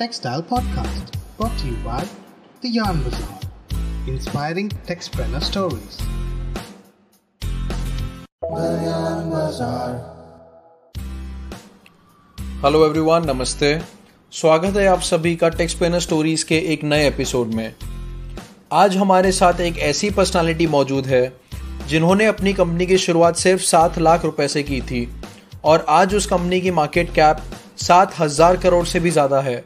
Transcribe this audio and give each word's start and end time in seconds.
Textile 0.00 0.42
Podcast, 0.42 1.14
brought 1.36 1.58
to 1.58 1.66
you 1.66 1.74
by 1.84 2.02
The 2.62 2.68
Yarn 2.70 3.02
Bazaar, 3.02 3.38
inspiring 4.06 4.70
textpreneur 4.86 5.42
stories. 5.42 5.98
The 7.42 8.70
Yarn 8.84 9.28
Bazaar. 9.28 9.90
Hello 12.64 12.84
everyone 12.86 13.26
नमस्ते 13.26 13.78
स्वागत 14.32 14.76
है 14.76 14.86
आप 14.86 15.00
सभी 15.02 15.34
का 15.36 15.48
टेक्सपेनर 15.50 16.00
स्टोरीज 16.00 16.42
के 16.42 16.58
एक 16.72 16.84
नए 16.84 17.06
एपिसोड 17.08 17.54
में 17.54 17.72
आज 18.74 18.96
हमारे 18.96 19.32
साथ 19.32 19.60
एक 19.60 19.78
ऐसी 19.88 20.10
पर्सनालिटी 20.10 20.66
मौजूद 20.76 21.06
है 21.06 21.24
जिन्होंने 21.88 22.26
अपनी 22.26 22.52
कंपनी 22.52 22.86
की 22.86 22.98
शुरुआत 22.98 23.36
सिर्फ़ 23.38 23.62
सात 23.66 23.98
लाख 23.98 24.24
रुपए 24.24 24.48
से 24.48 24.62
की 24.62 24.80
थी 24.90 25.08
और 25.64 25.84
आज 25.90 26.14
उस 26.14 26.26
कंपनी 26.26 26.60
की 26.60 26.70
मार्केट 26.78 27.14
कैप 27.14 27.44
सात 27.78 28.18
हज़ार 28.18 28.56
करोड़ 28.56 28.84
से 28.86 29.00
भी 29.00 29.10
ज़्यादा 29.10 29.40
है 29.40 29.64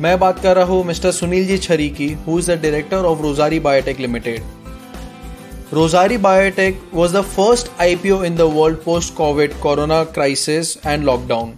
मैं 0.00 0.18
बात 0.18 0.40
कर 0.40 0.56
रहा 0.56 0.64
हूँ 0.64 0.84
मिस्टर 0.84 1.12
सुनील 1.12 1.46
जी 1.46 1.58
छरी 1.58 1.88
की 1.90 2.12
who 2.12 2.38
is 2.38 2.52
the 2.52 2.62
director 2.62 2.96
of 2.96 3.22
Rossari 3.22 3.60
biotech 3.60 4.00
limited 4.00 4.42
Rossari 5.72 6.16
biotech 6.16 6.82
was 6.94 7.16
the 7.16 7.20
first 7.20 7.68
IPO 7.80 8.24
in 8.24 8.36
the 8.36 8.40
world 8.40 8.78
post 8.78 9.14
covid 9.14 9.52
corona 9.60 10.04
crisis 10.04 10.76
and 10.86 11.04
lockdown 11.04 11.54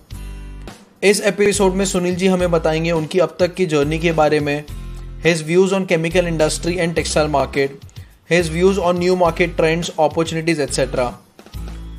इस 1.02 1.20
एपिसोड 1.20 1.74
में 1.74 1.84
सुनील 1.84 2.14
जी 2.14 2.26
हमें 2.26 2.50
बताएँगे 2.50 2.90
उनकी 2.90 3.18
अब 3.18 3.36
तक 3.40 3.54
की 3.54 3.66
जर्नी 3.66 3.98
के 3.98 4.12
बारे 4.12 4.40
में 4.40 4.64
his 5.24 5.46
views 5.46 5.74
on 5.74 5.86
chemical 5.86 6.26
industry 6.26 6.76
and 6.76 6.94
textile 6.94 7.28
market 7.28 7.78
his 8.30 8.52
views 8.52 8.78
on 8.78 8.98
new 8.98 9.16
market 9.16 9.56
trends 9.56 9.90
opportunities 10.00 10.62
etcetera 10.62 11.04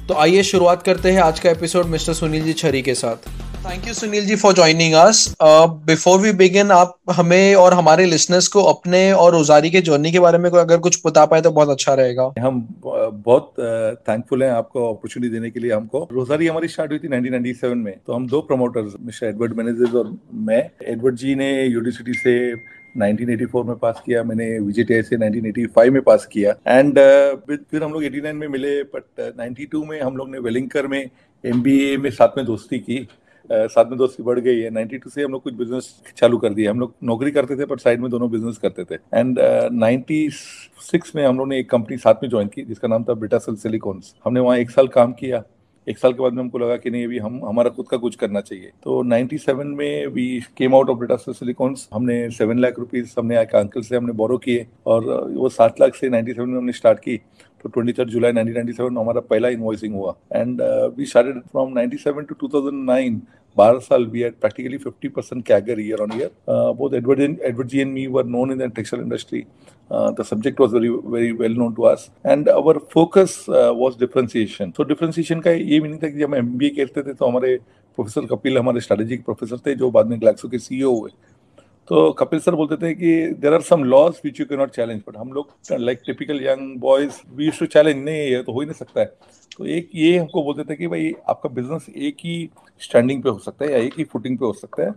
तो 0.07 0.13
आइए 0.13 0.43
शुरुआत 0.43 0.83
करते 0.83 1.11
हैं 1.11 1.21
आज 1.21 1.39
का 1.39 1.49
एपिसोड 1.49 1.85
मिस्टर 1.85 2.13
सुनील 2.13 2.43
जी 2.43 2.53
छरी 2.53 2.81
के 2.81 2.95
साथ। 2.95 3.29
Thank 3.65 3.87
you 3.87 3.93
Sunil 3.93 4.25
ji 4.25 4.35
for 4.35 4.53
joining 4.53 4.93
us 4.93 5.35
before 5.85 6.19
we 6.19 6.31
begin 6.31 6.71
आप 6.71 6.97
हमें 7.11 7.55
और 7.55 7.73
हमारे 7.73 8.05
लिसनर्स 8.05 8.47
को 8.47 8.63
अपने 8.63 9.11
और 9.11 9.31
रोजारी 9.31 9.69
के 9.71 9.81
जर्नी 9.81 10.11
के 10.11 10.19
बारे 10.19 10.37
में 10.37 10.51
कोई 10.51 10.61
अगर 10.61 10.77
कुछ 10.77 11.01
बता 11.05 11.25
पाए 11.25 11.41
तो 11.41 11.51
बहुत 11.51 11.69
अच्छा 11.69 11.93
रहेगा। 11.93 12.33
हम 12.39 12.59
बहुत 12.83 13.53
थैंकफुल 14.09 14.43
हैं 14.43 14.49
आपको 14.51 14.89
अपॉर्चुनिटी 14.89 15.33
देने 15.33 15.49
के 15.51 15.59
लिए 15.59 15.71
हमको। 15.71 16.07
रोजारी 16.11 16.47
हमारी 16.47 16.67
स्टार्ट 16.67 16.91
हुई 16.91 16.99
थी 16.99 17.07
1997 17.07 17.73
में। 17.75 17.93
तो 18.07 18.13
हम 18.13 18.27
दो 18.27 18.41
प्रमोटर्स 18.41 18.93
मिस्टर 19.01 19.27
एडवर्ड 19.27 19.57
मैनेजर 19.57 19.97
और 19.97 20.15
मैं। 20.33 20.61
एडवर्ड 20.85 21.15
जी 21.15 21.35
ने 21.35 21.49
यूनिवर्सिटी 21.63 22.13
से 22.13 22.53
1984 22.53 23.65
में 23.65 23.75
पास 23.77 24.01
किया 24.05 24.23
मैंने 24.23 24.59
विजेटीआई 24.59 25.01
से 25.01 25.17
1985 25.17 25.89
में 25.89 26.01
पास 26.01 26.25
किया। 26.31 26.55
एंड 26.67 26.93
uh, 26.93 27.57
फिर 27.71 27.83
हम 27.83 27.93
लोग 27.93 28.03
89 28.03 28.33
में 28.33 28.47
मिले 28.47 28.81
बट 28.95 29.05
uh, 29.19 29.35
92 29.41 29.85
में 29.89 30.01
हम 30.01 30.17
लोग 30.17 30.31
ने 30.31 30.39
वेलिंगकर 30.39 30.87
में 30.87 31.03
एमबीए 31.43 31.97
में 31.97 32.09
साथ 32.09 32.37
में 32.37 32.45
दोस्ती 32.45 32.79
की। 32.79 33.05
uh, 33.05 33.24
साथ 33.51 33.85
में 33.85 33.97
दोस्ती 33.97 34.23
बढ़ 34.23 34.39
गई 34.39 34.59
है। 34.59 34.69
92 34.69 35.09
से 35.09 35.23
हम 35.23 35.31
लोग 35.31 35.43
कुछ 35.43 35.53
बिज़नेस 35.53 35.89
चालू 36.17 36.37
कर 36.37 36.53
दिया 36.53 36.71
हम 36.71 36.79
लोग 36.79 36.93
नौकरी 37.03 37.31
करते 37.31 37.55
थे 37.55 37.65
पर 37.65 37.77
साइड 37.77 38.01
में 38.01 38.09
दोनों 38.11 38.31
बिज़नेस 38.31 38.57
करते 38.57 38.83
थे। 38.83 38.95
एंड 38.95 39.39
नाइन्टी 39.71 40.29
सिक्स 40.31 41.15
में 41.15 41.25
हम 41.25 41.37
लोग 41.37 41.47
ने 41.47 41.59
एक 41.59 41.69
कंपनी 41.69 41.97
साथ 41.97 42.23
में 42.23 42.29
ज्वाइन 42.29 42.47
की, 42.47 42.61
जिसका 42.61 42.87
नाम 42.87 43.03
था 43.03 43.13
ब्रिटासल 43.13 43.55
सिलिकॉन्स 43.55 44.15
हमने 44.25 44.39
वहाँ 44.39 44.57
एक 44.57 44.69
साल 44.69 44.87
काम 44.87 45.13
किया। 45.13 45.43
एक 45.87 45.97
साल 45.97 46.13
के 46.13 46.21
बाद 46.21 46.33
में 46.33 46.39
हमको 46.39 46.57
लगा 46.57 46.75
कि 46.77 46.89
नहीं, 46.89 47.05
अभी 47.05 47.17
हम, 47.17 47.41
हमारा 47.45 47.69
खुद 47.69 47.87
का 47.87 47.97
कुछ 47.97 48.15
करना 48.15 48.41
चाहिए। 48.41 48.71
तो 48.83 49.01
97 49.03 49.67
में 49.67 50.07
we 50.07 50.41
came 50.57 50.75
out 50.75 50.89
of 50.89 50.99
data 50.99 51.15
silicons 51.15 51.87
हमने 51.93 52.29
सेवन 52.29 52.59
लाख 52.59 52.79
रुपीज़ 52.79 53.13
हमने 53.19 53.35
आके 53.35 53.57
अंकल 53.57 53.81
से 53.81 53.97
हमने 53.97 54.13
बोरो 54.13 54.37
किए। 54.37 54.65
और 54.85 55.31
वो 55.33 55.49
सात 55.49 55.81
लाख 55.81 55.95
से 55.95 56.09
97 56.09 56.45
में 56.45 56.57
हमने 56.57 56.71
स्टार्ट 56.71 56.99
की। 56.99 57.19
तो 57.65 57.69
ट्वेंटी 57.69 57.93
थर्ड 57.93 58.09
जुलाई 58.09 58.31
नाइनटीन 58.31 58.97
हमारा 58.97 59.21
पहला 59.29 59.49
इन्वॉइसिंग 59.49 59.93
हुआ। 59.95 60.13
And 60.35 60.61
we 60.97 61.05
started 61.05 61.39
from 61.51 61.71
ninety 61.73 61.97
two 62.23 62.47
to 62.47 62.59
बारह 63.57 63.79
साल 63.79 64.05
we 64.07 64.21
had 64.23 64.33
practically 64.41 64.77
fifty 64.77 65.07
percent 65.07 65.45
CAGR 65.47 65.79
year 65.81 66.01
on 66.01 66.11
year 66.15 66.31
both 66.77 66.93
एडवर्जी 66.93 67.79
and 67.79 67.93
me 67.93 68.05
were 68.07 68.25
known 68.27 68.51
in 68.51 68.69
textile 68.69 69.03
industry 69.03 69.43
the 69.91 70.23
subject 70.29 70.59
was 70.61 70.75
very 70.75 70.89
very 71.05 71.31
well 71.41 71.55
known 71.57 71.73
to 71.73 71.83
us 71.83 72.09
and 72.25 72.49
our 72.49 72.77
focus 72.93 73.45
was 73.49 73.99
differentiation 73.99 74.71
तो 74.77 74.83
differentiation 74.83 75.39
का 75.39 75.51
ये 75.51 75.79
meaning 75.79 76.03
था 76.03 76.09
कि 76.09 76.19
जब 76.19 76.25
हम 76.25 76.35
M 76.35 76.57
B 76.57 76.67
ए 76.67 76.69
करते 76.77 77.01
थे 77.01 77.13
तो 77.13 77.25
हमारे 77.25 77.57
प्रोफेसर 77.97 78.25
कपिल, 78.27 78.57
हमारे 78.57 78.79
स्ट्रेटेजिक 78.81 79.23
प्रोफेसर 79.25 79.57
थे, 79.57 79.75
जो 79.75 79.89
बाद 79.91 80.07
में 80.07 80.19
ग्लैक्सो 80.21 80.47
के 80.49 80.59
सी 80.59 80.81
ओ 80.83 80.91
हुए। 80.95 81.11
तो 81.87 82.11
कपिल 82.19 82.39
सर 82.39 82.55
बोलते 82.55 82.75
थे 82.77 82.93
कि 82.95 83.33
there 83.41 83.53
are 83.53 83.61
some 83.61 83.83
laws 83.83 84.19
which 84.25 84.39
you 84.39 84.45
can 84.45 84.59
not 84.59 84.71
challenge 84.75 85.01
but 85.07 85.17
हम 85.17 85.33
लोग 85.33 85.51
like 85.71 85.99
typical 86.05 86.41
young 86.43 86.79
boys 86.81 87.19
we 87.35 87.49
too 87.59 87.65
challenge 87.65 88.03
नहीं, 88.05 88.17
ये 88.17 88.41
तो 88.43 88.53
हो 88.53 88.59
ही 88.59 88.65
नहीं 88.65 88.77
सकता 88.77 88.99
है। 89.01 89.05
तो 89.57 89.65
एक 89.65 89.89
ये 89.95 90.17
हमको 90.17 90.43
बोलते 90.43 90.63
थे 90.63 90.75
कि 90.75 90.87
भाई 90.87 91.13
आपका 91.29 91.49
बिज़नेस 91.49 91.85
एक 91.89 92.17
ही 92.25 92.49
स्टैंडिंग 92.81 93.21
पे 93.23 93.29
हो 93.29 93.39
सकता 93.39 93.65
है 93.65 93.71
या 93.71 93.77
एक 93.77 93.93
ही 93.97 94.03
फुटिंग 94.03 94.37
पे 94.37 94.45
हो 94.45 94.53
सकता 94.53 94.83
है। 94.83 94.91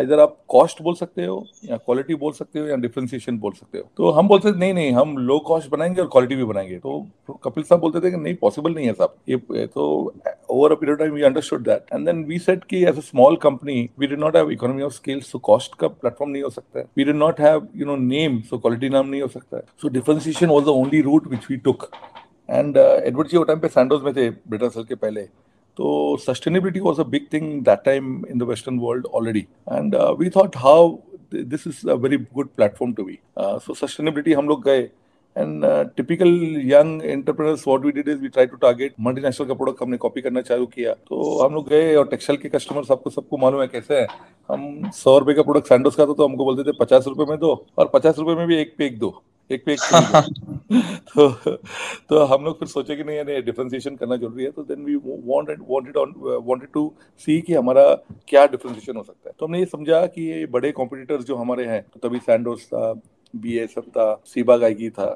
इधर 0.00 0.20
आप 0.20 0.36
कॉस्ट 0.48 0.82
बोल 0.82 0.94
सकते 0.94 1.24
हो 1.24 1.44
या 1.64 1.76
क्वालिटी 1.76 2.14
बोल 2.14 2.32
सकते 2.32 2.58
हो 2.58 2.66
या 2.66 2.76
डिफ्रेंसिएशन 2.76 3.38
बोल 3.38 3.52
सकते 3.52 3.78
हो। 3.78 3.84
तो 3.96 4.10
हम 4.10 4.28
बोलते 4.28 4.52
थे, 4.52 4.58
नहीं 4.58 4.74
नहीं, 4.74 4.92
हम 4.92 5.16
लो 5.18 5.38
कॉस्ट 5.38 5.70
बनाएँगे 5.70 6.00
और 6.00 6.06
क्वालिटी 6.06 6.36
भी 6.36 6.44
बनाएँगे। 6.44 6.78
तो 6.78 7.36
कपिल 7.44 7.64
साहब 7.64 7.80
बोलते 7.80 8.00
थे 8.00 8.10
कि, 8.10 8.16
नहीं 8.16 8.34
पॉसिबल 8.34 8.74
नहीं 8.74 8.86
है 8.86 8.92
साहब। 8.92 9.14
ये 9.28 9.66
तो 9.66 10.14
over 10.50 10.72
a 10.72 10.74
period 10.74 10.98
time 10.98 11.12
we 11.12 11.22
understood 11.22 11.62
that 11.64 11.92
and 11.92 12.06
then 12.06 12.24
we 12.24 12.38
set 12.38 12.64
कि 12.64 12.84
as 12.84 12.98
a 12.98 13.00
small 13.00 13.36
company 13.42 13.88
we 13.98 14.06
did 14.06 14.20
not 14.20 14.36
have 14.36 14.50
economy 14.50 14.82
of 14.82 14.92
scale 14.92 15.20
so 15.20 15.38
cost 15.40 15.74
का 15.74 15.88
प्लेटफॉर्म 15.88 16.32
नहीं 16.32 16.42
हो 16.42 16.50
सकता 16.50 16.78
है। 16.78 16.86
We 16.96 17.04
did 17.04 17.16
not 17.16 17.40
have 17.40 17.68
you 17.76 17.86
know 17.86 17.96
name 17.96 18.40
so 18.40 18.58
quality 18.58 18.88
नाम 18.88 19.08
नहीं 19.08 19.22
हो 19.22 19.28
सकता 19.28 19.56
है। 19.56 19.62
So 19.82 19.88
differentiation 19.88 20.46
was 20.46 20.64
the 20.64 20.68
only 20.68 21.00
route 21.02 21.26
which 21.28 21.50
we 21.50 21.56
took 21.58 21.88
and 22.48 22.76
Edward 22.76 23.28
ji, 23.28 23.36
वो 23.36 23.44
टाइम 23.44 23.60
पे 23.60 23.68
सैंडोज 23.68 24.02
में 24.02 24.14
थे 24.16 24.28
ब्रिटासल 24.30 24.84
के 24.84 24.94
पहले। 24.96 25.28
A 25.78 27.04
big 27.04 27.30
thing 27.30 27.62
that 27.64 27.84
time 27.84 28.24
in 28.28 28.38
the 28.38 28.44
Western 28.44 28.78
world 28.78 29.06
already, 29.06 29.48
and 29.66 29.94
uh, 29.94 30.14
we 30.18 30.28
thought 30.28 30.54
how 30.54 31.00
th- 31.30 31.46
this 31.48 31.66
is 31.66 31.84
a 31.84 31.96
very 31.96 32.18
good 32.18 32.54
platform 32.56 32.94
to 32.94 33.04
be. 33.04 33.20
Uh, 33.36 33.58
so 33.58 33.72
sustainability 33.72 34.34
हम 34.34 34.48
लोग 34.48 34.64
गए 34.64 34.90
and 35.36 35.64
typical 35.96 36.28
young 36.72 37.02
entrepreneurs 37.04 37.66
what 37.68 37.84
we 37.84 37.92
did 37.92 38.08
is 38.08 38.18
we 38.20 38.28
try 38.28 38.46
to 38.46 38.56
target 38.56 38.94
multinational 39.00 39.46
का 39.48 39.54
product 39.54 39.82
हमने 39.82 39.96
copy 39.96 40.20
करना 40.20 40.40
चालू 40.40 40.66
किया। 40.66 40.92
तो 40.92 41.38
हम 41.44 41.54
लोग 41.54 41.68
गए 41.68 41.94
और 41.96 42.08
टेक्सटाइल 42.08 42.38
के 42.40 42.48
कस्टमर्स 42.48 42.90
आपको 42.90 43.10
सबको 43.10 43.36
मालूम 43.36 43.60
है 43.60 43.66
कैसे 43.66 44.00
है। 44.00 44.06
हम 44.48 44.90
सौ 44.94 45.18
रुपए 45.18 45.34
का 45.34 45.42
प्रोडक्ट 45.42 45.68
सैंडोस 45.68 45.96
का 45.96 46.06
था 46.06 46.12
तो 46.12 46.28
हमको 46.28 46.44
बोलते 46.44 46.70
थे 46.70 46.76
पचास 46.80 47.06
रुपए 47.06 47.24
में 47.30 47.38
दो 47.38 47.66
और 47.78 47.90
पचास 47.94 48.18
रुपए 48.18 48.34
में 48.34 48.46
भी 48.46 48.56
एक 48.56 48.74
पे 48.78 48.86
एक 48.86 48.98
दो। 48.98 49.22
एक 49.52 49.64
पे 49.66 49.72
एक 49.72 49.80
तो 51.08 51.28
तो 52.08 52.24
हम 52.24 52.44
लोग 52.44 52.58
फिर 52.58 52.68
सोचे 52.68 52.96
कि 52.96 53.04
नहीं 53.04 53.16
यानी 53.16 53.40
डिफरेंशिएशन 53.42 53.96
करना 53.96 54.16
ज़रूरी 54.16 54.44
है 54.44 54.50
तो 54.50 54.62
then 54.62 54.84
we 54.84 54.94
wanted 55.04 55.62
wanted 55.68 55.96
on 55.96 56.14
wanted 56.46 56.68
to 56.74 56.92
see 57.26 57.40
कि 57.40 57.54
हमारा 57.54 57.84
क्या 58.28 58.46
डिफरेंशिएशन 58.46 58.96
हो 58.96 59.02
सकता 59.02 59.28
है। 59.28 59.34
तो 59.38 59.46
हमने 59.46 59.58
ये 59.58 59.66
समझा 59.66 60.04
कि 60.06 60.22
ये 60.22 60.44
बड़े 60.52 60.72
कॉम्पिटिटर्स 60.72 61.24
जो 61.24 61.36
हमारे 61.36 61.64
हैं 61.64 61.82
तो 61.84 62.08
तभी 62.08 62.18
सैंडोस 62.18 62.66
था 62.66 62.92
बी 63.34 63.56
एस 63.58 63.74
एफ़ 63.78 63.88
था 63.88 64.06
सीबा 64.26 64.56
गायकी 64.56 64.88
था 64.90 65.06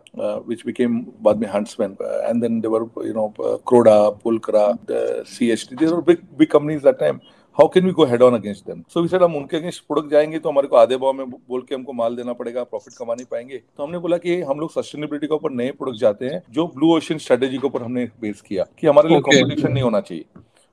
विच 0.49 0.63
बिकेम 0.67 1.01
बाद 1.23 1.39
में 1.39 1.49
Huntsman 1.49 1.97
and 2.03 2.43
then 2.43 2.61
they were 2.61 2.89
you 3.07 3.15
know 3.15 3.29
Croda 3.69 3.99
Pulcra 4.23 4.67
C 5.29 5.51
H 5.51 5.67
T 5.71 5.77
they were 5.77 6.01
big 6.03 6.23
big 6.39 6.49
companies 6.49 6.83
that 6.83 6.99
time 7.01 7.19
how 7.59 7.69
can 7.75 7.85
we 7.85 7.91
go 7.97 8.05
head 8.05 8.23
on 8.23 8.35
against 8.35 8.67
them 8.67 8.83
so 8.95 9.01
we 9.03 9.09
said 9.09 9.23
हम 9.23 9.35
उनके 9.37 9.57
against 9.57 9.83
product 9.89 10.11
जाएँगे 10.11 10.39
तो 10.39 10.49
हमारे 10.49 10.69
को 10.69 10.77
आधे 10.77 10.97
भाव 11.05 11.13
में 11.13 11.31
बोल 11.31 11.61
के 11.69 11.75
हमको 11.75 11.93
माल 12.01 12.17
देना 12.17 12.33
पड़ेगा 12.41 12.65
प्रॉफिट 12.65 12.95
कमा 12.99 13.15
नहीं 13.15 13.27
पाएँगे। 13.31 13.57
तो 13.77 13.83
हमने 13.83 13.99
बोला 13.99 14.17
कि 14.25 14.41
हम 14.49 14.61
लोग 14.61 14.71
सस्टेनेबिलिटी 14.73 15.27
के 15.27 15.35
ऊपर 15.35 15.51
नए 15.51 15.71
प्रोडक्ट 15.79 16.01
जाते 16.01 16.27
हैं 16.27 16.43
जो 16.55 16.67
ब्लू 16.75 16.93
ओशन 16.97 17.19
स्ट्रेटेजी 17.19 17.59
के 17.59 17.67
ऊपर 17.67 17.83
हमने 17.83 18.05
बेस 18.21 18.41
किया 18.49 18.67
कि 18.79 18.87
हमारे 18.87 19.09
लिए 19.09 19.21
कॉम्पिटिशन 19.29 19.73
नहीं 19.73 19.83
होना 19.85 20.01
चाहिए। 20.01 20.25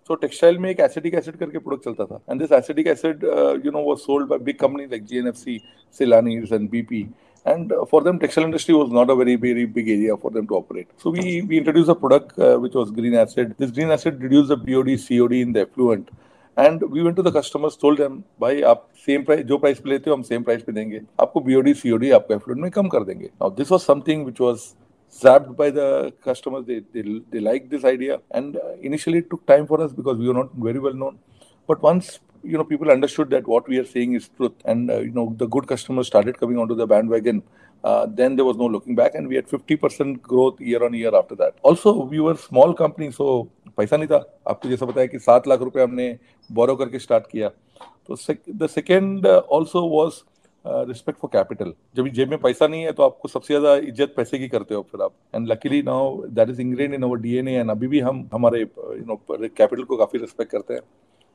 सो 0.07 0.15
टेक्सटाइल 0.15 0.57
में 0.57 0.69
एक 0.69 0.79
एसिडिक 0.79 1.13
एसिड 1.15 1.35
करके 1.37 1.57
प्रोडक्ट 1.57 1.85
चलता 1.85 2.05
था। 2.05 2.19
And 2.29 2.41
this 2.41 2.51
acidic 2.59 2.87
acid 2.95 3.23
you 3.65 3.71
know 3.71 3.87
was 3.89 3.97
sold 3.97 4.27
by 4.29 4.39
big 4.49 4.57
company 4.65 4.85
like 4.85 5.05
GNFC 5.11 5.59
Celanese 5.99 6.53
and 6.53 6.69
BP 6.69 7.05
and 7.45 7.71
uh, 7.75 7.85
for 7.91 7.99
them 8.03 8.19
textile 8.19 8.45
industry 8.47 8.73
was 8.75 8.91
not 8.97 9.09
a 9.13 9.15
very 9.21 9.33
very 9.39 9.63
big 9.77 9.87
area 9.95 10.13
for 10.19 10.29
them 10.35 10.45
to 10.51 10.59
operate. 10.59 10.85
So 11.05 11.11
we 11.15 11.31
we 11.47 11.57
introduced 11.61 11.89
a 11.93 11.95
product 12.03 12.37
uh, 12.39 12.51
which 12.65 12.77
was 12.79 12.93
green 12.99 13.17
acid. 13.23 13.49
This 13.63 13.73
green 13.79 13.91
acid 13.95 14.21
reduced 14.27 14.53
the 14.53 14.57
bod 14.69 14.91
cod 15.07 15.35
in 15.39 15.51
the 15.57 15.65
effluent. 15.67 16.13
and 16.58 16.84
we 16.92 17.00
went 17.00 17.16
to 17.16 17.22
the 17.22 17.32
customers 17.36 17.78
told 17.82 18.00
them 18.00 18.22
भाई 18.40 18.60
आप 18.72 18.88
same 19.06 19.22
price 19.24 19.44
जो 19.46 19.58
price 19.58 19.80
पे 19.80 19.90
लेते 19.90 20.10
हो 20.10 20.16
हम 20.16 20.22
same 20.32 20.42
price 20.42 20.62
पे 20.62 20.72
देंगे 20.72 21.00
आपको 21.20 21.40
बीओडी 21.48 21.74
सीओडी 21.82 22.10
आपको 22.18 22.34
एफ्लुएंट 22.34 22.60
में 22.62 22.70
कम 22.70 22.88
कर 22.96 23.04
देंगे 23.04 23.26
now 23.26 23.50
this 23.56 23.72
was 23.72 23.80
something 23.80 24.24
which 24.24 24.40
was 24.40 24.68
zapped 25.16 25.56
by 25.56 25.70
the 25.70 26.12
customers 26.22 26.64
they 26.66 26.80
they, 26.92 27.02
they 27.30 27.40
liked 27.40 27.70
this 27.70 27.84
idea 27.84 28.20
and 28.30 28.56
uh, 28.56 28.72
initially 28.82 29.18
it 29.18 29.30
took 29.30 29.44
time 29.46 29.66
for 29.66 29.80
us 29.84 29.92
because 29.92 30.18
we 30.18 30.28
were 30.28 30.34
not 30.34 30.50
very 30.66 30.78
well 30.78 30.92
known 30.92 31.18
but 31.66 31.80
once 31.82 32.18
you 32.42 32.56
know 32.58 32.64
people 32.64 32.90
understood 32.90 33.30
that 33.30 33.46
what 33.46 33.68
we 33.68 33.78
are 33.78 33.84
saying 33.84 34.12
is 34.14 34.28
truth 34.36 34.52
and 34.64 34.90
uh, 34.90 34.98
you 34.98 35.10
know 35.10 35.34
the 35.38 35.46
good 35.46 35.66
customers 35.66 36.06
started 36.06 36.38
coming 36.38 36.58
onto 36.58 36.74
the 36.74 36.86
bandwagon 36.86 37.42
uh, 37.84 38.06
then 38.06 38.36
there 38.36 38.44
was 38.44 38.56
no 38.56 38.66
looking 38.66 38.94
back 38.94 39.14
and 39.14 39.28
we 39.28 39.36
had 39.36 39.48
50% 39.48 40.20
growth 40.22 40.60
year 40.60 40.84
on 40.84 40.94
year 40.94 41.14
after 41.14 41.34
that 41.36 41.54
also 41.62 42.04
we 42.04 42.20
were 42.20 42.36
small 42.36 42.74
company 42.74 43.10
so 43.10 43.48
पैसा 43.77 43.97
नहीं 43.97 44.07
था। 44.07 44.23
आपको 44.47 44.69
जैसा 44.69 44.85
बताया 44.85 45.07
कि 45.07 45.19
सात 45.21 45.47
लाख 45.47 45.61
रुपए 45.61 45.81
हमने 45.81 46.17
बोरो 46.49 46.75
करके 46.75 46.99
स्टार्ट 46.99 47.27
किया। 47.27 47.49
तो 47.49 48.15
the 48.51 48.67
second 48.69 49.27
also 49.27 49.87
was 49.89 50.21
respect 50.65 51.19
for 51.19 51.29
capital 51.33 51.73
जब 51.95 52.07
जेब 52.09 52.29
में 52.29 52.39
पैसा 52.39 52.67
नहीं 52.67 52.81
है 52.83 52.91
तो 52.91 53.03
आपको 53.03 53.29
सबसे 53.29 53.53
ज़्यादा 53.53 53.75
इज़्ज़त 53.77 54.13
पैसे 54.17 54.37
की 54.39 54.47
करते 54.49 54.75
हो 54.75 54.81
फिर 54.91 55.01
आप। 55.01 55.13
And 55.35 55.47
luckily 55.47 55.81
now 55.83 56.21
that 56.29 56.49
is 56.49 56.61
ingrained 56.61 56.93
in 56.93 57.03
our 57.03 57.25
an 57.27 57.47
and 57.47 57.71
अभी 57.71 57.87
भी 57.87 57.99
हम, 57.99 58.29
हमारे 58.33 58.59
यू 58.59 59.05
नो 59.05 59.15
कैपिटल 59.31 59.83
को 59.83 59.97
काफ़ी 59.97 60.19
रिस्पेक्ट 60.19 60.51
करते 60.51 60.73
हैं। 60.73 60.81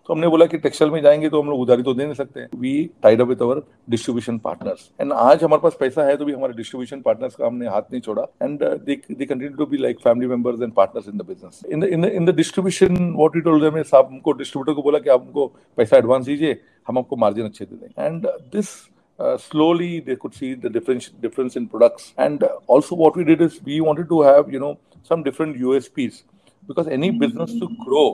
तो 0.09 0.15
हमने 0.15 0.29
बोला 0.29 0.47
कि 0.47 0.59
टेक्सटाइल 0.59 0.91
में 0.91 1.01
जाएँगे 1.03 1.29
तो 1.31 1.41
हम 1.43 1.49
लोग 1.51 1.61
उधारी 1.61 1.83
तो 1.83 1.93
दे 1.95 2.05
नहीं 2.05 2.15
सकते। 2.15 2.47
We 2.59 2.71
tied 3.03 3.21
up 3.21 3.29
with 3.29 3.43
our 3.43 3.63
distribution 3.91 4.39
partners 4.45 4.89
and 5.01 5.13
आज 5.13 5.45
हमारे 5.45 5.63
पास 5.63 5.77
पैसा 5.81 6.05
है 6.05 6.17
तो 6.17 6.25
भी 6.25 6.33
हमारे 6.33 6.53
डिस्ट्रीब्यूशन 6.57 7.01
पार्टनर्स 7.01 7.35
का 7.35 7.47
हमने 7.47 7.69
हाथ 7.69 7.93
नहीं 7.93 8.01
छोड़ा। 8.01 8.23
And 8.43 8.63
they 8.63 8.97
continue 8.97 9.49
to 9.57 9.67
be 9.67 9.79
like 9.79 10.01
family 10.05 10.27
members 10.27 10.63
and 10.63 10.73
partners 10.73 11.09
in 11.09 11.19
the 11.19 11.27
business 11.29 11.61
in 11.71 11.81
the 11.81 11.85
in 11.85 12.03
the 12.03 12.13
in 12.21 12.27
the 12.27 12.35
distribution 12.37 12.97
what 13.17 13.37
we 13.37 13.41
told 13.41 13.65
them 13.65 13.83
साहब 13.83 14.07
हमको 14.13 14.33
डिस्ट्रीब्यूटर 14.39 14.77
को 14.77 14.83
बोला 14.83 14.99
कि 14.99 15.11
आप 15.11 15.23
हमको 15.23 15.47
पैसा 15.77 15.97
एडवांस 15.97 16.25
दीजिए 16.27 16.61
हम 16.89 16.99
आपको 16.99 17.17
मार्जिन 17.17 17.45
अच्छे 17.45 17.65
दे 17.65 17.77
देंगे। 17.77 18.07
And 18.07 18.27
this 18.57 18.77
uh, 19.19 19.37
slowly 19.37 20.01
they 20.01 20.17
could 20.17 20.35
see 20.35 20.55
the 20.55 20.71
difference 20.71 21.11
difference 21.23 21.57
in 21.57 21.69
products. 21.69 22.13
And 22.17 22.43
uh, 22.43 22.51
also 22.67 22.99
what 23.05 23.17
we 23.17 23.25
did 23.25 23.41
is 23.47 23.61
we 23.69 23.81
wanted 23.81 24.09
to 24.11 24.23
have 24.23 24.53
you 24.57 24.61
know 24.65 24.73
some 25.11 25.25
different 25.29 25.57
usps 25.71 26.23
because 26.69 26.91
any 26.99 27.11
business 27.23 27.55
to 27.63 27.69
grow 27.87 28.05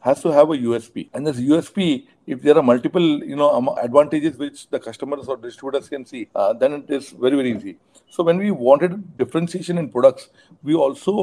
has 0.00 0.20
to 0.22 0.30
have 0.36 0.50
a 0.54 0.58
usp 0.70 0.96
and 1.14 1.26
this 1.26 1.38
usp 1.52 1.78
if 2.26 2.42
there 2.42 2.56
are 2.60 2.66
multiple 2.70 3.06
you 3.30 3.36
know 3.40 3.48
advantages 3.82 4.36
which 4.42 4.68
the 4.74 4.80
customers 4.86 5.28
or 5.28 5.36
distributors 5.36 5.88
can 5.88 6.04
see 6.04 6.28
uh, 6.34 6.52
then 6.52 6.72
it 6.80 6.90
is 6.90 7.10
very 7.24 7.36
very 7.40 7.52
easy 7.56 7.76
so 8.10 8.22
when 8.28 8.38
we 8.44 8.50
wanted 8.50 8.92
differentiation 9.22 9.78
in 9.78 9.88
products 9.96 10.28
we 10.62 10.74
also 10.74 11.14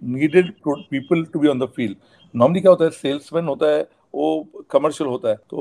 needed 0.00 0.54
people 0.90 1.26
to 1.26 1.38
be 1.38 1.48
on 1.54 1.58
the 1.64 1.70
field 1.78 1.96
normally 2.40 2.60
क्या 2.62 2.70
होता 2.70 2.84
है 2.84 2.90
salesman 2.90 3.46
होता 3.46 3.66
है 3.74 3.82
वो 4.14 4.26
commercial 4.70 5.08
होता 5.10 5.28
है 5.28 5.36
तो 5.50 5.56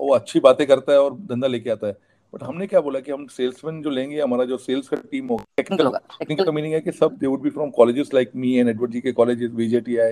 वो 0.00 0.14
अच्छी 0.14 0.40
बातें 0.40 0.66
करता 0.66 0.92
है 0.92 0.98
और 0.98 1.14
धंधा 1.30 1.46
लेके 1.46 1.70
आता 1.70 1.86
है 1.86 1.96
बट 2.33 2.43
हमने 2.43 2.65
क्या 2.67 2.79
बोला 2.81 2.99
कि 2.99 3.11
हम 3.11 3.25
सेल्समैन 3.27 3.81
जो 3.81 3.89
लेंगे 3.89 4.19
हमारा 4.21 4.45
जो 4.45 4.57
सेल्स 4.57 4.87
का 4.87 4.97
टीम 5.11 5.27
होगा 5.27 5.43
टेक्निकल 5.57 5.85
होगा 5.85 5.99
टेक्निकल 6.11 6.45
का 6.45 6.51
मीनिंग 6.51 6.73
है 6.73 6.79
कि 6.81 6.91
सब 6.91 7.15
they 7.19 7.27
would 7.27 7.41
be 7.41 7.49
from 7.49 7.69
colleges 7.77 8.13
like 8.13 8.31
me 8.35 8.53
and 8.55 8.69
Edward 8.69 8.91
ji 8.91 9.01
के 9.01 9.11
कॉलेजेस 9.11 9.51
बीजेटीआई 9.51 10.11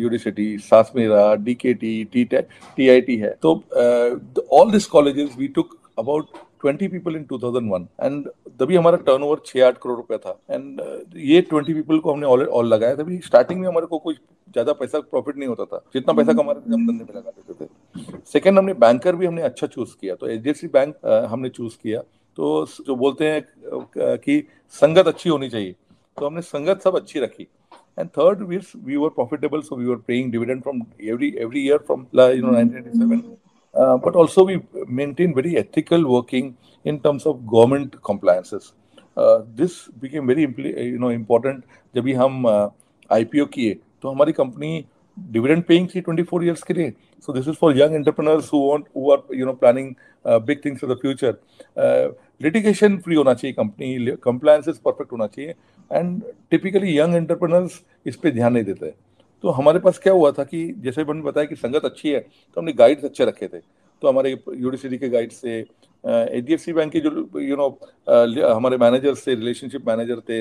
यूनिवर्सिटी 0.00 0.46
सासमेरा 0.60 1.34
डीकेटी 1.44 1.92
टी 2.12 2.24
टीआईटी 2.24 3.16
है। 3.16 3.34
तो 3.42 3.52
all 4.60 4.70
this 4.72 4.86
colleges 4.86 5.36
we 5.38 5.48
took 5.48 5.76
about 5.98 6.26
20 6.64 6.88
people 6.90 7.16
in 7.16 7.24
2001 7.32 7.86
and 8.00 8.28
तभी 8.60 8.76
हमारा 8.76 8.96
टर्नओवर 9.06 9.40
छह 9.46 9.66
आठ 9.66 9.78
करोड़ 9.82 9.96
रुपया 9.96 10.18
था, 10.18 10.38
एंड 10.50 10.80
ये 11.16 11.40
20 11.52 11.74
पीपल 11.74 11.98
को 11.98 12.12
हमने 12.12 12.26
ऑल 12.26 12.46
ऑल 12.46 12.66
लगाया। 12.74 12.94
तभी 12.96 13.18
स्टार्टिंग 13.26 13.60
में 13.60 13.68
हमारे 13.68 13.86
को 13.86 13.98
कुछ 13.98 14.16
ज़्यादा 14.16 14.72
पैसा 14.72 15.00
प्रॉफिट 15.00 15.36
नहीं 15.36 15.48
होता 15.48 15.64
था, 15.64 15.82
जितना 15.94 16.14
पैसा 16.14 16.32
कमा 16.32 16.52
रहे 16.52 16.70
थे 16.70 16.74
हम 16.74 16.86
धंधे 16.86 17.04
में 17.04 17.20
लगा 17.20 17.30
देते 17.30 17.64
थे। 17.64 18.22
सेकंड 18.32 18.58
हमने 18.58 18.74
बैंकर 18.86 19.16
भी 19.16 19.26
हमने 19.26 19.42
अच्छा 19.42 19.66
चूज़ 19.66 19.94
किया 20.00 20.14
तो 20.14 20.28
एच 20.28 20.64
बैंक 20.72 20.96
हमने 21.30 21.48
चूज़ 21.50 21.76
किया। 21.82 22.00
तो 22.38 22.66
जो 22.86 22.96
बोलते 22.96 23.30
हैं 23.30 24.18
कि 24.18 24.42
संगत 24.74 25.06
अच्छी 25.08 25.30
होनी 25.30 25.48
चाहिए 25.50 25.74
तो 26.16 26.26
हमने 26.26 26.42
संगत 26.42 26.82
सब 26.84 26.96
अच्छी 26.96 27.20
रखी। 27.20 27.48
And 28.00 28.10
third, 28.16 28.42
we 28.48 28.58
we 28.88 28.96
were 29.02 29.08
profitable, 29.14 29.62
so 29.68 29.76
we 29.78 29.86
were 29.90 29.98
paying 30.10 30.28
dividend 30.32 30.62
from 30.66 30.82
every 31.12 31.30
every 31.44 31.62
year 31.68 31.78
from 31.86 32.02
you 32.34 32.42
know 32.42 32.52
1997 32.52 33.22
uh, 33.74 33.96
but 33.96 34.16
also 34.16 34.44
we 34.44 34.60
maintain 34.86 35.34
very 35.34 35.56
ethical 35.56 36.06
working 36.06 36.56
in 36.84 37.00
terms 37.00 37.26
of 37.26 37.46
government 37.46 38.02
compliances. 38.02 38.72
Uh, 39.16 39.42
this 39.54 39.88
became 40.00 40.26
very 40.26 40.42
you 40.42 40.98
know 40.98 41.10
important 41.10 41.64
जब 41.94 42.04
भी 42.04 42.12
हम 42.12 42.44
uh, 42.46 42.68
IPO 43.12 43.46
किए 43.52 43.78
तो 44.02 44.10
हमारी 44.10 44.32
company 44.32 44.84
dividend 45.18 45.62
paying 45.64 45.88
थी 45.94 46.02
24 46.02 46.42
years 46.44 46.62
के 46.62 46.74
लिए 46.74 46.92
is 47.26 47.56
for 47.58 47.72
young 47.74 47.94
entrepreneurs 47.94 48.48
who 48.48 48.58
want 48.58 48.86
who 48.94 49.10
are 49.10 49.22
you 49.32 49.44
know 49.44 49.54
planning 49.54 49.96
uh, 50.24 50.38
big 50.38 50.62
things 50.62 50.78
for 50.78 50.86
the 50.86 50.96
future 50.96 51.32
uh, 51.76 52.08
litigation 52.40 53.00
free 53.02 53.16
होना 53.16 53.34
चाहिए 53.34 53.54
कंपनी 53.58 54.16
compliances 54.28 54.80
perfect 54.86 55.12
होना 55.12 55.26
चाहिए 55.26 55.54
and 55.90 56.22
typically 56.52 56.94
young 57.00 57.18
entrepreneurs 57.20 57.80
इस 58.06 58.16
पे 58.16 58.30
ध्यान 58.30 58.52
नहीं 58.52 58.64
देते 58.64 58.94
तो 59.44 59.50
हमारे 59.50 59.78
पास 59.78 59.98
क्या 59.98 60.12
हुआ 60.12 60.30
था 60.32 60.44
कि 60.44 60.66
जैसे 60.84 61.04
मैंने 61.04 61.22
बताया 61.22 61.46
कि 61.46 61.56
संगत 61.56 61.84
अच्छी 61.84 62.10
है 62.10 62.20
तो 62.20 62.60
हमने 62.60 62.72
गाइड्स 62.74 63.04
अच्छे 63.04 63.24
रखे 63.24 63.48
थे। 63.48 63.58
तो 63.58 64.08
हमारे 64.08 64.30
यूडीसीडी 64.30 64.98
के 64.98 65.08
गाइड 65.08 65.32
से 65.32 65.58
H 65.58 66.44
D 66.44 66.52
F 66.54 66.60
C 66.60 66.72
bank 66.72 66.92
के 66.92 67.00
जो 67.00 67.10
यू 67.40 67.56
नो 67.56 67.68
हमारे 68.54 68.76
मैनेजर 68.78 69.14
से 69.16 69.34
रिलेशनशिप 69.34 69.88
मैनेजर 69.88 70.20
थे, 70.28 70.40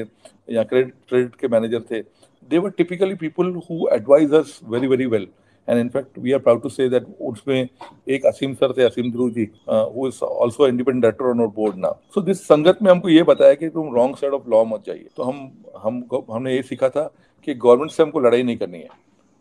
या 0.54 0.64
क्रेडिट 0.64 0.94
क्रेडिट 1.10 1.36
के 1.36 1.48
मैनेजर 1.48 1.82
थे। 1.92 2.02
They 2.50 2.58
were 2.58 2.70
typically 2.78 3.16
people 3.16 3.54
who 3.70 3.88
advise 3.94 4.34
us 4.34 4.60
very 4.66 4.88
very 4.88 5.06
well 5.06 5.28
and 5.68 5.80
in fact 5.80 6.20
we 6.20 6.32
are 6.32 6.40
proud 6.40 6.62
to 6.62 6.70
say 6.70 6.88
that 6.90 7.06
उसमें 7.22 7.68
एक 8.10 8.26
असीम 8.26 8.54
सर 8.54 8.74
थे, 8.74 8.84
Aseem 8.84 9.12
Dhruv 9.12 9.30
ji 9.32 9.50
who 9.70 10.08
is 10.08 10.24
also 10.24 10.68
independent 10.68 11.04
director 11.04 11.26
on 11.26 11.48
board 11.56 11.78
ना 11.78 11.90
so 12.16 12.22
this 12.22 12.44
संगत 12.44 12.82
में 12.82 12.92
हमको 12.92 13.10
ये 13.10 13.24
बताया 13.26 13.54
कि 13.54 13.70
तुम 13.70 13.94
रॉन्ग 13.96 14.16
साइड 14.16 14.34
ऑफ़ 14.34 14.50
लॉ 14.50 14.64
मत 14.66 14.84
जाइए। 14.88 15.08
तो 15.18 15.24
हम 15.24 15.50
हम 15.84 16.04
हमने 16.32 16.56
ये 16.56 16.62
सीखा 16.64 16.90
था 16.90 17.12
कि 17.48 17.54
गवर्नमेंट 17.56 17.92
से 17.92 18.04
हमको 18.04 18.20
लड़ाई 18.20 18.44
नहीं 18.44 18.58
करनी 18.58 18.78
है। 18.78 18.90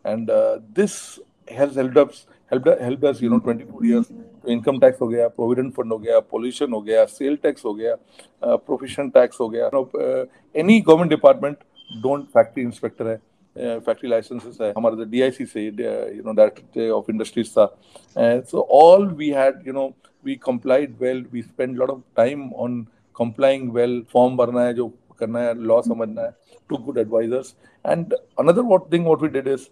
And 0.05 0.27
this 0.75 0.93
has 1.51 1.79
helped 1.79 1.97
us 1.99 2.25
helped 2.51 3.05
us 3.05 3.21
you 3.23 3.29
know 3.29 3.37
24 3.47 3.85
years 3.85 4.11
income 4.49 4.79
tax 4.79 5.01
हो 5.01 5.07
गया 5.07 5.27
प्रोविडेंट 5.29 5.73
फंड 5.73 5.91
हो 5.93 5.97
गया 5.97 6.19
पोल्यूशन 6.31 6.73
हो 6.73 6.81
गया 6.81 7.05
सेल 7.05 7.35
टैक्स 7.43 7.65
हो 7.65 7.73
गया 7.73 7.95
प्रोफेशन 8.43 9.09
टैक्स 9.09 9.39
हो 9.41 9.47
गया 9.49 9.69
any 10.55 10.79
government 10.81 11.09
department 11.09 11.57
don't 12.03 12.25
factory 12.33 12.63
inspector 12.63 13.07
है 13.07 13.79
फैक्ट्री 13.79 14.09
लाइसेंसेस 14.09 14.57
है, 14.61 14.71
हमारे 14.77 15.05
डीआईसी 15.05 15.45
से 15.45 15.65
you 15.65 16.23
know 16.25 16.33
director 16.33 16.89
of 16.89 17.11
industries 17.11 17.51
था 17.51 17.65
so 18.51 18.67
all 18.73 19.07
we 19.13 19.29
had 19.29 19.67
you 19.67 19.73
know 19.73 19.87
we 20.25 20.35
complied 20.43 20.95
well 21.01 21.25
we 21.33 21.41
spend 21.41 21.75
lot 21.77 21.89
of 21.89 21.99
time 22.17 22.51
on 22.55 22.81
complying 23.15 23.71
well 23.73 24.01
form 24.13 24.37
भरना 24.37 24.63
है 24.63 24.73
जो 24.73 24.87
करना 25.19 25.39
है 25.39 25.53
लॉ 25.67 25.81
समझना 25.81 26.21
है 26.21 26.31
to 26.69 26.77
good 26.85 26.97
advisers 26.97 27.53
and 27.85 28.13
another 28.13 28.61
what 28.71 28.91
thing 28.93 29.05
what 29.05 29.21
we 29.23 29.29
did 29.29 29.47
is 29.47 29.67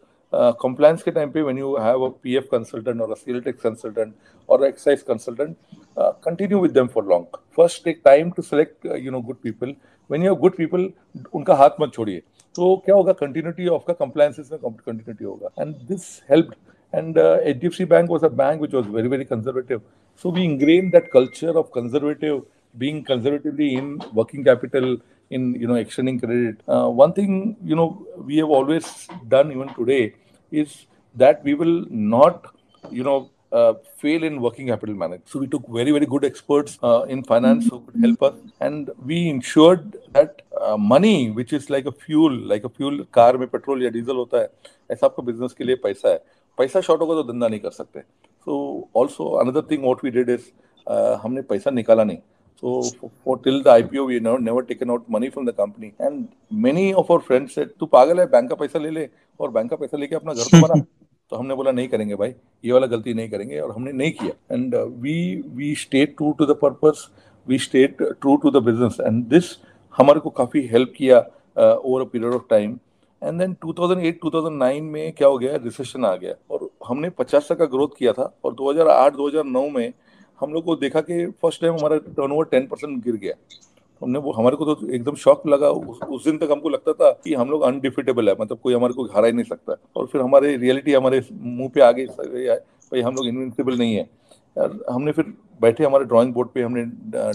compliance 0.61 1.03
के 1.03 1.11
time 1.11 1.31
पे 1.31 1.41
when 1.41 1.57
you 1.57 1.75
have 1.77 2.05
a 2.05 2.09
PF 2.23 2.47
consultant 2.51 3.01
और 3.01 3.11
अ 3.11 3.15
सेल 3.15 3.41
कंसल्टेंट 3.51 4.13
और 4.49 4.65
excise 4.67 5.01
consultant 5.07 5.55
continue 5.99 6.59
with 6.61 6.71
them 6.71 6.87
for 6.95 7.05
long 7.09 7.37
first 7.57 7.83
take 7.85 8.01
time 8.05 8.31
to 8.31 8.41
select 8.41 8.85
you 8.99 9.11
know 9.11 9.21
good 9.21 9.37
people 9.43 9.75
when 10.11 10.23
you 10.23 10.31
have 10.31 10.39
good 10.41 10.55
people 10.57 10.89
उनका 11.33 11.55
हाथ 11.55 11.81
मत 11.81 11.93
छोड़िए। 11.93 12.19
तो 12.55 12.75
क्या 12.85 12.95
होगा? 12.95 13.13
कंटिन्यूटी 13.13 13.67
ऑफ़ 13.67 13.83
का 13.87 13.93
कंप्लायंसेस 14.05 14.49
में 14.51 14.59
कंटिन्यूटी 14.63 15.25
होगा। 15.25 15.49
And 15.61 15.75
this 15.87 16.21
helped 16.31 16.55
and 16.93 17.17
uh, 17.17 17.37
HDFC 17.51 17.85
Bank 17.91 18.09
was 18.09 18.23
a 18.23 18.29
bank 18.29 18.61
which 18.61 18.75
was 18.75 18.85
very 18.87 19.09
very 19.13 19.25
conservative. 19.25 19.81
So 20.23 20.29
we 20.29 20.43
ingrained 20.49 20.93
that 20.93 21.07
culture 21.15 21.53
of 21.61 21.71
conservative 21.71 22.43
being 22.74 23.02
conservatively 23.04 23.74
in 23.74 24.00
working 24.12 24.44
capital 24.44 24.98
in 25.30 25.54
you 25.54 25.66
know 25.66 25.74
extending 25.74 26.18
credit. 26.18 26.56
Uh, 26.68 26.88
one 26.88 27.12
thing 27.12 27.56
you 27.62 27.76
know 27.76 28.06
we 28.16 28.36
have 28.36 28.48
always 28.48 29.08
done 29.28 29.52
even 29.52 29.68
today 29.74 30.14
is 30.52 30.86
that 31.14 31.42
we 31.44 31.54
will 31.54 31.84
not 31.90 32.46
you 32.90 33.04
know 33.04 33.30
uh, 33.52 33.74
fail 33.96 34.22
in 34.22 34.40
working 34.40 34.68
capital 34.68 34.94
management. 34.94 35.28
So 35.28 35.38
we 35.38 35.46
took 35.46 35.66
very 35.68 35.90
very 35.90 36.06
good 36.06 36.24
experts 36.24 36.78
uh, 36.82 37.02
in 37.08 37.24
finance 37.24 37.66
who 37.68 37.80
could 37.80 38.00
help 38.00 38.22
us, 38.22 38.34
and 38.60 38.90
we 39.04 39.28
ensured 39.28 39.96
that 40.12 40.42
uh, 40.60 40.76
money, 40.76 41.30
which 41.30 41.52
is 41.52 41.70
like 41.70 41.86
a 41.86 41.92
fuel, 41.92 42.32
like 42.32 42.64
a 42.64 42.68
fuel 42.68 43.04
car 43.06 43.32
में 43.38 43.46
petrol 43.48 43.82
या 43.82 43.90
diesel 43.90 44.16
होता 44.16 44.38
है 44.38 44.48
ऐसा 44.92 45.06
आपका 45.06 45.22
business 45.22 45.52
के 45.58 45.64
लिए 45.64 45.76
पैसा 45.82 46.08
है 46.08 46.22
पैसा 46.58 46.80
शॉर्ट 46.80 47.00
होगा 47.00 47.14
तो 47.14 47.22
धंधा 47.32 47.48
नहीं 47.48 47.60
कर 47.60 47.70
सकते 47.70 48.00
so 48.44 48.54
also 48.96 49.24
another 49.42 49.62
thing 49.70 49.84
what 49.84 50.04
we 50.04 50.10
did 50.10 50.30
is 50.30 50.50
हमने 51.22 51.42
पैसा 51.50 51.70
निकाला 51.70 52.04
नहीं 52.04 52.18
So 52.63 52.71
for, 52.81 53.09
for 53.27 53.35
till 53.47 53.57
the 53.63 53.71
IPO, 53.71 54.03
we 54.09 54.19
never 54.19 54.39
never 54.39 54.61
taken 54.67 54.91
out 54.91 55.01
money 55.15 55.29
from 55.33 55.47
the 55.47 55.53
company. 55.53 55.89
And 56.01 56.21
many 56.65 56.83
of 56.93 57.11
our 57.11 57.19
friends 57.19 57.49
said, 57.49 57.67
"तू 57.79 57.85
पागल 57.85 58.19
है 58.19 58.25
बैंक 58.25 58.49
का 58.49 58.55
पैसा 58.55 58.79
ले 58.79 58.89
ले 58.89 59.09
और 59.39 59.51
बैंक 59.51 59.69
का 59.69 59.75
पैसा 59.75 59.97
लेके 59.97 60.15
अपना 60.15 60.33
घर 60.33 60.43
तो 60.43 60.61
बना." 60.61 60.85
तो 61.29 61.35
हमने 61.35 61.55
बोला 61.55 61.71
नहीं 61.71 61.87
करेंगे 61.87 62.15
भाई 62.15 62.33
ये 62.65 62.71
वाला 62.71 62.87
गलती 62.87 63.13
नहीं 63.13 63.29
करेंगे। 63.29 63.59
और 63.59 63.71
हमने 63.71 63.91
नहीं 63.91 64.11
किया। 64.11 64.55
And 64.55 64.75
we 64.75 65.43
we 65.47 65.75
stayed 65.75 66.17
true 66.17 66.31
to 66.31 66.45
the 66.45 66.51
purpose 66.51 67.09
we 67.47 67.59
stayed 67.59 67.97
true 68.01 68.35
to 68.35 68.51
the 68.51 68.63
business 68.63 68.97
and 69.01 69.25
this 69.25 69.43
हमारे 69.97 70.19
को 70.19 70.29
काफ़ी 70.29 70.67
हेल्प 70.67 70.93
किया 70.97 71.19
over 71.73 72.01
a 72.01 72.05
period 72.05 72.33
of 72.33 72.43
time 72.49 72.79
and 73.23 73.39
then 73.39 73.55
2008 73.65 74.19
2009 74.25 74.81
में 74.81 75.11
क्या 75.11 75.27
हो 75.27 75.37
गया? 75.37 75.55
रिसेशन 75.55 76.05
आ 76.05 76.15
गया। 76.15 76.33
और 76.51 76.69
हमने 76.87 77.09
50 77.09 77.55
का 77.55 77.65
ग्रोथ 77.65 77.87
किया 77.99 78.13
था। 78.13 78.37
और 78.43 78.53
2008 78.53 79.15
2009 79.15 79.69
में 79.69 79.93
हम 80.39 80.53
लोग 80.53 80.63
को 80.65 80.75
देखा 80.75 81.01
कि 81.01 81.25
फ़र्स्ट 81.41 81.61
टाइम 81.61 81.73
हमारा 81.73 81.97
टर्न 81.97 82.31
ओवर 82.31 82.45
टेन 82.45 82.67
परसेंट 82.67 83.03
गिर 83.03 83.15
गया। 83.15 83.33
हमने 84.01 84.19
वो 84.19 84.31
हमारे 84.31 84.55
को 84.55 84.65
तो 84.65 84.87
एकदम 84.87 85.15
शॉक 85.15 85.45
लगा। 85.47 85.69
उस, 85.69 85.99
उस 85.99 86.23
दिन 86.23 86.37
तक 86.37 86.49
हमको 86.51 86.69
लगता 86.69 86.93
था 86.93 87.11
कि 87.23 87.33
हम 87.33 87.49
लोग 87.49 87.61
अनडिफिटेबल 87.63 88.29
है 88.29 88.35
मतलब 88.41 88.59
कोई 88.63 88.73
हमारे 88.73 88.93
को 88.93 89.03
हरा 89.15 89.27
ही 89.27 89.33
नहीं 89.33 89.45
सकता। 89.45 89.75
और 89.95 90.05
फिर 90.05 90.21
हमारे 90.21 90.55
रियलिटी 90.57 90.93
हमारे 90.93 91.21
मुँह 91.31 91.69
पे 91.75 91.81
आ 91.81 91.91
गई 91.91 92.05
भाई 92.05 93.01
हम 93.01 93.15
लोग 93.15 93.27
इनविंसिबल 93.27 93.77
नहीं 93.77 93.95
है। 93.95 94.09
यार 94.55 94.79
हमने 94.89 95.11
फिर 95.11 95.33
बैठे 95.61 95.83
हमारे 95.83 96.05
ड्राइंग 96.05 96.33
बोर्ड 96.33 96.49
पे 96.49 96.61
हमने 96.61 96.83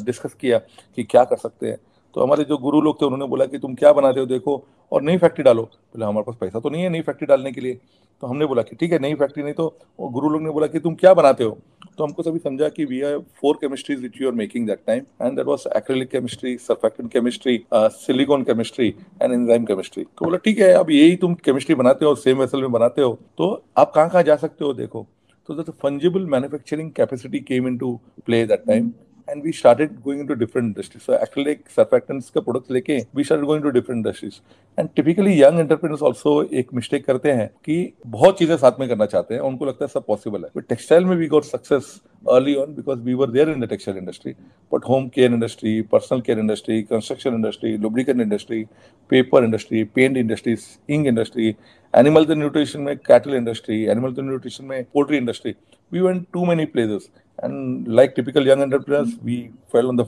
डिस्कस 0.05 0.35
किया 0.35 0.59
कि 0.97 1.05
क्या 1.05 1.25
कर 1.25 1.37
सकते 1.37 1.69
हैं। 1.69 1.79
तो 2.15 2.23
हमारे 2.23 2.45
जो 2.45 2.57
गुरु 2.59 2.81
लोग 2.81 3.01
थे, 3.01 3.07
उन्होंने 3.07 3.27
बोला 3.27 3.45
कि 3.47 3.59
तुम 3.59 3.75
क्या 3.75 3.93
बनाते 3.93 4.21
हो, 4.21 4.27
देखो, 4.27 4.63
और 4.93 5.03
नई 5.03 5.19
फैक्ट्री 5.19 5.45
डालो। 5.45 5.63
बोले, 5.63 6.05
हमारे 6.05 6.25
पास 6.27 6.37
पैसा 6.41 6.61
तो 6.61 6.71
नहीं 6.71 6.83
है 6.83 6.89
नई 6.89 7.01
फैक्ट्री 7.01 7.27
डालने 7.27 7.53
के 7.53 7.61
लिए। 7.61 7.79
तो 8.23 8.27
हमने 8.27 8.47
बोला 8.47 8.63
कि 8.63 8.77
ठीक 8.77 8.93
है, 8.93 8.99
नई 8.99 9.15
फैक्ट्री 9.15 9.43
नहीं 9.43 9.55
तो 9.55 9.75
गुरु 10.01 10.29
लोग 10.29 10.43
ने 10.43 10.51
बोला 10.51 10.67
कि 10.67 10.81
तुम 10.81 10.95
क्या 10.95 11.13
बनाते 11.15 11.45
हो? 11.45 11.59
तो 11.99 12.05
हमको 12.05 12.23
सभी 12.23 12.39
समझा 12.39 12.69
कि 12.69 12.85
we 12.85 13.01
are 13.03 13.19
four 13.41 13.57
chemistries 13.61 14.01
which 14.03 14.21
you 14.21 14.29
are 14.29 14.35
making 14.35 14.67
that 14.67 14.81
time 14.87 15.03
and 15.23 15.37
that 15.37 15.47
was 15.47 15.65
acrylic 15.77 16.11
chemistry 16.11 16.57
surfactant 16.59 17.11
chemistry 17.13 17.59
silicon 17.75 18.43
chemistry 18.45 18.89
and 19.23 19.33
enzyme 19.33 19.65
chemistry 19.65 20.05
तो 20.05 20.25
बोला, 20.25 20.39
ठीक 20.45 20.59
है, 20.59 20.73
अब 20.73 20.91
यही 20.91 21.17
तुम 21.17 21.35
केमिस्ट्री 21.45 21.75
बनाते 21.75 22.05
हो 22.05 22.15
सेम 22.17 22.39
वेसल 22.39 22.61
में 22.61 22.73
बनाते 22.73 23.03
हो 23.03 23.19
तो 23.39 23.53
आप 23.79 23.93
कहाँ 23.95 24.09
कहाँ 24.11 24.23
जा 24.23 24.37
सकते 24.37 24.65
हो, 24.65 24.73
देखो? 24.75 25.07
So 25.49 25.55
the 25.59 25.73
fungible 25.83 26.27
manufacturing 26.33 26.91
capacity 26.93 27.41
came 27.43 27.67
into 27.67 27.89
play 28.27 28.41
that 28.51 28.67
time. 28.67 28.91
And 29.31 29.43
we 29.45 29.53
started 29.53 29.93
going 30.03 30.27
to 30.29 30.35
different 30.37 30.67
industries 30.67 31.05
so 31.05 31.13
actually 31.15 31.51
एक 31.51 31.63
सरफेक्टेंस 31.71 32.31
का 32.31 32.41
प्रोडक्ट 32.41 32.71
लेके 32.73 32.99
we 33.17 33.25
start 33.25 33.45
going 33.45 33.63
to 33.65 33.71
different 33.71 33.97
industries 33.97 34.41
and 34.79 34.89
typically 34.97 35.41
young 35.41 35.61
entrepreneurs 35.61 36.03
also 36.03 36.43
एक 36.55 36.75
mistake 36.75 37.05
करते 37.07 37.33
हैं 37.33 37.49
कि 37.65 37.77
बहुत 38.09 38.39
चीज़ें 38.39 38.57
साथ 38.57 38.81
में 38.81 38.89
करना 38.89 39.07
चाहते 39.07 39.35
हैं 39.35 39.41
उनको 39.43 39.67
लगता 39.67 39.85
है 39.85 39.89
सब 39.91 40.05
पॉसिबल 40.07 40.45
है 40.45 40.51
बट 40.57 40.69
टेक्सटाइल 40.69 41.05
में 41.05 41.17
we 41.17 41.27
got 41.29 41.45
success 41.45 42.01
early 42.29 42.55
on 42.57 42.75
because 42.75 43.01
we 43.01 43.15
were 43.15 43.31
there 43.31 43.51
in 43.51 43.61
the 43.61 43.69
textile 43.69 43.99
industry 43.99 44.33
but 44.73 44.89
home 44.89 45.09
care 45.09 45.33
industry 45.33 45.81
personal 45.93 46.21
care 46.21 46.39
industry 46.39 46.83
construction 46.85 47.35
industry 47.35 47.77
lubricate 47.79 48.21
industry 48.21 48.65
paper 49.11 49.45
industry 49.45 49.85
paint 49.95 50.17
industries 50.17 50.67
ink 50.89 51.07
industry 51.07 51.55
animal 51.95 52.31
nutrition 52.31 52.81
में 52.81 52.95
cattle 53.09 53.37
industry, 53.37 53.77
animal 53.95 54.19
nutrition 54.19 54.65
में 54.65 54.85
poultry 54.95 55.17
industry 55.17 55.55
we 55.93 56.01
went 56.01 56.27
to 56.33 56.45
many 56.47 56.67
places. 56.77 57.11
And 57.39 57.89
like 57.89 58.13
typical 58.17 58.49
young 58.49 58.63
entrepreneurs 58.63 59.13
we 59.25 59.37
fail 59.73 59.87
on 59.87 59.97
the 59.97 60.03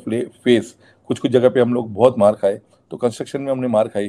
face 0.45 0.75
कुछ 1.09 1.19
कुछ 1.19 1.31
जगह 1.31 1.49
पे 1.49 1.61
हम 1.61 1.73
लोग 1.75 1.93
बहुत 1.95 2.19
मार 2.19 2.35
खाए 2.41 2.61
तो 2.91 2.97
कंस्ट्रक्शन 2.97 3.41
में 3.43 3.51
हमने 3.53 3.69
मार 3.69 3.89
खाई 3.89 4.09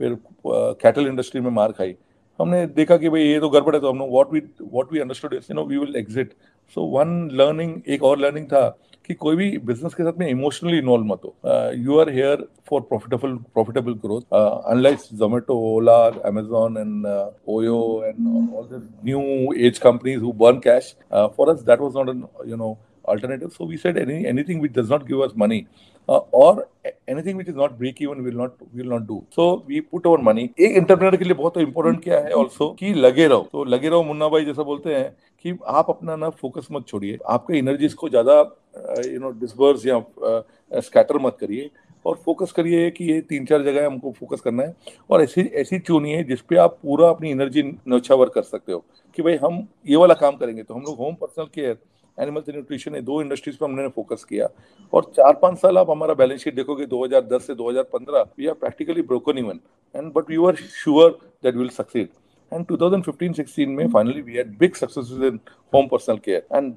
फिर 0.00 0.16
कैटल 0.46 1.02
uh, 1.02 1.08
इंडस्ट्री 1.08 1.40
में 1.40 1.50
मार 1.50 1.72
खाई। 1.72 1.94
हमने 2.38 2.66
देखा 2.66 2.96
कि 2.96 3.08
भाई 3.08 3.22
ये 3.22 3.38
तो 3.40 3.48
गड़बड़ 3.50 3.74
है 3.74 3.80
तो 3.80 3.90
हम 3.90 3.98
लोग 3.98 4.10
what 4.12 4.32
we 4.32 4.40
what 4.72 4.92
we 4.92 5.00
understood 5.00 5.34
you 5.34 5.54
know 5.54 5.64
we 5.66 5.78
will 5.78 5.96
exit 5.96 6.34
so 6.76 6.84
one 6.96 7.28
learning 7.40 7.74
एक 7.88 8.02
और 8.02 8.18
लर्निंग 8.18 8.46
था 8.46 8.68
कि 9.08 9.14
कोई 9.14 9.36
भी 9.36 9.46
बिज़नेस 9.66 9.94
के 9.94 10.04
साथ 10.04 10.18
में 10.18 10.26
इमोशनली 10.28 10.78
इन्वॉल्व 10.78 11.04
मत 11.06 11.20
हो 11.24 11.34
you 11.76 11.98
are 12.00 12.10
here 12.14 12.46
for 12.70 12.80
profitable 12.88 13.36
profitable 13.54 13.92
growth 14.04 14.34
unlike 14.72 14.98
Zomato 15.18 15.58
Ola 15.70 15.98
Amazon 16.30 16.76
and 16.78 17.06
Oyo 17.54 17.80
and 18.04 18.26
all 18.56 18.68
the 18.72 18.82
new 19.04 19.22
age 19.66 19.78
companies 19.86 20.20
who 20.22 20.32
burn 20.44 20.58
cash 20.68 20.94
for 21.12 21.54
us 21.54 21.62
that 21.62 21.80
was 21.80 21.96
not 21.96 22.08
an 22.08 22.24
you 22.50 22.56
know 22.56 22.76
alternative. 23.08 23.52
So 23.52 23.64
we 23.64 23.76
said 23.76 23.98
any 23.98 24.26
anything 24.26 24.60
which 24.60 24.72
does 24.72 24.88
not 24.88 25.06
give 25.06 25.20
us 25.20 25.34
money 25.34 25.66
uh, 26.08 26.18
or 26.32 26.66
anything 27.06 27.36
which 27.36 27.48
is 27.48 27.54
not 27.54 27.78
break 27.78 28.00
even 28.00 28.22
will 28.22 28.38
not 28.42 28.54
will 28.72 28.90
not 28.94 29.06
do. 29.06 29.18
So 29.30 29.64
we 29.66 29.80
put 29.82 30.06
our 30.06 30.18
money. 30.30 30.48
एक 30.58 30.76
entrepreneur 30.76 31.16
के 31.16 31.24
लिए 31.24 31.34
बहुत 31.34 31.56
important 31.58 32.02
क्या 32.04 32.20
है 32.20 32.32
also 32.34 32.68
कि 32.78 32.92
लगे 32.96 33.26
रहो 33.26 33.48
तो 33.52 33.64
लगे 33.66 33.88
रहो 33.88 34.02
मुन्ना 34.04 34.28
भाई 34.28 34.44
जैसा 34.44 34.62
बोलते 34.62 34.94
हैं 34.94 35.10
कि 35.44 35.58
आप 35.78 35.90
अपना 35.90 36.16
ना 36.16 36.30
फोकस 36.42 36.68
मत 36.72 36.86
छोड़िए 36.88 37.18
आपके 37.30 37.58
एनर्जीज 37.58 37.94
को 37.94 38.08
ज़्यादा 38.08 38.42
यू 39.06 39.20
नो 39.20 39.30
डिस्बर्स 39.40 39.86
या 39.86 40.00
स्कैटर 40.80 41.18
मत 41.18 41.36
करिए 41.40 41.70
और 42.04 42.16
फोकस 42.24 42.52
करिए 42.52 42.90
कि 42.90 43.04
ये 43.04 43.20
तीन 43.20 43.44
चार 43.46 43.62
जगह 43.62 43.86
हमको 43.86 44.10
फोकस 44.12 44.40
करना 44.40 44.62
है 44.62 44.74
और 45.10 45.22
ऐसी 45.22 45.40
ऐसी 45.56 45.78
चुनिए 45.78 46.22
जिसपे 46.24 46.56
आप 46.56 46.78
पूरा 46.82 47.08
अपनी 47.10 47.30
एनर्जी 47.30 47.62
नौछावर 47.88 48.28
कर 48.34 48.42
सकते 48.42 48.72
हो 48.72 48.84
कि 49.18 49.22
भाई 49.22 49.36
हम 49.36 49.66
ये 49.88 49.96
वाला 49.96 50.14
काम 50.14 50.36
करेंगे 50.36 50.62
तो 50.62 50.74
हम 50.74 50.82
लोग 50.82 50.98
home 50.98 51.14
personal 51.14 51.46
care 51.54 51.76
animal 52.18 52.42
nutrition 52.48 52.94
है 52.94 53.00
दो 53.02 53.20
इंडस्ट्रीज़ 53.22 53.56
पर 53.58 53.66
हमने 53.66 53.88
फोकस 53.88 54.24
किया 54.24 54.48
और 54.92 55.10
चार 55.16 55.32
पाँच 55.42 55.58
साल 55.58 55.78
आप 55.78 55.90
हमारा 55.90 56.14
बैलेंस 56.14 56.40
शीट 56.44 56.54
देखोगे 56.54 56.86
2010 56.86 57.40
से 57.40 57.54
2015 57.54 58.24
we 58.38 58.46
are 58.46 58.54
practically 58.54 59.02
broken 59.02 59.38
even 59.38 59.60
and 59.94 60.12
but 60.12 60.30
you 60.30 60.46
are 60.46 60.56
sure 60.56 61.18
that 61.44 61.54
will 61.54 61.68
succeed 61.68 62.08
and 62.52 62.66
2015-16 62.66 63.66
में 63.68 63.88
finally 63.88 64.22
we 64.22 64.38
had 64.38 64.58
big 64.58 64.74
successes 64.74 65.24
in 65.24 65.40
home 65.72 65.88
personal 65.88 66.18
care 66.18 66.46
and 66.56 66.74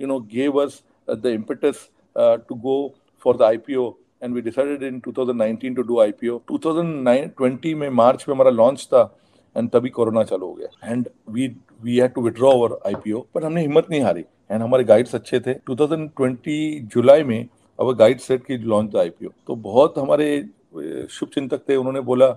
you 0.00 0.06
know 0.06 0.20
gave 0.20 0.56
us 0.56 0.74
uh, 0.76 0.93
the 1.08 1.32
impetus 1.32 1.88
uh, 2.16 2.36
to 2.38 2.54
go 2.56 2.94
for 3.24 3.34
the 3.34 3.44
IPO 3.44 3.94
and 4.22 4.34
we 4.34 4.40
decided 4.40 4.82
in 4.82 5.00
2019 5.00 5.74
to 5.76 5.82
do 5.82 6.00
IPO 6.04 6.40
2020 6.50 7.74
में 7.74 7.88
मार्च 7.90 8.24
में 8.28 8.34
हमारा 8.34 8.50
launch 8.50 8.86
था 8.92 9.02
and 9.56 9.70
तभी 9.70 9.90
corona 9.96 10.22
चालू 10.24 10.46
हो 10.46 10.54
गया। 10.54 10.90
And 10.92 11.08
we 11.30 11.46
we 11.82 11.96
had 11.96 12.12
to 12.14 12.22
withdraw 12.22 12.50
our 12.52 12.78
IPO 12.86 13.20
पर 13.34 13.44
हमने 13.44 13.60
हिम्मत 13.60 13.90
नहीं 13.90 14.00
हारी। 14.02 14.24
एंड 14.50 14.62
हमारे 14.62 14.84
गाइड्स 14.84 15.14
अच्छे 15.14 15.40
थे। 15.40 15.54
2020 15.70 16.80
जुलाई 16.94 17.22
में 17.24 17.48
अब 17.80 17.92
गाइड 17.98 18.20
सेट 18.20 18.44
की 18.46 18.56
लॉन्च 18.58 18.90
द 18.92 18.96
आईपीओ 18.96 19.30
तो 19.46 19.54
बहुत 19.68 19.98
हमारे 19.98 20.26
शुभ 21.10 21.28
चिंतक 21.34 21.68
थे। 21.68 21.76
उन्होंने 21.76 22.00
बोला 22.00 22.28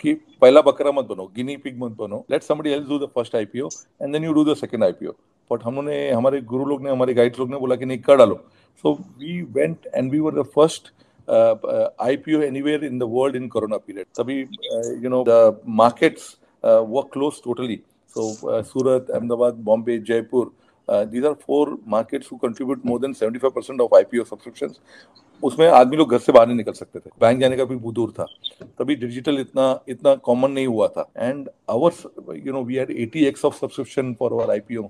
कि 0.00 0.14
पहला 0.40 0.60
बकरा 0.62 0.92
मत 0.92 1.04
बनो 1.08 1.30
गिनी 1.36 1.56
पिग 1.56 1.78
मत 1.82 1.92
बनो। 1.98 2.24
Let 2.30 2.42
somebody 2.42 2.70
else 2.70 2.88
do 2.88 2.98
the 2.98 3.08
first 3.14 3.36
IPO 3.36 3.68
and 4.02 4.12
then 4.12 4.24
you 4.24 4.32
do 4.32 4.44
the 4.44 4.54
second 4.56 4.84
IPO 4.84 5.12
but 5.50 5.64
हमने 5.64 6.10
हमारे 6.10 6.40
गुरु 6.52 6.64
लोग 6.64 6.82
ने 6.82 6.90
हमारे 6.90 7.14
गाइड्स 7.14 7.38
लोग 7.38 7.50
ने 7.50 7.56
बोला 7.56 7.76
कि 7.76 7.84
नहीं 7.84 7.98
कर 7.98 8.16
डालो। 8.16 8.34
So 8.84 8.92
we 8.94 9.40
went 9.52 9.86
and 9.94 10.10
we 10.12 10.18
were 10.18 10.40
the 10.40 10.44
first 10.54 10.92
IPO 12.00 12.40
anywhere 12.42 12.84
in 12.84 12.98
the 12.98 13.02
world 13.02 13.36
in 13.36 13.48
corona 13.48 13.76
period 13.76 14.06
तभी 14.18 14.40
you 15.04 15.10
know 15.10 15.24
markets 15.82 16.36
were 16.64 17.08
close 17.12 17.42
totally 17.44 17.80
so 18.16 18.62
Surat 18.62 19.10
Ahmedabad 19.10 19.54
Bombay 19.70 19.98
Jaipur 19.98 20.52
Uh, 20.88 21.04
these 21.04 21.24
are 21.24 21.34
four 21.34 21.78
markets 21.86 22.26
who 22.28 22.36
contribute 22.38 22.84
more 22.84 22.98
than 22.98 23.14
75% 23.14 23.82
of 23.84 23.92
IPO 23.98 24.24
subscriptions. 24.30 24.74
उसमें 25.42 25.66
आदमी 25.68 25.96
लोग 25.96 26.10
घर 26.10 26.18
से 26.18 26.32
बाहर 26.32 26.46
नहीं 26.46 26.56
निकल 26.56 26.72
सकते 26.72 26.98
थे। 26.98 27.10
बैंक 27.20 27.40
जाने 27.40 27.56
का 27.56 27.64
भी 27.64 27.76
बहुत 27.76 27.94
दूर 27.94 28.10
था। 28.18 28.24
तभी 28.78 28.94
डिजिटल 28.96 29.38
इतना 29.38 29.80
इतना 29.88 30.14
कॉमन 30.14 30.50
नहीं 30.50 30.66
हुआ 30.66 30.88
था। 30.88 31.08
And 31.16 31.48
our 31.70 32.36
you 32.46 32.52
know 32.52 32.62
we 32.64 32.74
had 32.74 32.92
80 33.06 33.24
x 33.26 33.44
of 33.44 33.56
subscription 33.60 34.12
for 34.18 34.32
our 34.32 34.50
IPO 34.50 34.82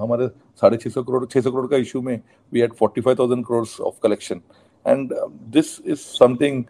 हमारे 0.00 0.28
साढ़े 0.60 0.76
छः 0.76 0.90
सौ 0.90 1.02
करोड़ 1.02 1.24
छः 1.26 1.40
सौ 1.40 1.50
करोड़ 1.50 1.66
का 1.70 1.76
इशू 1.76 2.02
में 2.02 2.18
we 2.52 2.60
had 2.60 2.72
forty 2.80 3.00
five 3.00 3.16
thousand 3.18 3.44
crore 3.46 3.66
of 3.86 3.98
collection 4.02 4.40
and 4.86 5.14
this 5.54 5.78
is 5.86 5.98
something 5.98 6.64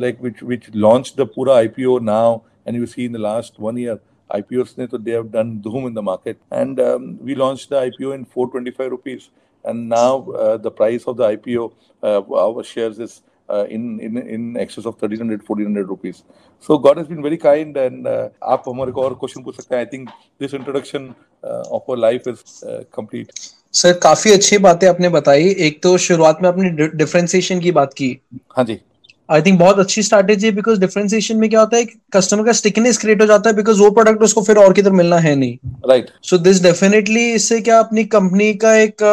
like 0.00 0.22
which 0.22 0.42
which 0.42 0.70
launch 0.74 1.14
the 1.18 1.28
पूरा 1.36 1.56
IPO 1.56 1.98
now 2.10 2.38
and 2.68 2.76
you 2.76 2.86
see 2.86 3.04
in 3.04 3.12
the 3.12 3.16
last 3.30 3.60
one 3.60 3.78
year 3.78 4.00
IPOs 4.30 4.76
ne, 4.76 4.88
so 4.90 4.98
they 4.98 5.12
have 5.12 5.30
done 5.30 5.58
doom 5.60 5.86
in 5.86 5.94
the 5.94 6.02
market. 6.02 6.40
And 6.50 6.80
um, 6.80 7.18
we 7.20 7.34
launched 7.34 7.70
the 7.70 7.76
IPO 7.76 8.14
in 8.14 8.24
425 8.24 8.90
rupees. 8.90 9.30
And 9.64 9.88
now 9.88 10.30
uh, 10.30 10.56
the 10.56 10.70
price 10.70 11.04
of 11.06 11.16
the 11.16 11.36
IPO, 11.36 11.72
uh, 12.02 12.22
our 12.34 12.62
shares 12.64 12.98
is 12.98 13.22
uh, 13.51 13.65
in, 13.69 13.99
in 13.99 14.17
in 14.35 14.43
excess 14.63 14.85
of 14.91 14.95
1300 14.97 15.39
1400 15.47 15.85
rupees. 15.93 16.23
So 16.63 16.77
god 16.77 16.97
has 16.97 17.07
been 17.07 17.23
very 17.27 17.39
kind 17.45 17.79
and 17.85 18.07
uh, 18.07 18.27
आप 18.43 18.63
हमारे 18.67 18.91
को 18.91 19.03
और 19.03 19.13
question 19.23 19.43
पूछ 19.43 19.55
सकते 19.55 19.75
हैं. 19.75 19.81
I 19.81 19.85
think 19.93 20.09
this 20.41 20.53
introduction 20.53 21.09
of 21.43 21.81
our 21.81 21.97
life 21.97 22.27
is 22.27 22.61
complete 22.95 23.31
sir 23.73 23.93
काफ़ी 24.03 24.31
अच्छी 24.31 24.57
बातें 24.57 24.87
आपने 24.87 25.09
बताई. 25.09 25.49
एक 25.67 25.81
तो 25.83 25.97
शुरुआत 26.05 26.41
में 26.41 26.49
आपने 26.49 26.87
डिफरेंशिएशन 26.87 27.59
की 27.59 27.71
बात 27.71 27.93
की. 27.93 28.17
हाँ 28.57 28.65
जी. 28.65 28.77
आई 29.29 29.41
थिंक 29.41 29.59
बहुत 29.59 29.79
अच्छी 29.79 30.01
स्ट्रैटेजी 30.03 30.47
है 30.47 30.53
बिकॉज़ 30.55 30.79
डिफरेंशिएशन 30.79 31.37
में 31.37 31.49
क्या 31.49 31.59
होता 31.59 31.77
है 31.77 31.85
कस्टमर 32.13 32.45
का 32.45 32.51
स्टिकनेस 32.51 32.97
क्रिएट 32.97 33.21
हो 33.21 33.27
जाता 33.27 33.49
है 33.49 33.55
बिकॉज़ 33.55 33.79
वो 33.81 33.89
प्रोडक्ट 33.91 34.23
उसको 34.23 34.41
फिर 34.43 34.57
और 34.57 34.73
किधर 34.73 34.91
मिलना 34.91 35.17
है 35.25 35.35
नहीं. 35.35 35.57
राइट 35.89 36.09
सो 36.29 36.37
दिस 36.37 36.61
डेफिनेटली 36.63 37.31
इससे 37.33 37.61
क्या 37.61 37.79
अपनी 37.79 38.03
कंपनी 38.15 38.53
का 38.63 38.75
एक 38.77 39.03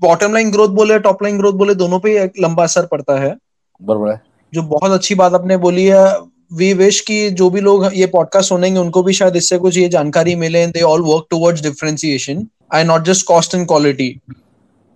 बॉटम 0.00 0.32
लाइन 0.32 0.50
ग्रोथ 0.50 0.68
बोले 0.68 0.98
टॉप 0.98 1.22
लाइन 1.22 1.38
ग्रोथ 1.38 1.52
बोले 1.52 1.74
दोनों 1.74 1.98
पे 2.00 2.18
एक 2.22 2.32
लंबा 2.40 2.64
असर 2.64 2.86
पड़ता 2.86 3.18
है। 3.20 3.36
बराबर 3.80 4.10
है। 4.10 4.20
जो 4.52 4.62
बहुत 4.62 4.90
अच्छी 4.90 5.14
बात 5.14 5.34
आपने 5.34 5.56
बोली 5.56 5.84
है 5.86 6.04
वी 6.52 6.72
विश 6.74 7.00
कि 7.00 7.30
जो 7.30 7.48
भी 7.50 7.60
लोग 7.60 7.84
ये 7.94 8.06
पॉडकास्ट 8.06 8.48
सुनेंगे 8.48 8.80
उनको 8.80 9.02
भी 9.02 9.12
शायद 9.12 9.36
इससे 9.36 9.58
कुछ 9.58 9.76
ये 9.76 9.88
जानकारी 9.88 10.34
मिले 10.36 10.66
they 10.66 10.82
all 10.82 11.02
work 11.02 11.26
towards 11.30 11.62
differentiation 11.62 12.46
I 12.74 12.84
not 12.84 13.04
just 13.04 13.26
cost 13.26 13.54
and 13.54 13.66
quality 13.66 14.08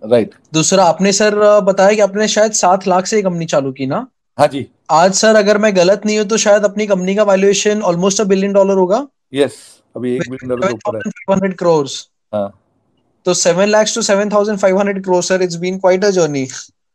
right 0.01 0.33
दूसरा 0.53 0.83
आपने 0.83 1.11
सर 1.11 1.35
बताया 1.61 1.93
कि 1.93 2.01
आपने 2.01 2.27
शायद 2.27 2.51
सात 2.53 2.87
लाख 2.87 3.05
से 3.05 3.21
कंपनी 3.21 3.45
चालू 3.45 3.71
की 3.71 3.85
ना? 3.85 4.07
हाँ 4.37 4.47
जी। 4.47 4.65
आज 4.91 5.13
सर 5.13 5.35
अगर 5.35 5.57
मैं 5.57 5.75
गलत 5.75 6.01
नहीं 6.05 6.17
हूँ 6.17 6.25
तो 6.27 6.37
शायद 6.37 6.63
अपनी 6.63 6.87
कंपनी 6.87 7.15
का 7.15 7.23
valuation 7.23 7.81
almost 7.83 8.21
a 8.21 8.23
billion 8.23 8.53
dollar 8.53 8.77
होगा। 8.77 9.05
यस 9.33 9.57
अभी 9.95 10.13
एक 10.15 10.29
बिलियन 10.29 10.49
डॉलर 10.49 10.73
ऊपर 10.73 10.95
है। 10.97 11.11
हंड्रेड 11.31 11.55
करोड़ 11.55 11.87
हाँ। 12.33 12.47
तो 13.25 13.33
seven 13.33 13.69
lakhs 13.69 13.95
to 13.95 14.01
seven 14.01 14.29
thousand 14.29 14.59
five 14.59 14.77
hundred 14.77 15.03
crore 15.05 15.21
sir 15.23 15.41
it's 15.41 15.55
been 15.65 15.77
quite 15.79 16.05
a 16.05 16.09
journey 16.17 16.45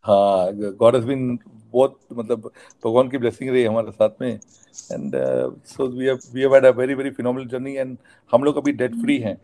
हाँ 0.05 0.53
गॉड 0.55 0.95
हैज़ 0.97 1.07
बीन 1.07 1.39
बहुत 1.73 1.99
मतलब 2.13 2.51
भगवान 2.85 3.09
की 3.09 3.19
ब्लेसिंग 3.19 3.51
रही 3.51 3.65
हमारे 3.65 3.91
साथ 3.91 4.21
में 4.21 4.31
and 4.31 5.13
so 5.67 5.87
we 5.89 6.07
have 6.07 6.19
we 6.35 6.41
have 6.41 6.55
had 6.55 6.65
a 6.65 6.71
very 6.79 6.95
very 6.95 7.11
phenomenal 7.11 7.49
journey 7.49 7.75
and 7.77 7.97
हम 8.33 8.45
लोग 8.45 8.57
अभी 8.57 8.73
डेट 8.73 8.95
फ्री 9.03 9.19
हैं 9.19 9.37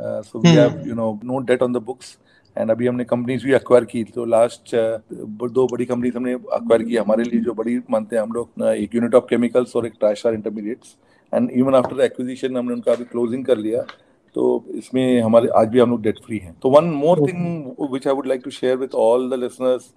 so 0.00 0.38
we 0.38 0.48
have 0.48 0.82
you 0.88 0.94
know 0.94 1.08
no 1.24 1.38
debt 1.50 1.62
on 1.62 1.72
the 1.72 1.82
books 1.86 2.16
and 2.56 2.70
अभी 2.70 2.86
हमने 2.86 3.04
कंपनीज़ 3.04 3.44
भी 3.44 3.52
अक्वायर 3.52 3.84
की। 3.84 4.02
तो 4.04 4.24
लास्ट 4.24 4.74
uh, 4.74 5.50
दो 5.52 5.66
बड़ी 5.66 5.84
कंपनीज़ 5.86 6.16
हमने 6.16 6.32
अक्वायर 6.32 6.82
की 6.82 6.96
हमारे 6.96 7.24
लिए 7.24 7.40
जो 7.40 7.52
बड़ी 7.54 7.78
मानते 7.90 8.16
हैं 8.16 8.22
हम 8.22 8.32
लोग 8.32 8.62
एक 8.66 8.94
यूनिट 8.94 9.14
ऑफ़ 9.14 9.24
केमिकल्स 9.30 9.76
और 9.76 9.86
एक 9.86 9.92
Tristar 10.00 10.34
intermediates 10.34 10.96
and 11.32 11.50
even 11.50 11.74
after 11.74 12.00
acquisition 12.04 12.56
हमने 12.56 12.74
उनका 12.74 12.92
अभी 12.92 13.04
क्लोजिंग 13.04 13.44
कर 13.44 13.58
लिया। 13.58 13.84
तो 14.34 14.64
इसमें 14.74 15.20
हमारे 15.22 15.48
आज 15.56 15.68
भी 15.68 15.78
हम 15.80 15.90
लोग 15.90 16.02
डेट 16.02 16.18
फ्री 16.26 16.38
हैं। 16.38 16.54
तो 16.62 16.70
one 16.70 16.84
more 16.94 17.20
thing 17.28 17.90
which 17.92 18.06
I 18.06 18.14
would 18.14 18.26
like 18.26 18.40
to 18.44 18.50
share 18.52 18.76
with 18.76 18.94
all 19.04 19.28
the 19.30 19.40
listeners 19.40 19.92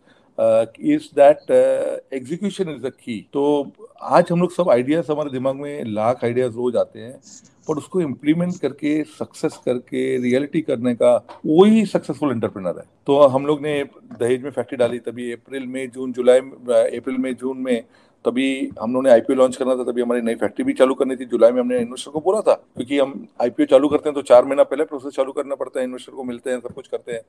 is 0.81 1.07
that 1.15 1.51
execution 2.13 2.69
is 2.69 2.81
the 2.81 2.91
key 2.95 3.19
तो 3.33 3.71
आज 4.01 4.31
हम 4.31 4.41
लोग 4.41 4.51
सब 4.51 4.69
आइडियाज़ 4.69 5.11
हमारे 5.11 5.29
दिमाग 5.31 5.55
में 5.55 5.83
लाख 5.85 6.23
आइडियाज़ 6.23 6.55
रोज 6.55 6.75
आते 6.77 6.99
हैं 6.99 7.19
पर 7.67 7.77
उसको 7.77 8.01
इम्प्लीमेंट 8.01 8.55
करके 8.61 9.03
सक्सेस 9.09 9.59
करके 9.65 10.01
रियलिटी 10.21 10.61
करने 10.61 10.93
का 10.95 11.15
वही 11.45 11.85
सक्सेसफुल 11.85 12.31
एंटरप्रेनर 12.31 12.79
है। 12.79 12.85
तो 13.07 13.19
हम 13.27 13.45
लोग 13.45 13.61
ने 13.61 13.83
दहेज 14.19 14.43
में 14.43 14.49
फैक्ट्री 14.51 14.77
डाली 14.77 14.99
तभी 15.01 15.31
अप्रैल 15.31 15.67
में 15.67 15.89
जून 15.91 16.11
जुलाई 16.13 16.39
अप्रैल 16.39 17.17
में 17.17 17.33
जून 17.35 17.57
में 17.57 17.83
तभी 18.25 18.71
हम 18.81 18.93
लोगों 18.93 19.03
ने 19.03 19.09
आईपीओ 19.09 19.35
लॉन्च 19.35 19.55
करना 19.55 19.75
था, 19.75 19.83
तभी 19.83 20.01
हमारी 20.01 20.21
नई 20.21 20.35
फैक्ट्री 20.35 20.65
भी 20.65 20.73
चालू 20.73 20.93
करनी 20.95 21.15
थी। 21.15 21.25
जुलाई 21.27 21.51
में 21.51 21.59
हमने 21.61 21.79
इन्वेस्टर 21.79 22.11
को 22.11 22.19
बोला 22.21 22.41
था, 22.41 22.53
क्योंकि 22.53 22.99
हम 22.99 23.27
आईपीओ 23.41 23.65
चालू 23.65 23.87
करते 23.89 24.09
हैं 24.09 24.15
तो 24.15 24.21
चार 24.23 24.45
महीना 24.45 24.63
पहले 24.63 24.83
प्रोसेस 24.85 25.13
चालू 25.13 25.31
करना 25.31 25.55
पड़ता 25.55 25.79
है 25.79 25.85
इन्वेस्टर 25.85 26.11
को 26.11 26.23
मिलते 26.23 26.49
हैं, 26.49 26.59
सब 26.59 26.73
कुछ 26.73 26.87
करते 26.87 27.11
हैं। 27.11 27.21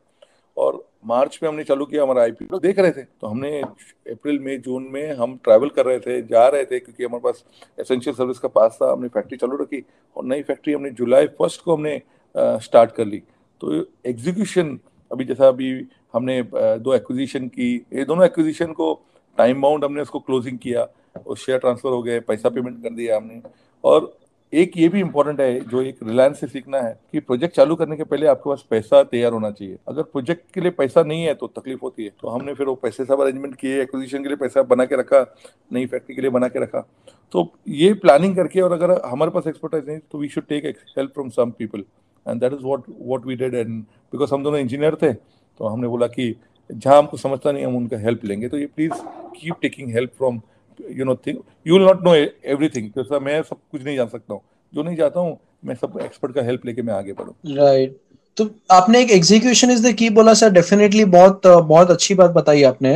और 0.57 0.85
मार्च 1.07 1.39
में 1.43 1.49
हमने 1.49 1.65
चालू 1.65 1.85
किया 1.85 2.03
हमारा 2.03 2.23
आईपीओ 2.23 2.59
देख 2.61 2.79
रहे 2.79 2.91
थे। 2.91 3.03
तो 3.03 3.27
हमने 3.27 3.61
अप्रैल, 3.61 4.39
मई, 4.41 4.57
जून 4.59 4.83
में 4.93 5.15
हम 5.17 5.37
ट्रैवल 5.45 5.69
कर 5.69 5.87
रहे 5.87 5.99
थे, 6.01 6.21
जा 6.23 6.47
रहे 6.49 6.65
थे, 6.65 6.79
क्योंकि 6.81 7.05
हमारे 7.05 7.23
पास 7.23 7.45
एसेंशियल 7.79 8.15
सर्विस 8.17 8.39
का 8.39 8.49
पास 8.51 8.79
था, 8.83 8.91
हमने 8.93 9.09
फैक्ट्री 9.09 9.39
चालू 9.39 9.57
रखी 9.57 9.83
और 10.17 10.25
नई 10.25 10.43
फैक्ट्री 10.43 10.73
हमने 10.73 10.91
जुलाई 10.93 11.27
फ़र्स्ट 11.39 11.63
को 11.63 11.77
हमने 11.77 12.01
स्टार्ट 12.35 12.93
कर 12.93 13.05
ली। 13.05 13.23
तो 13.61 13.85
एग्जीक्यूशन 14.07 14.79
अभी 15.11 15.25
जैसा 15.25 15.49
अभी 15.49 15.71
हमने 16.15 16.43
दो 16.53 16.95
एक्विजिशन 16.95 17.49
की, 17.49 17.75
ये 17.93 18.05
दोनों 18.05 18.25
एक्विजिशन 18.25 18.73
को 18.73 18.95
टाइम 19.39 19.63
बाउंड 19.63 19.85
हमने 19.85 20.03
उसको 20.03 20.19
क्लोजिंग 20.21 20.59
किया, 20.59 20.89
और 21.19 21.37
शेयर 21.37 21.59
ट्रांसफ़र 21.59 21.91
हो 21.91 22.03
गए, 22.03 22.21
पैसा 22.23 22.49
पेमेंट 22.49 22.83
कर 22.83 22.91
दिया 22.91 23.17
हमने। 23.17 23.41
और 23.85 24.17
एक 24.53 24.77
ये 24.77 24.89
भी 24.89 25.01
इम्पोर्टेंट 25.01 25.41
है, 25.41 25.61
जो 25.61 25.81
एक 25.83 25.97
रिलायंस 26.03 26.41
से 26.41 26.47
सीखना 26.47 26.79
है, 26.79 26.99
कि 27.13 27.21
प्रोजेक्ट 27.21 27.55
चालू 27.57 27.77
करने 27.77 27.97
के 27.97 28.05
पहले 28.05 28.27
आपके 28.27 28.51
पास 28.51 28.65
पैसा 28.71 29.03
तैयार 29.05 29.33
होना 29.33 29.51
चाहिए। 29.51 29.79
अगर 29.89 30.03
प्रोजेक्ट 30.05 30.53
के 30.55 30.61
लिए 30.61 30.71
पैसा 30.73 31.03
नहीं 31.03 31.25
है 31.25 31.35
तो 31.35 31.47
तकलीफ़ 31.49 31.81
होती 31.83 32.05
है। 32.05 32.11
तो 32.21 32.29
हमने 32.29 32.55
फिर 32.55 32.67
वो 32.67 32.75
पैसे 32.77 33.05
सब 33.05 33.21
अरेंजमेंट 33.21 33.55
किए 33.55 33.81
एक्विजिशन 33.83 34.23
के 34.23 34.29
लिए 34.29 34.37
पैसा 34.37 34.63
बना 34.65 34.85
के 34.85 34.97
रखा, 34.97 35.25
नई 35.71 35.87
फैक्ट्री 35.87 36.15
के 36.15 36.23
लिए 36.23 36.31
बना 36.31 36.49
के 36.49 36.63
रखा। 36.63 36.87
तो 37.33 37.51
ये 37.69 37.93
प्लानिंग 37.97 38.37
करके, 38.37 38.61
और 38.61 38.73
अगर 38.73 39.01
हमारे 39.05 39.31
पास 39.31 39.47
एक्सपर्टाइज 39.47 39.89
नहीं 39.89 39.99
तो 40.13 40.19
we 40.19 40.29
should 40.29 40.47
take 40.49 40.67
help 40.99 41.13
from 41.13 41.29
some 41.31 41.51
people 41.59 41.85
and 42.27 42.41
that 42.41 42.53
is 42.53 42.63
what 42.63 42.85
what 43.01 43.27
we 43.27 43.37
did 43.37 43.55
and 43.55 43.83
because 43.83 44.35
हम 44.35 44.43
दोनों 44.45 44.59
इंजीनियर 44.59 44.95
थे 44.95 45.13
तो 45.13 45.67
हमने 45.67 45.89
बोला 45.89 46.07
कि 46.09 46.35
जहाँ 46.71 46.99
हमको 46.99 47.17
समझता 47.17 47.53
नहीं 47.53 47.65
हम 47.65 47.77
उनका 47.77 47.99
हेल्प 47.99 48.25
लेंगे। 48.25 48.49
तो 48.49 48.59
ये 48.59 48.67
please 48.67 48.93
keep 49.37 49.55
taking 49.63 49.93
help 49.95 50.11
from 50.19 50.41
you 50.81 51.05
know 51.05 51.15
thing 51.17 51.39
you 51.67 51.75
will 51.75 51.87
not 51.87 52.05
know 52.05 52.15
everything 52.15 52.91
तो 52.93 53.21
मैं 53.21 53.43
सब 53.43 53.57
कुछ 53.73 53.83
नहीं 53.83 53.97
जान 53.97 54.09
सकता 54.09 54.35
हूँ। 54.35 54.41
जो 54.73 54.83
नहीं 54.83 54.97
जाता 54.97 55.21
हूँ 55.21 55.39
मैं 55.65 55.75
सब 55.75 55.99
एक्सपर्ट 56.03 56.35
का 56.35 56.43
हेल्प 56.43 56.67
लेके 56.67 56.83
मैं 56.83 56.95
आगे 56.95 57.13
बढ़ू। 57.13 57.35
Right 57.55 57.89
right. 57.89 58.01
तो 58.37 58.49
आपने 58.71 59.01
एक 59.03 59.11
एग्जीक्यूशन 59.11 59.71
इज़ 59.71 59.87
द 59.87 59.93
की 59.95 60.09
बोला 60.11 60.33
सर 60.35 60.51
डेफिनेटली 60.53 61.05
बहुत 61.11 61.47
बहुत 61.47 61.91
अच्छी 61.91 62.15
बात 62.15 62.31
बताई 62.31 62.63
आपने। 62.63 62.95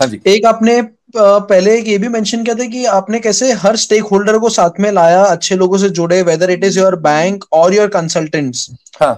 हाँ 0.00 0.06
जी। 0.08 0.20
एक 0.26 0.44
आपने 0.46 0.80
पहले 1.16 1.76
एक 1.78 1.88
ये 1.88 1.96
भी 1.98 2.08
मेंशन 2.08 2.44
किया 2.44 2.54
था 2.54 2.64
कि 2.64 2.84
आपने 2.86 3.20
कैसे 3.20 3.52
हर 3.62 3.76
स्टेक 3.76 4.02
होल्डर 4.02 4.38
को 4.38 4.48
साथ 4.48 4.80
में 4.80 4.90
लाया 4.92 5.22
अच्छे 5.24 5.56
लोगों 5.56 5.78
से 5.78 5.88
जुड़े 5.90 6.20
whether 6.22 6.50
it 6.50 6.64
is 6.64 6.78
your 6.78 6.96
bank 7.00 7.44
और 7.52 7.74
योर 7.74 7.88
कंसल्टेंट्स 7.88 8.68
हाँ। 9.00 9.14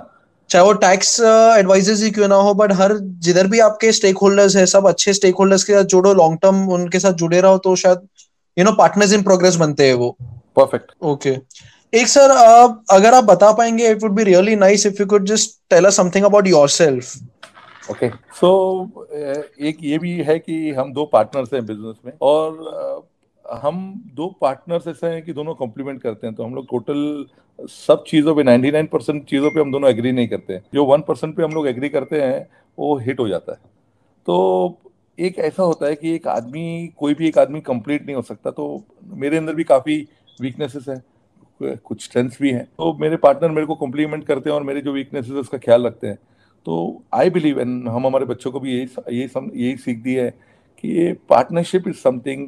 चाहे 0.50 0.64
वो 0.64 0.72
टैक्स 0.72 1.20
एडवाइजर्स 1.58 2.02
ही 2.02 2.10
क्यों 2.10 2.28
ना 2.28 2.34
हो 2.34 2.54
बट 2.54 2.72
हर 2.72 2.96
जिधर 3.26 3.46
भी 3.46 3.58
आपके 3.60 3.92
स्टेक 3.92 4.18
होल्डर्स 4.18 4.56
है 4.56 4.64
सब 4.66 4.88
अच्छे 4.88 5.12
स्टेक 5.12 5.34
होल्डर्स 5.34 5.64
के 5.64 5.72
साथ 5.72 5.84
जुड़ो 5.84 6.14
लॉन्ग 6.14 6.38
टर्म 6.42 6.68
उनके 6.72 6.98
साथ 6.98 7.12
जुड़े 7.12 7.40
रहो 7.40 7.58
तो 7.58 7.74
शायद 7.76 8.08
you 8.56 8.64
know 8.64 8.72
partners 8.72 9.12
in 9.12 9.22
progress 9.22 9.56
बनते 9.56 9.86
हैं 9.86 9.94
वो। 9.94 10.16
Perfect 10.56 10.92
okay 11.02 11.30
okay. 11.30 11.42
एक 11.92 12.08
सर 12.08 12.30
आप 12.30 12.82
अगर 12.90 13.14
आप 13.14 13.24
बता 13.24 13.52
पाएँगे 13.52 13.90
it 13.90 14.02
would 14.02 14.12
be 14.12 14.24
really 14.24 14.56
nice 14.56 14.86
if 14.86 15.00
you 15.00 15.06
could 15.06 15.26
just 15.26 15.58
tell 15.70 15.84
us 15.84 15.96
something 15.96 16.24
about 16.24 16.46
yourself 16.46 17.90
okay 17.90 18.08
so 18.40 18.50
एक 19.60 19.78
ये 19.82 19.98
भी 19.98 20.12
है 20.22 20.38
कि 20.38 20.70
हम 20.70 20.92
दो 20.92 21.04
पार्टनर्स 21.04 21.54
हैं 21.54 21.64
बिज़नेस 21.66 21.96
में 22.06 22.12
और 22.22 22.50
uh, 22.52 23.19
हम 23.52 23.78
दो 24.14 24.28
पार्टनर्स 24.40 24.86
ऐसे 24.88 25.06
हैं 25.06 25.22
कि 25.22 25.32
दोनों 25.32 25.54
कॉम्प्लीमेंट 25.54 26.00
करते 26.02 26.26
हैं 26.26 26.34
तो 26.36 26.44
हम 26.44 26.54
लोग 26.54 26.66
टोटल 26.70 27.26
सब 27.68 28.04
चीज़ों 28.08 28.34
पे 28.34 28.42
99 28.42 28.86
परसेंट 28.88 29.24
चीज़ों 29.24 29.50
पे 29.50 29.60
हम 29.60 29.72
दोनों 29.72 29.90
एग्री 29.90 30.12
नहीं 30.12 30.28
करते 30.28 30.54
हैं। 30.54 30.62
जो 30.74 30.84
वन 30.84 31.00
परसेंट 31.08 31.34
पे 31.36 31.42
हम 31.42 31.52
लोग 31.52 31.66
एग्री 31.68 31.88
करते 31.88 32.20
हैं, 32.22 32.46
वो 32.78 32.96
हिट 32.98 33.20
हो 33.20 33.28
जाता 33.28 33.52
है। 33.52 33.58
तो 34.26 34.78
एक 35.18 35.38
ऐसा 35.38 35.62
होता 35.62 35.86
है 35.86 35.94
कि 35.94 36.14
एक 36.14 36.26
आदमी, 36.28 36.92
कोई 36.98 37.14
भी 37.14 37.28
एक 37.28 37.38
आदमी 37.38 37.60
कंप्लीट 37.60 38.06
नहीं 38.06 38.16
हो 38.16 38.22
सकता 38.22 38.50
तो 38.50 38.82
मेरे 39.14 39.36
अंदर 39.36 39.54
भी 39.54 39.64
काफ़ी 39.64 39.96
वीकनेसेस 40.38 40.88
हैं, 40.88 41.02
कुछ 41.60 42.04
स्ट्रेंथ्स 42.04 42.40
भी 42.42 42.50
हैं। 42.50 42.64
तो 42.66 42.92
मेरे 43.00 43.16
पार्टनर 43.18 43.50
मेरे 43.50 43.66
को 43.66 43.74
कॉम्प्लीमेंट 43.74 44.24
करते 44.26 44.50
हैं 44.50 44.56
और 44.56 44.62
मेरे 44.62 44.80
जो 44.80 44.92
वीकनेसेस 44.92 45.30
है, 45.30 45.38
उसका 45.38 45.58
ख्याल 45.58 45.86
रखते 45.86 46.06
हैं। 46.06 46.18
तो 46.66 47.02
आई 47.14 47.30
बिलीव 47.30 47.60
एंड 47.60 47.88
हम 47.88 48.06
हमारे 48.06 48.24
बच्चों 48.26 48.52
को 48.52 48.60
भी 48.60 48.72
यही 48.72 49.18
यही 49.18 49.50
यही 49.56 49.76
सीख 49.78 49.98
दी 49.98 50.14
है 50.14 50.30
कि 50.84 50.88
ये 50.90 51.12
partnership 51.28 51.88
is 51.88 51.96
something 51.96 52.46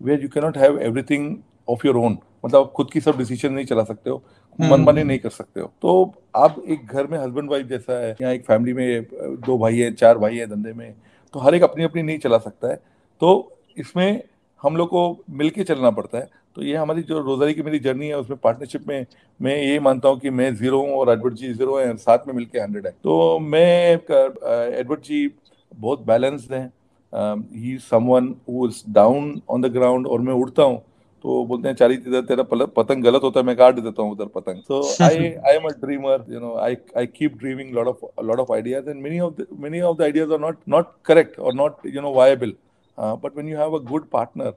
where 0.00 0.22
you 0.22 0.28
cannot 0.28 0.56
have 0.58 0.78
everything 0.82 1.36
of 1.68 1.86
your 1.86 1.96
own 1.96 2.18
मतलब 2.44 2.60
आप 2.60 2.72
खुद 2.76 2.90
की 2.92 3.00
सब 3.00 3.18
डिसीज़न 3.18 3.52
नहीं 3.52 3.66
चला 3.66 3.84
सकते 3.84 4.10
हो 4.10 4.22
मन 4.58 4.72
हम्म। 4.72 4.98
नहीं 4.98 5.18
कर 5.18 5.30
सकते 5.30 5.60
हो। 5.60 5.66
तो 5.82 6.14
आप 6.36 6.56
एक 6.68 6.86
घर 6.86 7.06
में 7.06 7.18
हस्बैंड 7.18 7.50
वाइफ 7.50 7.66
जैसा 7.66 7.98
है 8.00 8.14
या 8.22 8.30
एक 8.30 8.44
फैमिली 8.46 8.72
में 8.72 9.06
दो 9.46 9.56
भाई 9.58 9.78
है 9.78 9.90
चार 9.92 10.18
भाई 10.18 10.36
है 10.36 10.46
धंधे 10.46 10.72
में 10.72 10.94
तो 11.34 11.40
हर 11.40 11.54
एक 11.54 11.62
अपनी 11.62 11.84
अपनी 11.84 12.02
नहीं 12.02 12.18
चला 12.18 12.38
सकता 12.38 12.68
है। 12.68 12.80
तो 13.20 13.58
इसमें 13.78 14.22
हम 14.62 14.76
लोग 14.76 14.88
को 14.88 15.24
मिलके 15.30 15.64
चलना 15.64 15.90
पड़ता 15.90 16.18
है। 16.18 16.28
तो 16.56 16.62
ये 16.62 16.76
हमारी 16.76 17.02
जो 17.02 17.18
रोजारी 17.20 17.54
की 17.54 17.62
मेरी 17.62 17.78
जर्नी 17.78 18.08
है 18.08 18.18
उसमें 18.18 18.38
पार्टनरशिप 18.38 18.86
में 18.88 19.06
मैं 19.40 19.56
ये 19.56 19.78
मानता 19.80 20.08
हूँ 20.08 20.18
कि 20.20 20.30
मैं 20.30 20.54
ज़ीरो 20.56 20.80
हूँ 20.80 20.94
और 20.96 21.10
एडवर्ड 21.12 21.34
जी 21.34 21.52
ज़ीरो 21.52 21.78
है 21.78 21.96
साथ 21.96 22.26
में 22.28 22.34
मिलके 22.34 22.58
हंड्रेड 22.58 22.86
है। 22.86 22.92
तो 23.02 23.38
मैं 23.40 23.92
एडवर्ड 23.92 25.00
जी 25.02 25.28
बहुत 25.72 26.06
बैलेंस्ड 26.06 26.52
हैं। 26.52 26.72
He 27.14 27.76
someone 27.90 28.34
who 28.48 28.66
is 28.68 28.82
down 28.94 29.40
on 29.50 29.62
the 29.62 29.72
ground 29.72 30.06
और 30.06 30.20
मैं 30.20 30.34
उड़ता 30.34 30.62
हूँ 30.62 30.78
तो 31.24 31.44
बोलते 31.46 31.68
हैं 31.68 31.74
चारी 31.74 31.94
इधर 31.94 32.22
तेरा 32.26 32.42
पतंग 32.76 33.04
गलत 33.04 33.22
होता 33.24 33.40
है 33.40 33.46
मैं 33.46 33.56
काट 33.56 33.78
देता 33.80 34.02
हूँ 34.02 34.12
उधर 34.12 34.26
पतंग. 34.34 34.60
So 34.62 34.80
I 35.04 35.16
I 35.18 35.54
am 35.56 35.68
a 35.68 35.72
dreamer 35.84 36.24
you 36.30 36.40
know 36.40 36.54
I 36.64 36.76
I 36.96 37.06
keep 37.06 37.38
dreaming 37.38 37.74
lot 37.74 37.86
of 37.86 38.04
lot 38.24 38.40
of 38.40 38.52
ideas 38.52 38.90
and 38.90 39.02
many 39.02 39.20
of 39.20 39.40
many 39.60 39.80
of 39.80 39.96
the 39.98 40.02
ideas 40.02 40.32
are 40.32 40.40
not 40.40 40.58
not 40.76 40.92
correct 41.06 41.38
और 41.38 41.54
not 41.54 41.86
you 41.94 42.02
know 42.02 42.12
viable 42.14 42.54
but 42.98 43.36
when 43.36 43.48
you 43.48 43.58
have 43.58 43.78
a 43.78 43.82
good 43.90 44.08
partner 44.12 44.52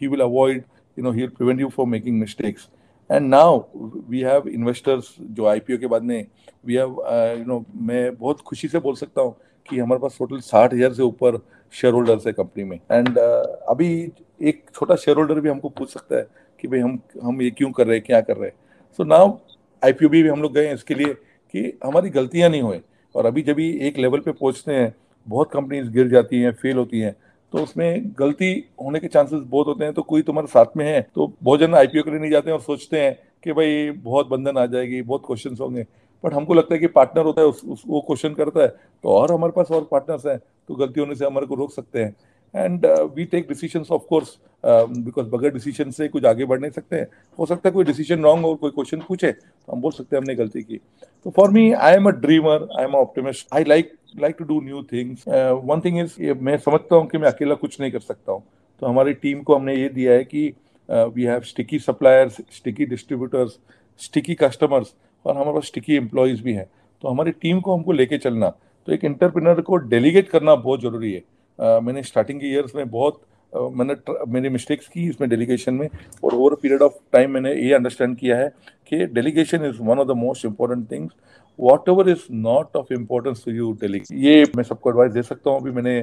he 0.00 0.06
will 0.06 0.20
avoid 0.20 0.62
you 0.96 1.02
know 1.04 1.10
he'll 1.14 1.30
prevent 1.36 1.62
you 1.62 1.68
from 1.70 1.88
making 1.90 2.18
mistakes. 2.18 2.66
And 3.10 3.28
now 3.30 3.66
we 4.10 4.20
have 4.20 4.44
investors 4.50 5.08
जो 5.38 5.46
IPO 5.52 5.78
के 5.78 5.86
बाद 5.86 6.02
में 6.02 6.26
we 6.68 6.76
have 6.80 6.92
uh, 7.12 7.32
you 7.38 7.46
know 7.48 7.56
मैं 7.88 8.02
बहुत 8.16 8.40
खुशी 8.40 8.68
से 8.68 8.78
बोल 8.84 8.94
सकता 8.96 9.22
हूँ 9.22 9.34
कि 9.68 9.78
हमारे 9.78 10.00
पास 10.00 10.16
टोटल 10.18 10.38
साठ 10.42 10.74
हज़ार 10.74 10.92
से 10.92 11.02
ऊपर 11.02 11.38
शेयर 11.74 11.94
होल्डर्स 11.94 12.26
है 12.26 12.32
कंपनी 12.32 12.64
में। 12.64 12.76
एंड 12.76 13.08
uh, 13.08 13.46
अभी 13.68 14.12
एक 14.40 14.64
छोटा 14.74 14.96
शेयर 14.96 15.16
होल्डर 15.16 15.40
भी 15.40 15.48
हमको 15.48 15.68
पूछ 15.68 15.92
सकता 15.92 16.16
है 16.16 16.26
कि 16.60 16.68
भाई 16.68 16.80
हम 16.80 16.98
हम 17.22 17.42
ये 17.42 17.50
क्यों 17.50 17.70
कर 17.72 17.86
रहे 17.86 17.96
हैं 17.96 18.04
क्या 18.06 18.20
कर 18.20 18.36
रहे 18.36 18.48
हैं? 18.48 18.56
सो 18.98 19.04
नाउ 19.04 19.36
आईपीओ 19.82 20.08
भी 20.08 20.26
हम 20.28 20.42
लोग 20.42 20.54
गए 20.54 20.72
इसके 20.72 20.94
लिए 20.94 21.14
कि 21.14 21.78
हमारी 21.84 22.10
गलतियाँ 22.10 22.50
नहीं 22.50 22.62
हुए। 22.62 22.80
और 23.14 23.26
अभी 23.26 23.42
जब 23.42 23.60
एक 23.60 23.98
लेवल 23.98 24.20
पे 24.20 24.32
पहुँचते 24.32 24.72
हैं 24.72 24.94
बहुत 25.26 25.50
कंपनीज़ 25.52 25.90
गिर 25.90 26.08
जाती 26.08 26.40
हैं 26.40 26.52
फेल 26.52 26.76
होती 26.76 27.00
हैं 27.00 27.14
तो 27.52 27.58
उसमें 27.58 28.12
गलती 28.18 28.52
होने 28.82 29.00
के 29.00 29.08
चांसेस 29.08 29.40
बहुत 29.40 29.66
होते 29.66 29.84
हैं। 29.84 29.92
तो 29.94 30.02
कोई 30.02 30.22
तुम्हारे 30.22 30.48
साथ 30.48 30.76
में 30.76 30.84
है 30.86 31.00
तो 31.14 31.32
बहुत 31.42 31.60
जन 31.60 31.74
आईपीओ 31.74 32.02
के 32.02 32.10
लिए 32.10 32.20
नहीं 32.20 32.30
जाते 32.30 32.50
हैं 32.50 32.56
और 32.56 32.62
सोचते 32.62 33.00
हैं 33.00 33.14
कि 33.44 33.52
भाई 33.52 33.90
बहुत 34.04 34.28
बंधन 34.28 34.58
आ 34.58 34.64
जाएगी 34.66 35.02
बहुत 35.02 35.22
क्वेश्चन 35.26 35.56
होंगे। 35.60 35.86
बट 36.24 36.34
हमको 36.34 36.54
लगता 36.54 36.74
है 36.74 36.80
कि 36.80 36.86
पार्टनर 36.88 37.24
होता 37.24 37.40
है 37.40 37.46
उस, 37.46 37.64
उस 37.64 37.82
वो 37.86 38.00
क्वेश्चन 38.00 38.34
करता 38.34 38.62
है 38.62 38.68
तो 38.68 39.08
और 39.10 39.32
हमारे 39.32 39.52
पास 39.56 39.70
और 39.70 39.88
पार्टनर्स 39.90 40.26
हैं 40.26 40.38
तो 40.38 40.74
गलती 40.74 41.00
होने 41.00 41.14
से 41.14 41.24
हमारे 41.26 41.46
को 41.46 41.54
रोक 41.54 41.72
सकते 41.72 42.02
हैं। 42.02 42.14
And 42.54 42.86
we 43.14 43.24
take 43.26 43.48
decision 43.48 43.84
of 43.92 44.02
course 44.08 44.36
because 44.64 45.26
बगैर 45.28 45.52
डिसीज़न 45.52 45.90
से 45.90 46.08
कुछ 46.08 46.24
आगे 46.24 46.44
बढ़ 46.44 46.60
नहीं 46.60 46.70
सकते 46.70 46.96
हैं। 46.96 47.06
हो 47.38 47.46
सकता 47.46 47.68
है 47.68 47.72
कोई 47.72 47.84
डिसीज़न 47.84 48.22
रॉन्ग 48.24 48.44
हो 48.44 48.54
कोई 48.54 48.70
क्वेश्चन 48.70 49.00
पूछे 49.08 49.32
तो 49.32 49.72
हम 49.72 49.80
बोल 49.80 49.92
सकते 49.92 50.16
हैं 50.16 50.22
हमने 50.22 50.34
गलती 50.34 50.62
की। 50.62 50.80
तो 51.26 51.30
for 51.30 51.50
me 51.50 51.70
I 51.72 51.94
am 51.94 52.08
a 52.08 52.10
dreamer 52.20 52.68
I 52.78 52.84
am 52.84 52.94
optimist 52.96 53.54
I 53.54 53.64
like 53.64 53.92
like 54.20 54.36
to 54.38 54.44
do 54.44 54.60
new 54.60 54.82
things 54.92 55.24
one 55.28 55.80
thing 55.84 55.98
is 56.00 56.20
मैं 56.40 56.56
समझता 56.58 56.96
हूँ 56.96 57.06
कि 57.06 57.18
मैं 57.18 57.28
अकेला 57.28 57.54
कुछ 57.54 57.80
नहीं 57.80 57.90
कर 57.92 58.00
सकता 58.00 58.32
हूँ। 58.32 58.42
तो 58.82 58.86
हमारी 58.86 59.12
टीम 59.14 59.42
को 59.42 59.54
हमने 59.54 59.74
ये 59.76 59.88
दिया 59.88 60.12
है 60.12 60.24
कि 60.24 60.52
we 60.88 61.24
have 61.24 61.40
sticky 61.42 61.78
suppliers 61.78 62.36
sticky 62.52 62.86
distributors 62.86 63.58
sticky 64.00 64.34
customers 64.34 64.94
और 65.24 65.36
हमारे 65.36 65.52
पास 65.52 65.66
स्टिकी 65.66 65.96
एम्प्लॉयज़ 65.96 66.42
भी 66.42 66.52
हैं। 66.52 66.66
तो 67.02 67.08
हमारी 67.08 67.30
टीम 67.32 67.60
को 67.60 67.74
हमको 67.74 67.92
लेके 67.92 68.18
चलना 68.18 68.48
तो 68.88 68.92
एक 68.92 69.04
इंटरप्रिनर 69.04 69.60
को 69.60 69.76
डेलीगेट 69.76 70.28
करना 70.28 70.54
बहुत 70.56 70.80
ज़रूरी 70.82 71.12
है। 71.12 71.20
uh, 71.20 71.82
मैंने 71.82 72.02
स्टार्टिंग 72.02 72.40
के 72.40 72.46
ईयर्स 72.46 72.74
में 72.74 72.90
बहुत 72.90 73.20
uh, 73.52 73.70
मैंने 73.72 73.94
मेरी 74.32 74.48
मिस्टेक्स 74.48 74.88
की 74.88 75.08
इसमें 75.08 75.28
डेलीगेशन 75.30 75.74
में 75.74 75.88
और 76.24 76.34
ओवर 76.34 76.54
पीरियड 76.62 76.82
ऑफ़ 76.82 76.92
टाइम 77.12 77.30
मैंने 77.30 77.54
ये 77.54 77.72
अंडरस्टैंड 77.74 78.16
किया 78.18 78.36
है 78.36 78.48
कि 78.88 79.04
delegation 79.14 79.64
is 79.66 79.80
one 79.80 79.98
of 79.98 80.08
the 80.08 80.16
most 80.18 80.44
important 80.44 80.90
things 80.90 81.12
whatever 81.88 82.08
is 82.10 82.26
not 82.32 82.76
of 82.76 82.92
importance 82.92 83.42
to 83.44 83.52
you 83.52 83.72
delegate 83.80 84.18
ये 84.24 84.44
मैं 84.56 84.64
सबको 84.64 84.90
एडवाइस 84.90 85.12
दे 85.12 85.22
सकता 85.22 85.50
हूँ 85.50 85.60
अभी 85.60 85.70
मैंने 85.70 85.96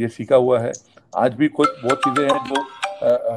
ये 0.00 0.08
सीखा 0.08 0.36
हुआ 0.36 0.60
है। 0.60 0.72
आज 1.16 1.34
भी 1.34 1.48
कुछ 1.50 1.68
बहुत 1.84 1.98
चीज़ें 1.98 2.24
हैं 2.24 2.38
जो 2.48 2.62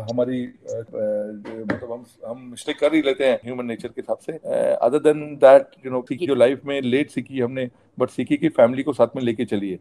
हमारी 0.09 0.41
मतलब 0.43 1.91
हम 1.91 2.05
हम 2.27 2.41
मिस्टेक 2.51 2.79
कर 2.79 2.93
ही 2.95 3.01
लेते 3.01 3.25
हैं 3.25 3.39
ह्यूमन 3.45 3.65
नेचर 3.65 3.87
के 3.87 4.01
हिसाब 4.01 4.17
से। 4.25 4.33
Other 4.87 4.99
then 5.07 5.23
that 5.43 5.75
you 5.85 5.91
know 5.91 6.01
सीखी 6.09 6.27
जो 6.27 6.35
लाइफ 6.35 6.61
में 6.65 6.79
लेट 6.81 7.09
सीखी 7.11 7.39
हमने 7.39 7.69
बट 7.99 8.09
सीखी 8.09 8.37
कि 8.37 8.49
फैमिली 8.59 8.83
को 8.83 8.93
साथ 8.93 9.15
में 9.15 9.23
लेके 9.23 9.45
चलिए। 9.45 9.79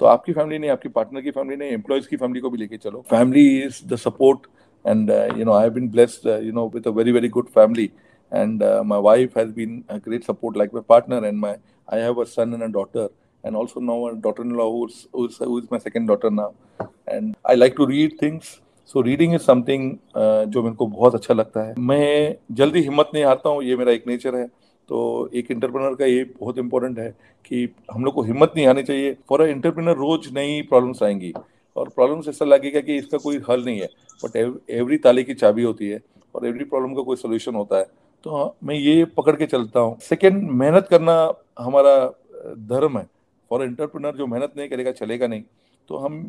तो 0.00 0.06
आपकी 0.06 0.32
फैमिली 0.32 0.58
नहीं 0.58 0.70
आपकी 0.70 0.88
पार्टनर 0.88 1.20
की 1.20 1.30
फैमिली 1.30 1.56
नहीं 1.56 1.72
एम्प्लॉयज़ 1.72 2.08
की 2.08 2.16
फैमिली 2.16 2.40
को 2.40 2.50
भी 2.50 2.58
लेके 2.58 2.76
चलो। 2.76 3.04
Family 3.10 3.46
is 3.62 3.84
the 3.88 3.96
support 4.06 4.46
and 4.84 5.10
you 5.38 5.44
know 5.44 5.52
I 5.52 5.62
have 5.62 5.72
been 5.74 5.88
blessed 5.90 6.26
you 6.46 6.52
know 6.52 6.68
with 6.74 6.86
a 6.88 6.90
very 7.00 7.12
very 7.12 7.28
good 7.38 7.48
family 7.54 7.90
and 8.32 8.62
uh, 8.66 8.82
my 8.90 8.96
wife 9.06 9.34
has 9.38 9.50
been 9.56 9.74
a 9.94 9.96
great 10.04 10.24
support 10.28 10.56
like 10.60 10.72
my 10.76 10.80
partner 10.92 11.18
and 11.26 11.38
my 11.40 11.50
i 11.96 11.98
have 12.04 12.16
a 12.22 12.24
son 12.30 12.54
and 12.56 12.66
a 12.66 12.68
daughter 12.76 13.02
and 13.44 13.58
also 13.60 13.82
now 13.88 13.96
a 14.06 14.14
daughter-in-law 14.24 14.66
who's, 14.76 14.96
who's, 15.12 15.36
who's 15.36 15.70
my 15.70 15.78
second 15.78 16.06
daughter 16.06 16.30
now. 16.30 16.48
And 17.06 17.36
i 17.44 17.54
like 17.54 17.76
to 17.76 17.86
read 17.86 18.16
things 18.22 18.48
so 18.88 19.00
reading 19.00 19.34
is 19.34 19.42
something 19.42 19.90
जो 20.48 20.62
मेरे 20.62 20.74
को 20.76 20.86
बहुत 20.86 21.14
अच्छा 21.14 21.34
लगता 21.34 21.62
है। 21.62 21.74
मैं 21.80 22.36
जल्दी 22.52 22.80
हिम्मत 22.80 23.10
नहीं 23.14 23.24
हारता 23.24 23.48
हूँ 23.48 23.62
ये 23.64 23.76
मेरा 23.76 23.92
एक 23.92 24.06
नेचर 24.06 24.34
है। 24.36 24.46
तो 24.88 25.30
एक 25.34 25.50
इंटरप्रेनर 25.50 25.94
का 25.94 26.04
ये 26.04 26.24
बहुत 26.40 26.58
इंपॉर्टेंट 26.58 26.98
है 26.98 27.08
कि 27.44 27.68
हम 27.92 28.04
लोग 28.04 28.14
को 28.14 28.22
हिम्मत 28.22 28.52
नहीं 28.56 28.66
आनी 28.66 28.82
चाहिए। 28.82 29.16
फॉर 29.28 29.42
अ 29.42 29.46
इंटरप्रेनर 29.46 29.96
रोज 29.96 30.28
नई 30.34 30.60
प्रॉब्लम्स 30.62 31.02
आएँगी। 31.02 31.32
और 31.76 31.88
प्रॉब्लम्स 31.88 32.28
ऐसा 32.28 32.44
लगेगा 32.44 32.80
कि 32.80 32.96
इसका 32.96 33.18
कोई 33.18 33.40
हल 33.50 33.64
नहीं 33.64 33.80
है। 33.80 33.88
बट 34.20 34.36
एवरी 34.70 34.96
ताले 34.98 35.22
की 35.24 35.34
चाबी 35.34 35.62
होती 35.62 35.88
है 35.88 36.00
और 36.34 36.46
एवरी 36.46 36.64
प्रॉब्लम 36.64 36.94
का 36.94 37.02
कोई 37.02 37.16
सोल्यूशन 37.16 37.54
होता 37.54 37.78
है। 37.78 37.86
तो 38.26 38.36
हाँ, 38.36 38.52
मैं 38.64 38.74
ये 38.74 39.04
पकड़ 39.16 39.36
के 39.36 39.46
चलता 39.46 39.80
हूँ। 39.80 39.98
सेकेंड 40.00 40.50
मेहनत 40.52 40.86
करना 40.90 41.16
हमारा 41.58 41.96
धर्म 42.68 42.98
है। 42.98 43.06
फॉर 43.50 43.62
एंटरप्रेनर 43.62 44.16
जो 44.16 44.26
मेहनत 44.26 44.52
नहीं 44.56 44.68
करेगा 44.68 44.92
चलेगा 44.92 45.26
नहीं। 45.26 45.42
तो 45.88 45.96
हम 45.96 46.22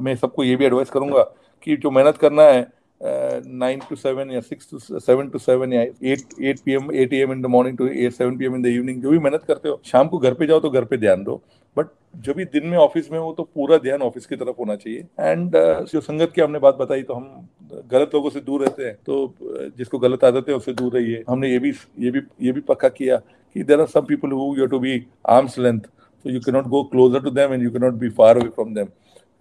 मैं 0.00 0.14
सबको 0.16 0.44
ये 0.44 0.56
भी 0.56 0.64
एडवाइस 0.64 0.90
करूँगा 0.90 1.22
कि 1.64 1.76
जो 1.76 1.90
मेहनत 1.90 2.16
करना 2.18 2.42
है 2.42 2.70
नाइन 3.00 3.80
टू 3.90 3.96
सेवन 3.96 4.30
या 4.30 4.40
six 4.40 4.68
to 4.70 4.78
seven 4.78 5.28
to 5.28 5.38
seven 5.38 5.72
या 5.72 5.82
eight 5.82 6.40
eight 6.40 6.60
P 6.64 6.72
M 6.72 6.92
eight 6.94 7.12
AM 7.14 7.32
in 7.32 7.42
the 7.42 7.46
morning 7.46 7.78
to 7.78 7.86
eight 7.86 8.12
seven 8.12 8.36
P 8.38 8.44
M 8.44 8.54
in 8.56 8.62
the 8.62 8.66
evening 8.66 9.02
जो 9.02 9.10
भी 9.10 9.18
मेहनत 9.18 9.44
करते 9.48 9.68
हो 9.68 9.80
शाम 9.86 10.08
को 10.08 10.18
घर 10.18 10.34
पे 10.34 10.46
जाओ 10.46 10.60
तो 10.60 10.70
घर 10.70 10.84
पे 10.84 10.96
ध्यान 10.96 11.24
दो 11.24 11.40
बट 11.76 11.86
जब 12.24 12.36
भी 12.36 12.44
दिन 12.44 12.66
में 12.66 12.76
ऑफ़िस 12.78 13.10
में 13.12 13.18
हो 13.18 13.32
तो 13.36 13.42
पूरा 13.54 13.76
ध्यान 13.78 14.02
ऑफ़िस 14.02 14.26
की 14.26 14.36
तरफ़ 14.36 14.56
होना 14.58 14.76
चाहिए। 14.76 15.06
एंड 15.20 15.56
uh, 15.56 15.92
जो 15.92 16.00
संगत 16.00 16.32
की 16.34 16.40
हमने 16.40 16.58
बात 16.58 16.76
बताई 16.80 17.02
तो 17.02 17.14
हम 17.14 17.48
गलत 17.92 18.10
लोगों 18.14 18.30
से 18.30 18.40
दूर 18.40 18.64
रहते 18.64 18.84
हैं 18.84 18.94
तो 19.06 19.34
जिसको 19.78 19.98
गलत 19.98 20.24
आदत 20.24 20.50
उससे 20.50 20.72
दूर 20.74 20.92
रहिए। 20.94 21.24
हमने 21.28 21.50
ये 21.50 21.58
भी 21.58 21.72
ये 22.00 22.10
भी 22.10 22.20
ये 22.42 22.52
भी 22.52 22.60
पक्का 22.68 22.88
किया 22.90 23.16
कि 23.16 23.62
there 23.62 23.80
are 23.80 23.86
some 23.86 24.06
people 24.08 24.32
who 24.32 24.54
you 24.58 24.66
to 24.66 24.78
be 24.78 25.04
arm's 25.30 25.58
length 25.58 25.90
so 26.24 26.32
you 26.32 26.40
cannot 26.40 26.66
go 26.72 26.80
closer 26.90 27.20
to 27.22 27.30
them 27.36 27.52
and 27.54 27.64
you 27.66 27.70
cannot 27.76 27.94
be 28.00 28.08
far 28.16 28.38
away 28.38 28.48
from 28.56 28.74
them 28.74 28.90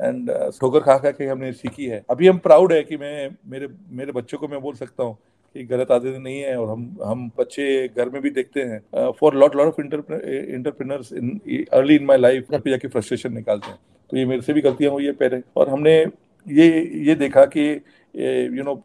and 0.01 0.31
uh, 0.31 0.59
ठोकर 0.61 0.79
खा 0.79 0.97
खा 0.97 1.11
के 1.11 1.25
हमने 1.25 1.51
सीखी 1.53 1.85
है। 1.85 2.03
अभी 2.09 2.27
हम 2.27 2.37
प्राउड 2.37 2.73
है 2.73 2.81
कि 2.83 2.97
मैं 2.97 3.29
मेरे 3.47 3.67
मेरे 3.91 4.11
बच्चों 4.11 4.37
को 4.37 4.47
मैं 4.47 4.61
बोल 4.61 4.75
सकता 4.75 5.03
हूँ 5.03 5.17
कि 5.55 5.63
गलत 5.65 5.91
आदतें 5.91 6.19
नहीं 6.19 6.39
है 6.39 6.55
और 6.57 6.69
हम 6.69 6.97
हम 7.03 7.29
बच्चे 7.37 7.87
घर 7.87 8.09
में 8.09 8.21
भी 8.21 8.29
देखते 8.31 8.61
हैं। 8.61 9.11
For 9.19 9.35
lot 9.35 9.55
lot 9.55 9.67
of 9.67 9.81
entrepreneurs 9.81 11.11
in 11.13 11.39
early 11.73 11.95
in 11.95 12.05
my 12.05 12.17
life 12.17 12.51
घर 12.51 12.59
पे 12.59 12.69
जाके 12.69 12.87
फ्रस्ट्रेशन 12.87 13.33
निकालते 13.33 13.71
हैं। 13.71 13.79
तो 14.09 14.17
ये 14.17 14.25
मेरे 14.25 14.41
से 14.41 14.53
भी 14.53 14.61
गलतियाँ 14.61 14.91
हुई 14.91 15.05
है 15.05 15.11
पहले। 15.13 15.41
और 15.55 15.69
हमने 15.69 15.97
ये 16.47 16.67
ये 17.07 17.15
देखा 17.15 17.45
कि 17.45 17.69
यू 18.57 18.63
नो 18.63 18.81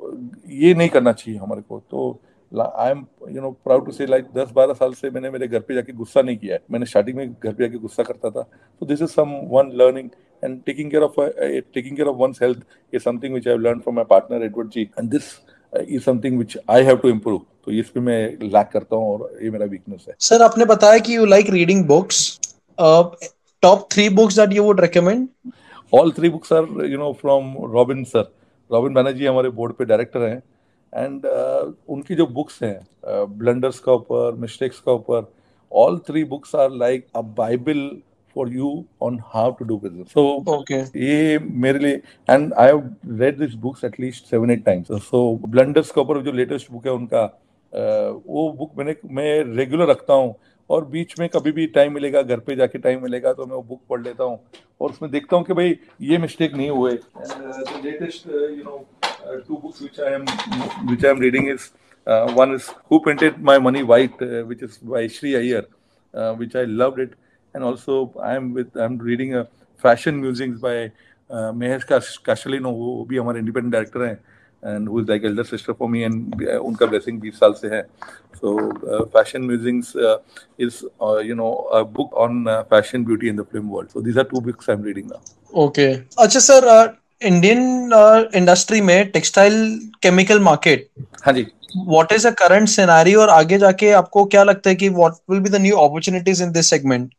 ये 0.48 0.74
नहीं 0.74 0.88
करना 0.88 1.12
चाहिए 1.12 1.38
हमारे 1.40 1.62
को। 1.62 1.78
तो 1.90 2.20
I 2.52 2.90
am 2.90 3.06
you 3.30 3.40
know 3.42 3.50
proud 3.64 3.86
to 3.86 3.92
say 3.92 4.06
like 4.06 4.24
दस 4.34 4.50
बारह 4.54 4.74
साल 4.74 4.92
से 4.94 5.10
मैंने 5.10 5.30
मेरे 5.30 5.48
घर 5.48 5.60
पे 5.60 5.74
जाके 5.74 5.92
गुस्सा 5.92 6.22
नहीं 6.22 6.36
किया 6.36 6.54
है। 6.54 6.60
मैंने 6.70 6.86
स्टार्टिंग 6.86 7.16
में 7.16 7.32
घर 7.32 7.52
पे 7.52 7.64
जाके 7.64 7.78
गुस्सा 7.78 8.02
करता 8.02 8.30
था। 8.30 8.42
तो 8.82 8.86
this 8.86 9.02
is 9.02 9.10
someone 9.50 9.70
learning 9.74 10.10
and 10.42 10.64
taking 10.66 10.90
care 10.90 11.02
of 11.02 11.18
uh, 11.18 11.28
taking 11.74 11.96
care 11.96 12.08
of 12.08 12.16
one's 12.16 12.38
health 12.38 12.62
is 12.92 13.02
something 13.02 13.32
which 13.32 13.46
I 13.46 13.54
learned 13.66 13.84
from 13.84 13.94
my 13.94 14.04
partner 14.04 14.42
Edward 14.42 14.72
G. 14.72 14.90
And 14.96 15.10
this 15.10 15.28
uh, 15.72 15.82
is 15.86 16.04
something 16.04 16.38
which 16.38 16.56
I 16.68 16.82
have 16.82 17.02
to 17.02 17.12
तो 17.66 17.72
इस 17.72 17.88
पे 17.90 18.00
मैं 18.00 18.20
lack 18.42 18.68
करता 18.72 18.96
हूँ 18.96 19.12
और 19.12 19.44
ये 19.44 19.50
मेरा 19.50 19.66
weakness 19.66 20.04
है। 20.08 20.14
सर 20.20 20.42
आपने 20.42 20.64
बताया 20.64 20.98
कि 21.06 21.16
you 21.16 21.24
like 21.26 21.50
reading 21.50 21.84
books 21.86 22.18
top 22.78 23.88
three 23.92 24.08
books 24.18 24.36
that 24.38 24.52
you 24.52 24.62
would 24.64 24.80
recommend 24.80 25.28
all 25.92 26.12
three 26.18 26.28
books 26.28 26.52
are 26.52 26.84
you 26.90 26.98
know 26.98 27.12
from 27.20 27.54
Robin 27.72 28.04
sir 28.12 28.30
Robin 28.72 28.94
Banerjee 28.94 29.26
हमारे 29.26 29.50
बोर्ड 29.58 29.72
पे 29.78 29.84
डायरेक्टर 29.84 30.28
हैं। 30.28 30.42
एंड 30.92 31.26
uh, 31.26 31.72
उनकी 31.88 32.14
जो 32.14 32.26
बुक्स 32.26 32.62
हैं 32.62 32.78
ब्लंडर्स 33.38 33.78
uh, 33.78 33.84
का 33.84 33.92
ऊपर 33.92 34.36
मिस्टेक्स 34.40 34.80
का 34.80 34.92
ऊपर 34.92 35.30
all 35.72 35.98
three 36.08 36.24
books 36.24 36.54
are 36.54 36.70
like 36.70 37.06
a 37.16 37.20
bible 37.38 37.88
for 38.36 38.52
you 38.52 38.84
on 39.02 39.18
how 39.34 39.50
to 39.58 39.64
do 39.64 39.76
business 39.78 40.06
so 40.14 40.24
okay 40.56 40.80
ये 41.04 41.38
मेरे 41.66 41.78
लिए 41.78 42.02
and 42.30 42.52
I 42.54 42.66
have 42.66 42.82
read 43.20 43.38
this 43.38 43.54
books 43.66 43.84
at least 43.84 44.30
seven 44.30 44.50
eight 44.50 44.64
times 44.64 44.92
so 45.10 45.22
blunders 45.48 45.90
का 45.90 46.02
ऊपर 46.02 46.22
जो 46.22 46.32
लेटेस्ट 46.32 46.70
बुक 46.72 46.86
है 46.86 46.92
उनका 46.92 47.24
वो 47.72 48.52
book 48.58 48.72
मैंने 48.78 48.94
मैं 49.14 49.32
रेगुलर 49.56 49.86
रखता 49.90 50.14
हूँ 50.14 50.34
और 50.70 50.84
बीच 50.84 51.18
में 51.20 51.28
कभी 51.28 51.52
भी 51.52 51.66
टाइम 51.74 51.92
मिलेगा 51.94 52.22
घर 52.22 52.40
पे 52.46 52.56
जाके 52.56 52.78
टाइम 52.78 53.02
मिलेगा 53.02 53.32
तो 53.32 53.46
मैं 53.46 53.56
वो 53.56 53.62
बुक 53.62 53.80
पढ़ 53.90 54.02
लेता 54.02 54.24
हूँ 54.24 54.38
और 54.80 54.90
उसमें 54.90 55.10
देखता 55.10 55.36
हूँ 55.36 55.44
कि 55.44 55.52
भाई 55.52 55.76
ये 56.02 56.18
मिस्टेक 56.18 56.54
नहीं 56.54 56.70
हुए। 56.70 56.92
Latest 57.84 58.26
you 58.28 58.62
know 58.64 58.84
two 59.46 59.56
books 59.62 59.80
which 59.84 59.98
I 60.08 60.10
am 60.16 60.26
which 60.90 61.04
I 61.04 61.08
am 61.10 61.18
reading 61.18 61.48
is 61.52 61.64
uh, 62.06 62.32
one 62.32 62.52
is 62.56 62.66
Who 62.90 63.00
Painted 63.00 63.38
My 63.48 63.58
Money 63.58 63.82
White, 63.82 64.22
uh, 64.22 64.42
which 64.44 64.62
is 64.62 64.76
by 64.78 65.06
Sri 65.08 65.32
Iyer, 65.36 65.64
uh, 66.14 66.34
and 67.56 67.64
also 67.64 67.98
I 68.22 68.36
am 68.36 68.52
with 68.52 68.80
I'm 68.86 68.96
reading 69.10 69.34
a 69.34 69.46
Fashion 69.84 70.20
Musings 70.20 70.60
by 70.60 70.76
uh, 71.30 71.52
Mehesh 71.60 71.86
Kashalino, 72.30 72.72
who 72.80 73.06
भी 73.08 73.18
हमारे 73.18 73.38
independent 73.38 73.72
director 73.72 74.06
हैं 74.06 74.18
and 74.62 74.88
who 74.88 75.00
is 75.00 75.08
like 75.08 75.24
elder 75.24 75.44
sister 75.44 75.74
for 75.74 75.88
me 75.88 76.02
and 76.04 76.34
uh, 76.42 76.58
उनका 76.68 76.88
blessing 76.90 77.18
20 77.20 77.32
साल 77.40 77.52
से 77.54 77.68
है 77.74 77.82
so 78.40 78.54
uh, 78.92 79.04
fashion 79.16 79.46
musings 79.48 79.94
uh, 79.96 80.16
is 80.66 80.78
uh, 81.00 81.18
you 81.30 81.34
know 81.40 81.50
a 81.80 81.84
book 81.98 82.16
on 82.24 82.46
uh, 82.48 82.62
fashion 82.74 83.04
beauty 83.10 83.32
in 83.32 83.36
the 83.36 83.44
film 83.52 83.68
world 83.76 83.90
so 83.96 84.04
these 84.06 84.22
are 84.22 84.26
two 84.32 84.42
books 84.48 84.72
i'm 84.74 84.86
reading 84.88 85.10
now 85.12 85.20
okay 85.66 85.90
अच्छा 86.18 86.40
sir 86.46 86.68
uh, 86.76 86.86
Indian 87.22 87.92
industry 88.36 88.78
uh, 88.78 88.84
में 88.86 89.10
textile 89.10 89.54
chemical 90.02 90.40
market 90.48 90.88
हाँ 91.24 91.32
जी 91.34 91.46
what 91.76 92.12
is 92.12 92.26
a 92.28 92.30
current 92.40 92.68
scenario 92.68 93.14
और 93.14 93.28
आगे 93.30 93.58
जाके 93.58 93.90
आपको 94.00 94.24
क्या 94.34 94.42
लगता 94.44 94.70
है 94.70 94.76
कि 94.76 94.88
what 94.98 95.12
will 95.30 95.40
be 95.40 95.50
the 95.50 95.60
new 95.60 95.76
opportunities 95.76 96.42
in 96.42 96.52
this 96.52 96.70
segment 96.70 97.10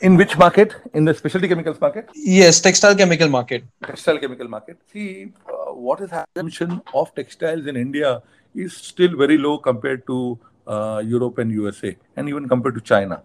in 0.00 0.16
which 0.16 0.36
market 0.36 0.74
in 0.94 1.04
the 1.04 1.14
specialty 1.14 1.48
chemicals 1.48 1.80
market 1.80 2.08
yes 2.14 2.60
textile 2.60 2.94
chemical 2.94 3.28
market 3.28 3.64
textile 3.86 4.18
chemical 4.18 4.48
market 4.48 4.78
see 4.92 5.32
uh, 5.48 5.72
what 5.72 6.00
is 6.00 6.10
consumption 6.10 6.80
of 6.94 7.14
textiles 7.14 7.66
in 7.66 7.76
india 7.76 8.22
is 8.54 8.76
still 8.76 9.16
very 9.16 9.38
low 9.38 9.56
compared 9.58 10.06
to 10.06 10.38
uh, 10.66 11.02
europe 11.04 11.38
and 11.38 11.52
usa 11.52 11.96
and 12.16 12.28
even 12.28 12.48
compared 12.48 12.74
to 12.74 12.80
china 12.80 13.22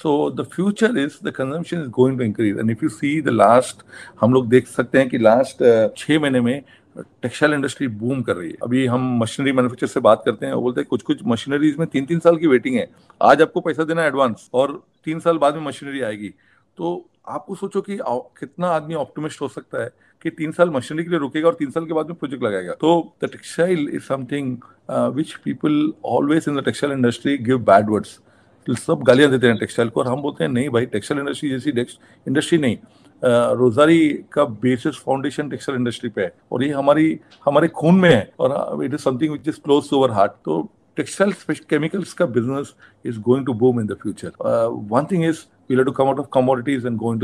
So 0.00 0.28
the 0.28 0.44
future 0.44 0.96
is 0.98 1.20
the 1.20 1.32
consumption 1.32 1.80
is 1.80 1.88
going 1.88 2.18
to 2.18 2.24
increase. 2.24 2.58
And 2.58 2.70
if 2.70 2.82
you 2.82 2.90
see 2.90 3.20
the 3.20 3.32
last, 3.32 3.82
हम 4.20 4.32
लोग 4.32 4.48
देख 4.48 4.66
सकते 4.68 4.98
हैं 4.98 5.08
कि 5.08 5.18
last 5.18 5.62
uh, 5.62 5.88
छह 5.96 6.18
महीने 6.20 6.40
में 6.40 6.62
textile 6.96 7.52
industry 7.54 7.88
boom 7.88 8.22
कर 8.22 8.36
रही 8.36 8.48
है। 8.48 8.56
अभी 8.62 8.84
हम 8.86 9.18
मशीनरी 9.18 9.52
मैन्युफैक्चर 9.52 9.86
से 9.86 10.00
बात 10.00 10.22
करते 10.26 10.46
हैं, 10.46 10.52
वो 10.52 10.62
बोलते 10.62 10.80
हैं, 10.80 10.88
कुछ 10.90 11.02
कुछ 11.02 11.20
मशीनरीज 11.26 11.76
में 11.78 11.86
तीन 11.88 12.06
तीन 12.06 12.18
साल 12.18 12.36
की 12.36 12.46
वेटिंग 12.46 12.76
है। 12.76 12.88
आज 13.20 13.42
आपको 13.42 13.60
पैसा 13.60 13.84
देना 13.84 14.04
एडवांस 14.04 14.48
और 14.54 14.82
तीन 15.04 15.20
साल 15.20 15.38
बाद 15.38 15.54
में 15.54 15.62
मशीनरी 15.62 16.00
आएगी। 16.00 16.28
तो 16.78 17.08
आपको 17.28 17.54
सोचो 17.54 17.80
कि 17.80 17.98
कितना 18.00 18.68
आदमी 18.68 18.94
ऑप्टोमिस्ट 18.94 19.40
हो 19.40 19.48
सकता 19.48 19.82
है 19.82 19.90
कि 20.24 20.30
तीन 20.30 20.52
साल 20.52 20.70
मशीनरी 20.70 21.04
के 21.04 21.10
लिए 21.10 21.18
रुकेगा 21.18 21.48
और 21.48 21.54
तीन 21.54 21.70
साल 21.70 21.86
के 21.86 21.92
बाद 21.92 22.06
में 22.06 22.14
प्रोजेक्ट 22.16 22.44
लगाएगा। 22.44 22.72
तो 22.74 23.16
the 23.24 23.28
textile 23.28 23.88
is 23.88 24.02
something 24.02 24.56
which 25.14 25.34
people 25.44 25.92
always 26.06 26.44
in 26.48 26.60
the 26.60 26.64
textile 26.64 26.92
industry 26.92 27.36
give 27.38 27.58
bad 27.64 27.90
words 27.90 28.18
सब 28.66 29.02
गालियाँ 29.06 29.30
देते 29.30 29.46
हैं 29.46 29.56
टेक्सटाइल 29.58 29.88
को 29.88 30.00
और 30.00 30.06
हम 30.08 30.22
बोलते 30.22 30.44
हैं, 30.44 30.50
नहीं 30.50 30.68
भाई 30.68 30.86
टेक्सटाइल 30.86 31.20
इंडस्ट्री 31.20 31.50
जैसी 31.50 31.70
इंडस्ट्री 31.70 32.58
नहीं। 32.58 32.76
रोजारी 33.22 34.08
का 34.32 34.44
बेसिस 34.62 34.98
फाउंडेशन 35.04 35.48
टेक्सटाइल 35.50 35.78
इंडस्ट्री 35.78 36.10
पे 36.10 36.22
है 36.22 36.32
और 36.52 36.64
ये 36.64 36.70
हमारी 36.72 37.18
हमारे 37.44 37.68
खून 37.74 38.00
में 38.00 38.10
है 38.10 38.30
और 38.40 38.84
it 38.84 38.94
is 38.94 39.00
something 39.00 39.32
which 39.32 39.48
is 39.48 39.60
close 39.64 39.90
to 39.90 40.00
our 40.00 40.14
heart 40.14 40.32
तो 40.44 40.62
टेक्सटाइल 40.96 41.32
chemicals 41.70 42.12
का 42.12 42.26
business 42.34 42.74
is 43.04 43.18
going 43.20 43.44
to 43.46 43.54
boom 43.54 43.78
in 43.78 43.86
the 43.86 43.96
future. 43.96 44.32
Uh, 44.40 44.68
one 44.92 45.06
thing 45.06 45.22
is 45.22 45.46
we'll 45.68 45.78
have 45.78 45.86
to 45.86 45.92
come 45.92 46.08
out 46.08 46.18
of 46.18 46.30
commodities 46.30 46.84
and 46.84 46.98
go. 46.98 47.14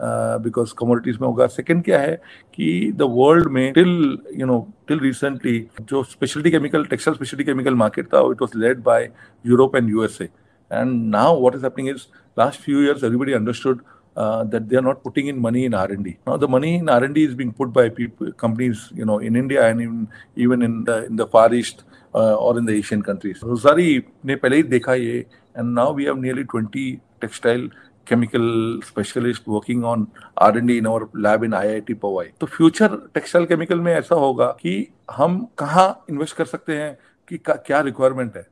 Because 0.00 0.72
commodities 0.78 1.18
में 1.20 1.26
होगा 1.26 1.46
second 1.46 1.82
क्या 1.84 1.98
है 2.00 2.14
कि 2.54 2.92
the 2.96 3.02
world 3.10 3.48
में 3.52 3.72
till 3.72 4.18
you 4.38 4.46
know 4.46 4.58
till 4.88 4.98
recently 5.00 5.58
जो 5.82 6.02
speciality 6.04 6.50
chemical 6.50 6.84
textile 6.86 7.14
speciality 7.14 7.44
chemical 7.44 7.74
market 7.74 8.06
था 8.06 8.20
it 8.32 8.42
was 8.42 8.56
led 8.58 8.82
by 8.84 9.08
Europe 9.44 9.76
and 9.76 9.88
USA 9.90 10.24
and 10.24 10.92
now 11.10 11.40
what 11.40 11.54
is 11.54 11.64
happening 11.64 11.88
is 11.88 12.06
last 12.36 12.60
few 12.60 12.82
years 12.82 13.04
everybody 13.04 13.32
understood 13.32 13.80
Uh, 14.16 14.44
that 14.44 14.66
they 14.66 14.76
are 14.76 14.80
not 14.80 15.02
putting 15.04 15.26
in 15.26 15.38
money 15.38 15.66
in 15.66 15.74
R&D. 15.74 16.16
Now 16.26 16.38
the 16.38 16.48
money 16.48 16.76
in 16.76 16.88
R&D 16.88 17.22
is 17.22 17.34
being 17.34 17.52
put 17.52 17.70
by 17.70 17.90
people, 17.90 18.32
companies, 18.32 18.90
you 18.94 19.04
know, 19.04 19.18
in 19.18 19.36
India 19.36 19.66
and 19.68 19.82
even 19.82 20.08
even 20.36 20.62
in 20.62 20.84
the 20.84 21.04
in 21.04 21.16
the 21.16 21.26
Far 21.26 21.52
East 21.52 21.84
uh, 22.14 22.36
or 22.36 22.56
in 22.56 22.64
the 22.64 22.72
Asian 22.72 23.02
countries. 23.02 23.42
Rosari 23.42 24.04
ने 24.24 24.36
पहले 24.36 24.56
ही 24.56 24.62
देखा 24.62 24.94
ये, 24.94 25.26
and 25.54 25.74
now 25.74 25.92
we 25.92 26.06
have 26.06 26.16
nearly 26.16 26.44
20 26.44 26.98
textile 27.20 27.68
chemical 28.06 28.80
specialist 28.88 29.46
working 29.46 29.84
on 29.84 30.08
R&D 30.48 30.78
in 30.78 30.86
our 30.86 31.10
lab 31.12 31.42
in 31.42 31.50
IIT 31.50 32.00
Powai. 32.00 32.26
तो 32.40 32.46
future 32.46 32.96
textile 33.14 33.46
chemical 33.46 33.80
में 33.80 33.92
ऐसा 33.94 34.14
होगा 34.14 34.46
कि 34.60 34.76
हम 35.10 35.40
कहाँ 35.58 35.88
इन्वेस्ट 36.10 36.36
कर 36.36 36.54
सकते 36.56 36.78
हैं 36.78 36.92
कि 37.28 37.38
क्या 37.46 37.80
रिक्वायरमेंट 37.92 38.36
है 38.36 38.46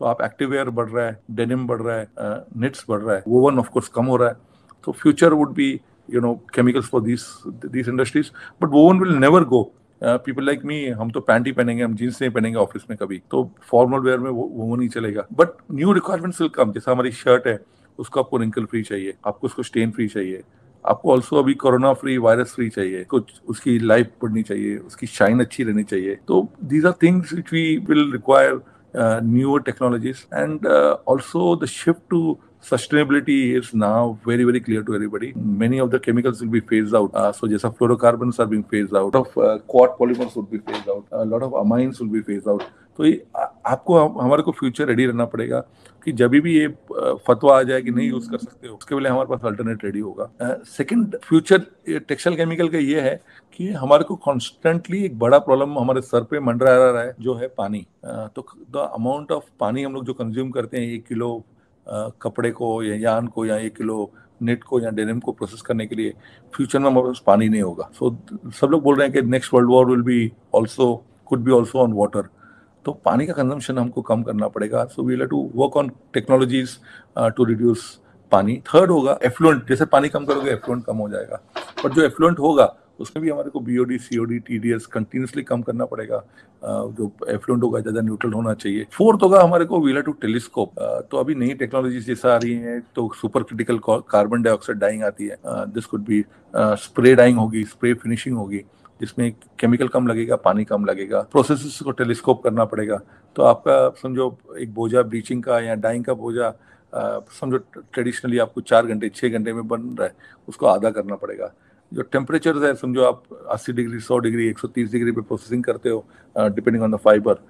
तो 0.00 0.04
आप 0.06 0.22
एक्टिववेयर 0.24 0.70
बढ़ 0.70 0.88
रहा 0.88 1.06
है 1.06 1.18
डेनिम 1.30 1.66
बढ़ 1.66 1.82
रहा 1.82 1.96
है 1.96 2.44
निट्स 2.60 2.84
बढ़ 2.88 3.00
रहा 3.00 3.16
है 3.16 3.22
वोवन 3.28 3.58
ऑफ़ 3.58 3.68
कोर्स 3.70 3.88
कम 3.94 4.06
हो 4.06 4.16
रहा 4.16 4.28
है 4.28 4.48
तो 4.84 4.92
future 4.92 5.32
would 5.32 5.52
be 5.54 5.68
you 6.08 6.20
know 6.20 6.34
chemicals 6.54 6.88
for 6.90 7.02
this 7.02 7.26
this 7.66 7.88
industries 7.88 8.30
but 8.62 8.68
woven 8.72 9.00
will 9.00 9.16
never 9.16 9.44
go 9.44 9.62
people 10.02 10.44
like 10.46 10.64
me 10.64 10.86
हम 10.88 11.10
तो 11.10 11.20
पैंट 11.20 11.46
ही 11.46 11.52
पहनेंगे, 11.52 11.82
हम 11.82 11.94
जींस 11.94 12.20
नहीं 12.22 12.30
पहनेंगे 12.32 12.58
ऑफ़िस 12.58 12.82
में 12.90 12.96
कभी। 12.98 13.18
तो 13.30 13.42
फॉर्मल 13.70 14.00
वेयर 14.00 14.18
में 14.18 14.30
वो 14.30 14.48
वो 14.52 14.76
नहीं 14.76 14.88
चलेगा। 14.88 15.26
But 15.32 15.48
new 15.72 15.92
requirements 15.92 16.40
will 16.40 16.50
come 16.50 16.72
जैसा 16.72 16.92
हमारी 16.92 17.10
शर्ट 17.12 17.46
है, 17.46 17.58
उसको 17.98 18.20
आपको 18.20 18.36
रिंकल 18.38 18.64
फ्री 18.64 18.82
चाहिए, 18.82 19.14
आपको 19.26 19.46
उसको 19.46 19.62
स्टेन 19.62 19.90
फ्री 19.90 20.06
चाहिए। 20.08 20.42
आपको 20.84 21.12
ऑल्सो 21.12 21.36
अभी 21.36 21.54
कोरोना 21.54 21.92
फ्री 21.92 22.16
वायरस 22.18 22.54
फ्री 22.54 22.68
चाहिए। 22.68 23.04
कुछ 23.04 23.40
उसकी 23.48 23.78
लाइफ 23.78 24.10
बढ़नी 24.22 24.42
चाहिए, 24.42 24.76
उसकी 24.78 25.06
शाइन 25.06 25.40
अच्छी 25.40 25.64
रहनी 25.64 25.82
चाहिए। 25.84 26.14
तो 26.28 26.48
these 26.64 26.86
are 26.86 26.92
things 27.02 27.32
which 27.34 27.52
we 27.52 27.76
will 27.88 28.10
require 28.12 28.60
newer 29.24 29.64
technologies 29.64 30.24
and 30.34 30.66
also 30.66 31.56
the 31.56 31.66
shift 31.68 32.14
to 32.14 32.22
sustainability 32.62 33.56
is 33.56 33.72
now 33.72 34.18
very 34.24 34.44
very 34.44 34.60
clear 34.60 34.82
to 34.82 34.94
everybody 34.94 35.32
many 35.34 35.78
of 35.78 35.90
the 35.90 35.98
chemicals 35.98 36.40
will 36.42 36.50
be 36.50 36.60
phased 36.60 36.94
out 36.94 37.10
uh, 37.14 37.32
so 37.32 37.48
just 37.48 37.64
fluorocarbons 37.64 38.38
are 38.38 38.46
being 38.46 38.64
phased 38.64 38.94
out 38.94 39.14
of 39.14 39.38
uh, 39.38 39.58
quad 39.66 39.96
polymers 39.98 40.36
would 40.36 40.50
be 40.50 40.58
phased 40.58 40.88
out 40.88 41.04
a 41.12 41.24
lot 41.24 41.42
of 41.42 41.52
amines 41.52 42.00
will 42.00 42.12
be 42.18 42.22
phased 42.22 42.48
out 42.48 42.62
तो 42.98 43.04
ये 43.04 43.22
आपको 43.66 43.98
हमारे 44.18 44.42
को 44.42 44.52
future 44.52 44.86
ready 44.86 45.04
रहना 45.06 45.24
पड़ेगा 45.24 45.58
कि 46.04 46.12
जब 46.12 46.30
भी 46.30 46.52
ये 46.54 46.66
फतवा 47.26 47.58
आ 47.58 47.62
जाए 47.62 47.82
कि 47.82 47.90
नहीं 47.90 48.08
यूज़ 48.08 48.28
कर 48.30 48.38
सकते 48.38 48.68
हो 48.68 48.74
उसके 48.74 48.98
लिए 49.00 49.10
हमारे 49.10 49.28
पास 49.28 49.44
अल्टरनेट 49.46 49.84
रेडी 49.84 50.00
होगा 50.00 50.54
सेकंड 50.68 51.16
फ्यूचर 51.24 51.64
टेक्सटाइल 52.08 52.36
केमिकल 52.36 52.68
का 52.68 52.78
ये 52.78 53.00
है 53.00 53.14
कि 53.54 53.68
हमारे 53.84 54.04
को 54.04 54.16
कॉन्स्टेंटली 54.26 55.02
एक 55.04 55.18
बड़ा 55.18 55.38
प्रॉब्लम 55.38 55.78
हमारे 55.78 56.00
सर 56.02 56.24
पे 56.30 56.40
मंडरा 56.40 56.76
रहा 56.90 57.02
है 57.02 57.14
जो 57.20 57.34
है 57.34 57.48
पानी 57.58 57.86
तो 58.04 58.46
द 58.70 58.88
अमाउंट 58.94 59.32
ऑफ़ 59.32 59.44
पानी 59.60 59.82
हम 59.82 59.94
लोग 59.94 60.04
जो 60.06 60.14
कंज्यूम 60.14 60.50
करते 60.50 60.78
हैं 60.78 60.92
एक 60.92 61.06
किलो 61.06 61.32
कपड़े 62.22 62.50
को 62.50 62.82
या 62.82 62.96
यान 63.00 63.26
को 63.26 63.44
या 63.46 63.56
एक 63.56 63.76
किलो 63.76 64.10
नेट 64.42 64.64
को 64.64 64.80
या 64.80 64.90
डेनिम 64.90 65.20
को 65.20 65.32
प्रोसेस 65.32 65.62
करने 65.62 65.86
के 65.86 65.96
लिए 65.96 66.12
फ्यूचर 66.54 66.78
में 66.78 66.86
हमारे 66.86 67.06
पास 67.06 67.22
पानी 67.26 67.48
नहीं 67.48 67.62
होगा। 67.62 67.88
सो 67.94 68.10
so, 68.10 68.52
सब 68.54 68.70
लोग 68.70 68.82
बोल 68.82 68.96
रहे 68.96 69.06
हैं 69.08 69.14
कि 69.14 69.22
next 69.30 69.54
world 69.54 69.70
war 69.70 69.86
will 69.86 70.02
be 70.02 70.32
also 70.54 70.94
could 71.26 71.40
be 71.44 71.52
also 71.52 71.78
on 71.78 71.92
water 71.92 72.28
तो 72.86 72.92
पानी 73.04 73.26
का 73.26 73.32
कंजम्पशन 73.32 73.78
हमको 73.78 74.02
कम 74.02 74.22
करना 74.22 74.48
पड़ेगा। 74.48 74.84
So 74.84 75.02
we 75.02 75.16
to 75.26 75.50
work 75.54 75.76
on 75.76 75.90
technologies 76.14 76.76
to 77.36 77.44
reduce 77.44 77.98
पानी। 78.32 78.56
थर्ड 78.66 78.90
होगा 78.90 79.18
एफ्लुएंट 79.24 79.68
जैसे 79.68 79.84
पानी 79.86 80.08
कम 80.08 80.24
करोगे 80.24 80.50
एफ्लुएंट 80.50 80.84
कम 80.84 80.96
हो 80.96 81.08
जाएगा। 81.08 81.40
पर 81.82 81.92
जो 81.92 82.02
एफ्लुएंट 82.02 82.38
होगा 82.38 82.74
उसमें 83.00 83.22
भी 83.22 83.30
हमारे 83.30 83.50
को 83.50 83.60
B 83.60 83.78
O 83.78 83.84
D 83.84 83.98
C 83.98 84.18
O 84.18 84.24
D 84.24 84.38
T 84.40 84.58
D 84.58 84.72
S 84.72 84.86
continuously 84.88 85.42
कम 85.42 85.62
करना 85.62 85.84
पड़ेगा। 85.86 86.22
जो 86.62 87.10
एफ्लुएंट 87.28 87.62
होगा 87.62 87.80
ज़्यादा 87.80 88.00
न्यूट्रल 88.00 88.32
होना 88.32 88.54
चाहिए। 88.54 88.86
फोर्थ 88.92 89.22
होगा 89.22 89.42
हमारे 89.42 89.64
को 89.64 89.80
व्हीलर 89.80 90.02
टू 90.02 90.12
टेलीस्कोप 90.22 90.72
तो 91.10 91.16
अभी 91.16 91.34
नई 91.34 91.54
टेक्नोलॉजी 91.56 92.00
जैसा 92.02 92.34
आ 92.34 92.36
रही 92.36 92.54
है 92.54 92.78
तो 92.96 93.10
super 93.20 93.42
critical 93.42 93.78
carbon 93.86 94.42
dioxide 94.42 94.78
dyeing 94.78 95.02
आती 95.04 95.26
है। 95.26 95.36
This 95.68 95.86
could 95.86 96.04
be 96.04 96.24
spray 96.54 97.14
dyeing 97.14 97.38
होगी 97.38 97.64
स्प्रे 97.66 97.94
फिनिशिंग 97.96 98.36
होगी, 98.36 98.58
जिसमें 99.00 99.30
केमिकल 99.60 99.88
कम 99.88 100.06
लगेगा, 100.08 100.36
पानी 100.38 100.64
कम 100.64 100.84
लगेगा। 100.84 101.20
प्रोसेस 101.32 101.78
को 101.84 101.90
टेलीस्कोप 101.92 102.42
करना 102.44 102.64
पड़ेगा। 102.64 103.00
तो 103.36 103.42
आपका, 103.44 103.88
समझो, 104.02 104.36
एक 104.58 104.74
बोझा 104.74 105.02
ब्लीचिंग 105.04 105.42
का 105.42 105.60
या 105.60 105.74
डाइंग 105.76 106.04
का 106.04 106.14
बोझा 106.14 106.52
समझो 106.92 107.58
ट्रेडिशनली 107.58 108.38
आपको 108.38 108.60
चार 108.62 108.86
घंटे 108.86 109.08
छः 109.08 109.28
घंटे 109.28 109.52
में 109.52 109.66
बन 109.68 109.82
रहा 109.98 110.06
है, 110.06 110.14
उसको 110.48 110.66
आधा 110.66 110.90
करना 110.90 111.16
पड़ेगा। 111.16 111.52
जो 111.94 112.02
टेम्परेचर 112.02 112.64
है 112.64 112.74
समझो 112.74 113.04
आप 113.04 113.22
80 113.54 113.72
डिग्री 113.76 114.00
100 114.00 114.18
डिग्री 114.22 114.52
130 114.52 114.92
डिग्री 114.92 115.12
पे 115.12 115.20
प्रोसेसिंग 115.20 115.64
करते 115.64 115.88
हो 115.88 116.04
डिपेंडिंग 116.36 116.82
ऑन 116.84 116.90
द 116.90 116.96
फाइबर 117.04 117.42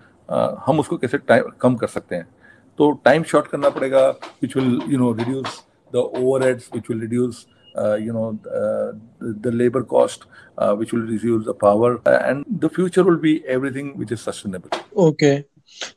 हम 0.66 0.80
उसको 0.80 0.96
कैसे 0.96 1.18
टाइम 1.18 1.50
कम 1.60 1.74
कर 1.76 1.86
सकते 1.86 2.16
हैं? 2.16 2.26
तो 2.78 2.90
टाइम 3.04 3.22
शॉर्ट 3.32 3.46
करना 3.46 3.70
पड़ेगा 3.70 4.08
which 4.42 4.56
will 4.56 4.80
you 4.88 4.98
know 4.98 5.12
reduce 5.12 5.62
the 5.92 5.96
overheads 6.46 6.70
which 6.74 6.90
will 6.90 7.00
reduce 7.00 7.46
uh, 7.74 7.96
you 7.96 8.12
know 8.12 8.38
uh, 8.46 8.92
the, 9.20 9.34
the 9.40 9.52
labor 9.52 9.82
cost 9.82 10.26
uh, 10.58 10.74
which 10.74 10.92
will 10.92 11.02
reduce 11.02 11.44
the 11.44 11.54
power 11.54 12.00
and 12.06 12.44
the 12.60 12.68
future 12.68 13.04
will 13.04 13.16
be 13.16 13.44
everything 13.46 13.96
which 13.96 14.12
is 14.12 14.20
sustainable. 14.20 14.70
Okay. 14.96 15.42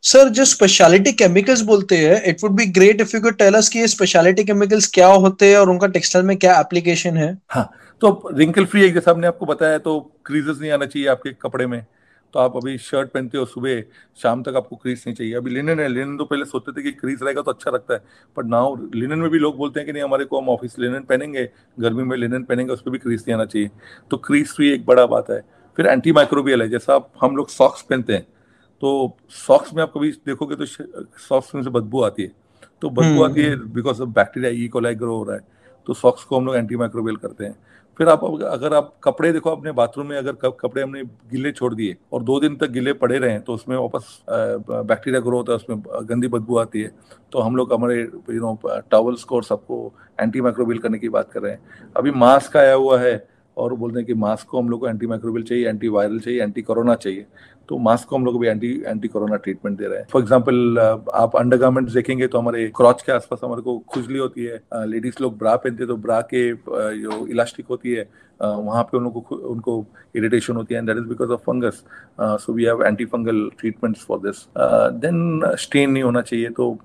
Sir 0.04 0.30
जो 0.30 0.44
speciality 0.46 1.12
chemicals 1.12 1.62
बोलते 1.68 1.98
हैं 1.98 2.22
it 2.30 2.44
would 2.44 2.52
be 2.56 2.66
great 2.74 3.00
if 3.02 3.16
you 3.16 3.22
could 3.22 3.38
tell 3.38 3.54
us 3.54 3.70
कि 3.70 3.80
ये 3.80 3.88
speciality 3.88 4.44
chemicals 4.44 4.88
क्या 4.94 5.08
होते 5.08 5.50
हैं 5.50 5.58
और 5.58 5.70
उनका 5.70 5.88
टेक्सटाइल 5.96 6.26
में 6.26 6.36
क्या 6.38 6.60
एप्लीकेशन 6.60 7.18
है? 7.18 7.38
हाँ 7.50 7.70
तो 8.04 8.30
रिंकल 8.34 8.66
फ्री 8.66 8.82
एक 8.84 8.94
जैसा 8.94 9.12
हमने 9.12 9.28
आपको 9.28 9.46
बताया 9.46 9.78
तो 9.80 10.00
क्रीजेस 10.26 10.58
नहीं 10.62 10.72
आना 10.72 10.86
चाहिए 10.86 11.08
आपके 11.08 11.32
कपड़े 11.42 11.66
में। 11.68 11.86
तो 12.34 12.40
आप 12.40 12.56
अभी 12.58 12.78
शर्ट 12.78 13.12
पहनते 13.12 13.38
हो 13.38 13.46
सुबह 13.46 13.82
शाम 14.20 14.42
तक 14.44 14.56
आपको 14.56 14.76
क्रीज 14.76 15.04
नहीं 15.08 15.16
चाहिए। 15.16 15.34
अभी 15.34 15.52
लिनन 15.52 15.80
है 15.80 15.88
लिनन 15.88 16.18
तो 16.18 16.26
पहले 16.26 16.46
सोचते 16.46 16.72
थे 16.72 16.84
कि 16.84 16.92
क्रीज 16.92 17.24
रहेगा 17.24 17.42
तो 17.42 17.52
अच्छा 17.52 17.72
लगता 17.72 17.94
है। 17.94 18.00
बट 18.38 18.46
नाउ 18.46 18.76
लिनन 18.96 19.20
में 19.20 19.30
भी 19.30 19.40
लोग 19.40 19.58
बोलते 19.58 19.80
हैं 19.80 19.88
कि 19.88 19.94
नहीं 19.94 20.04
हमारे 20.04 20.26
को 20.26 20.42
हम 20.42 20.50
ऑफ़िस 20.50 20.78
लिनन 20.80 21.04
पहनेंगे 21.10 21.50
गर्मी 21.80 22.04
में 22.04 22.18
लिनन 22.18 22.44
पहनेंगे 22.44 22.74
उस 22.74 22.82
पर 22.82 22.92
भी 22.92 22.98
क्रीज 22.98 23.22
नहीं 23.22 23.34
आना 23.34 23.46
चाहिए। 23.46 23.70
तो 24.12 24.18
क्रीज 24.20 24.54
फ्री 24.56 24.72
एक 24.72 24.86
बड़ा 24.86 25.06
बात 25.06 25.30
है। 25.30 25.42
फिर 25.78 25.88
एंटी 25.88 26.12
माइक्रोबियल 26.12 26.62
है 26.62 26.70
जैसा 26.70 26.96
आप 26.96 27.12
हम 27.22 27.36
लोग 27.38 27.50
सॉक्स 27.50 27.82
पहनते 27.82 28.14
हैं 28.14 28.28
तो 28.84 29.18
सॉक्स 29.38 29.74
में 29.74 29.84
आप 29.84 29.92
कभी 29.96 30.12
देखोगे 30.28 30.56
तो 30.56 30.66
सॉक्स 30.66 31.56
में 31.56 31.64
से 31.64 31.70
बदबू 31.70 32.02
आती 32.04 32.24
है। 32.24 32.32
तो 32.82 32.90
बदबू 32.90 33.04
हम्म। 33.04 33.24
आती 33.24 33.42
है 33.42 33.56
because 33.74 34.02
of 34.02 34.10
bacteria 34.12 34.52
E 34.56 34.68
coli 34.68 34.96
grow 34.96 35.18
हो 35.18 35.24
रहा 35.24 35.36
है। 35.36 35.52
तो 35.88 35.94
सॉक्स 35.94 36.24
को 36.24 36.38
हम 36.38 36.46
लोग 36.46 36.56
एंटी 36.56 36.76
माइक्रोबियल 36.76 37.16
करते 37.16 37.46
हैं। 37.46 37.56
फिर 38.00 38.10
आप 38.10 38.24
अगर 38.24 38.74
आप 38.74 38.94
कपड़े 39.04 39.32
देखो, 39.34 39.50
अपने 39.50 39.72
बाथरूम 39.72 40.08
में 40.08 40.18
अगर 40.18 40.34
कपड़े 40.44 40.82
हमने 40.82 41.04
गिले 41.32 41.52
छोड़ 41.52 41.74
दिए 41.74 41.96
और 42.14 42.24
दो 42.24 42.40
दिन 42.40 42.56
तक 42.56 42.70
गिले 42.72 42.94
पड़े 42.96 43.18
रहे 43.18 43.40
तो 43.40 43.54
उसमें 43.54 43.76
वापस 43.78 44.24
बैक्टीरिया 44.30 45.22
ग्रो 45.22 45.38
होता 45.38 45.52
है, 45.52 45.56
उसमें 45.56 45.82
गंदी 46.10 46.28
बदबू 46.28 46.58
आती 46.58 46.82
है 46.82 46.92
तो 47.32 47.40
हम 47.40 47.56
लोग 47.56 47.74
हमारे, 47.74 48.00
यू 48.00 48.40
नो 48.40 48.60
टॉवल्स 48.92 49.24
को 49.24 49.36
और 49.36 49.44
सबको 49.44 49.94
एंटी 50.20 50.42
माइक्रोबिल 50.42 50.78
करने 50.80 51.00
की 51.00 51.10
बात 51.10 51.32
कर 51.32 51.42
रहे 51.42 51.52
हैं। 51.52 51.92
अभी 51.98 52.12
मास्क 52.14 52.58
आया 52.58 52.74
हुआ 52.74 53.00
है 53.00 53.16
और 53.58 53.74
बोलते 53.76 54.00
हैं 54.00 54.06
कि 54.08 54.14
मास्क 54.16 54.48
को 54.50 54.60
हम 54.60 54.70
लोग 54.70 54.80
को 54.80 54.88
एंटी 54.88 55.08
माइक्रोबिल 55.08 55.44
चाहिए 55.44 55.70
एंटी 55.70 55.88
वायरल 55.88 56.20
चाहिए 56.20 56.44
एंटी 56.44 56.62
कोरोना 56.62 56.96
चाहिए। 56.96 57.26
तो 57.70 57.78
मास्क 57.80 58.08
को 58.08 58.16
हम 58.16 58.26
लोग 58.26 58.40
भी 58.40 58.48
एंटी 58.48 58.72
एंटी 58.88 59.08
कोरोना 59.08 59.36
ट्रीटमेंट 59.38 59.78
दे 59.78 59.88
रहे 59.88 60.00
हैं। 60.00 60.06
फॉर 60.12 60.22
एग्ज़ाम्पल 60.22 60.80
आप 61.14 61.36
अंडर 61.36 61.58
गार्मेंट 61.58 61.90
देखेंगे 61.90 62.28
तो 62.28 62.38
हमारे 62.38 62.68
क्रॉच 62.76 63.02
के 63.02 63.12
आसपास 63.12 63.40
हमारे 63.44 63.62
को 63.62 63.78
खुजली 63.94 64.20
होती 64.20 64.44
है। 64.44 64.62
लेडीज़ 64.88 65.22
लोग 65.22 65.38
ब्रा 65.38 65.56
पहनते 65.56 65.84
हैं 65.84 65.88
तो 65.88 65.98
ब्रा 65.98 66.20
के 66.34 66.52
जो 67.02 67.26
इलास्टिक 67.28 67.66
होती 67.70 67.94
है 67.94 68.08
वहाँ 68.44 68.84
पे 68.84 68.98
उन 68.98 69.04
लोगों 69.04 69.22
को, 69.22 69.36
उनको 69.36 69.86
इरिटेशन 70.16 70.56
होती 70.56 70.74
है 70.74 70.80
and 70.80 70.88
that 70.88 70.98
is 70.98 71.06
because 71.06 71.30
of 71.32 71.42
fungus 71.42 71.84
so 72.22 72.54
we 72.54 72.64
have 72.64 72.84
anti 72.86 73.06
fungal 73.06 73.50
treatments 73.60 74.06
for 74.06 74.20
this 74.20 74.46
then 75.02 75.42
stain 75.60 75.92
नहीं 75.92 76.04
होना 76.04 76.22
चाहिए 76.22 76.50
तो 76.58 76.78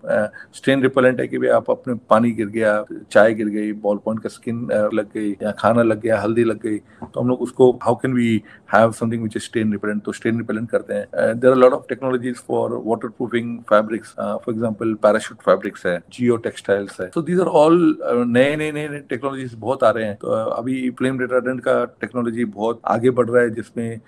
स्टेन 0.54 0.82
रिपेलेंट 0.82 1.20
है 1.20 1.26
कि 1.28 1.38
भाई 1.38 1.48
आप 1.50 1.70
अपने 1.70 1.94
पानी 2.10 2.30
गिर 2.32 2.46
गया, 2.48 2.84
चाय 3.12 3.34
गिर 3.34 3.48
गई 3.48 3.72
बॉल 3.82 3.98
पॉइंट 4.04 4.22
का 4.22 4.28
स्किन 4.28 4.68
लग 4.94 5.12
गई 5.14 5.30
या 5.32 5.50
खाना 5.58 5.82
लग 5.82 6.00
गया, 6.00 6.20
हल्दी 6.20 6.44
लग 6.44 6.62
गई 6.62 6.78
तो 6.78 7.20
हम 7.20 7.28
लोग 7.28 7.42
उसको 7.42 7.70
how 7.82 7.94
can 7.96 8.14
we 8.14 8.42
have 8.74 8.92
something 8.92 9.22
which 9.22 9.36
is 9.36 9.44
stain 9.44 9.72
repellent 9.72 10.02
तो 10.04 10.12
स्टेन 10.12 10.38
रिपेलेंट 10.38 10.70
करते 10.70 10.94
हैं। 10.94 11.38
There 11.40 11.50
are 11.50 11.56
lot 11.56 11.72
of 11.72 11.84
technologies 11.88 12.38
for 12.48 12.80
water 12.86 13.08
proofing 13.08 13.58
fabrics 13.70 14.14
for 14.14 14.54
example 14.54 14.94
parachute 15.02 15.42
fabrics 15.44 15.86
है 15.86 15.98
जियो 16.12 16.36
टेक्सटाइल्स 16.46 17.00
है 17.00 17.08
सो 17.14 17.22
दीज 17.22 17.40
आर 17.40 17.46
ऑल 17.62 17.78
नए 18.04 18.56
नए 18.56 18.72
नए 18.72 18.98
टेक्नोलॉजीज़ 19.10 19.56
बहुत 19.58 19.84
आ 19.84 19.90
रहे 19.90 20.04
हैं। 20.04 20.16
तो 20.16 20.28
अभी 20.28 20.90
फ्लेम 20.98 21.18
रिटार्डेंट 21.48 21.64
का 21.64 21.84
टेक्नोलॉजी 22.00 22.44
बहुत 22.46 22.80
आगे 22.86 23.10
बढ़ 23.10 23.28
रहा 23.28 23.42
है 23.42 23.50
जिसमें 23.50 24.00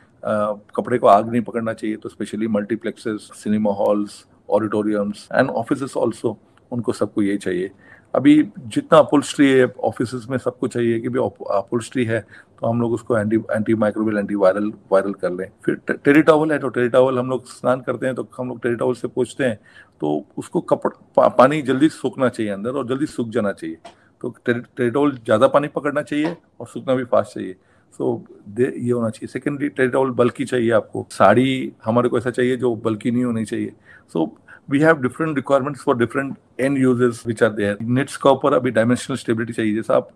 कपड़े 0.76 0.98
को 0.98 1.07
आग 1.07 1.31
नहीं 1.31 1.42
पकड़ना 1.42 1.72
चाहिए 1.72 1.96
तो 1.96 2.09
specially 2.09 2.48
multiplexes 2.48 3.29
cinema 3.35 3.72
halls 3.74 4.24
auditoriums 4.48 5.29
and 5.33 5.50
office 5.50 5.96
also 5.96 6.37
उनको 6.72 6.92
सबको 6.92 7.22
ये 7.22 7.37
चाहिए। 7.37 7.70
अभी 8.14 8.42
जितना 8.59 8.98
अपोल्स्ट्री 8.98 9.50
है 9.50 9.66
ऑफ़िस 9.81 10.26
में 10.31 10.37
सबको 10.38 10.68
चाहिए 10.68 10.98
कि 11.00 11.09
भाई 11.09 11.29
अपोल्स्ट्री 11.59 12.05
है 12.05 12.20
तो 12.61 12.66
हम 12.66 12.81
लोग 12.81 12.92
उसको 12.92 13.18
anti 13.18 13.37
anti 13.37 13.74
microbial 13.74 14.18
anti 14.18 14.35
viral 14.35 14.72
viral 14.92 15.12
कर 15.14 15.31
लें। 15.31 15.46
फिर 15.64 15.74
टेरी 15.90 16.22
टॉवल 16.22 16.53
है 16.53 16.59
तो 16.59 16.68
टेरी 16.68 16.88
टॉवल 16.88 17.18
हम 17.18 17.31
लोग 17.31 17.46
स्नान 17.48 17.81
करते 17.81 18.07
हैं 18.07 18.14
तो 18.14 18.29
हम 18.38 18.48
लोग 18.48 18.62
टेरी 18.62 18.76
टॉवल 18.76 18.94
से 18.94 19.09
पूछते 19.09 19.44
हैं 19.44 19.57
तो 20.00 20.24
उसको 20.38 20.61
कपड़ 20.62 20.90
पा, 21.16 21.29
पानी 21.29 21.62
जल्दी 21.62 21.88
सूखना 21.88 22.29
चाहिए 22.29 22.53
अंदर 22.53 22.70
और 22.70 22.87
जल्दी 22.88 23.07
सूख 23.07 23.29
जाना 23.29 23.53
चाहिए। 23.53 23.76
तो 24.22 24.35
टेरी 24.46 24.90
टॉवल 24.90 25.12
ज़्यादा 25.14 25.48
पानी 25.48 25.68
पकड़ना 25.68 26.02
चाहिए 26.02 26.37
और 26.61 26.66
सूखना 26.66 26.94
भी 26.94 27.04
फास्ट 27.04 27.35
चाहिए। 27.35 27.56
सो 27.94 28.12
so, 28.14 28.61
ये 28.61 28.90
होना 28.90 29.09
चाहिए। 29.11 29.28
सेकेंडरी 29.28 29.68
टेरी 29.68 29.88
टॉवल 29.90 30.11
बल्कि 30.18 30.44
चाहिए 30.44 30.70
आपको। 30.72 31.06
साड़ी 31.11 31.72
हमारे 31.85 32.09
को 32.09 32.18
ऐसा 32.18 32.30
चाहिए 32.30 32.56
जो 32.56 32.74
बल्कि 32.85 33.11
नहीं 33.11 33.24
होनी 33.24 33.44
चाहिए। 33.44 33.72
So 34.14 34.24
we 34.70 34.78
have 34.80 35.00
different 35.02 35.37
requirements 35.37 35.83
for 35.83 35.96
different 35.98 36.37
end 36.61 36.78
users 36.78 37.26
which 37.26 37.42
are 37.42 37.50
their 37.52 37.78
nets 37.83 38.16
का 38.16 38.30
ऊपर 38.30 38.54
अभी 38.54 38.70
डायमेंशनल 38.70 39.16
स्टेबिलिटी 39.16 39.52
चाहिए। 39.52 39.74
जैसा 39.74 39.96
आप 39.96 40.11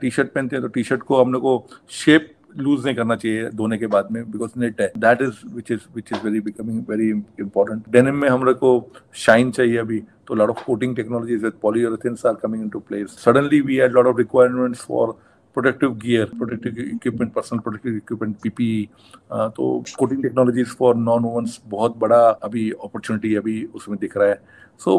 टी 0.00 0.10
शर्ट 0.10 0.32
पहनते 0.32 0.56
हैं 0.56 0.62
तो 0.62 0.68
टी 0.68 0.82
शर्ट 0.84 1.02
को 1.02 1.22
हम 1.22 1.32
लोग 1.32 1.42
को 1.42 1.66
शेप 1.90 2.34
लूज 2.56 2.84
नहीं 2.84 2.94
करना 2.96 3.16
चाहिए 3.16 3.48
धोने 3.50 3.78
के 3.78 3.86
बाद 3.86 4.08
में 4.12 4.30
बिकॉज़ 4.30 4.58
नेट 4.60 4.80
है। 4.80 4.90
That 4.98 5.22
is 5.22 5.34
which 5.54 5.70
is 5.72 5.80
which 5.94 6.12
is 6.12 6.24
very 6.24 6.40
becoming 6.40 6.82
very 6.88 7.08
important 7.40 7.82
denim 7.90 8.16
में 8.20 8.28
हम 8.28 8.44
लोग 8.44 8.56
को 8.58 8.90
शाइन 9.16 9.50
चाहिए 9.50 9.76
अभी। 9.78 10.02
तो 10.30 10.34
lot 10.36 10.48
of 10.50 10.62
coating 10.64 10.94
technologies 10.96 11.42
with 11.44 11.52
polyurethanes 11.62 12.24
are 12.26 12.34
coming 12.42 12.62
into 12.62 12.78
place 12.88 13.16
suddenly 13.24 13.60
we 13.60 13.76
had 13.76 13.92
lot 13.92 14.06
of 14.06 14.16
requirements 14.18 14.84
for 14.88 15.12
protective 15.56 15.94
gear 16.04 16.24
protective 16.38 16.78
equipment 16.84 17.32
personal 17.32 17.58
protective 17.60 17.96
equipment 17.96 18.36
PPE 18.42 18.88
तो 19.32 19.72
coating 19.98 20.22
technologies 20.22 20.74
for 20.78 20.94
non 20.96 21.24
wovens 21.24 21.60
बहुत 21.68 21.96
बड़ा 21.98 22.20
अभी 22.48 22.70
opportunity 22.72 23.34
अभी 23.36 23.64
उसमें 23.74 23.98
दिख 24.00 24.16
रहा 24.16 24.28
है। 24.28 24.40
सो 24.80 24.98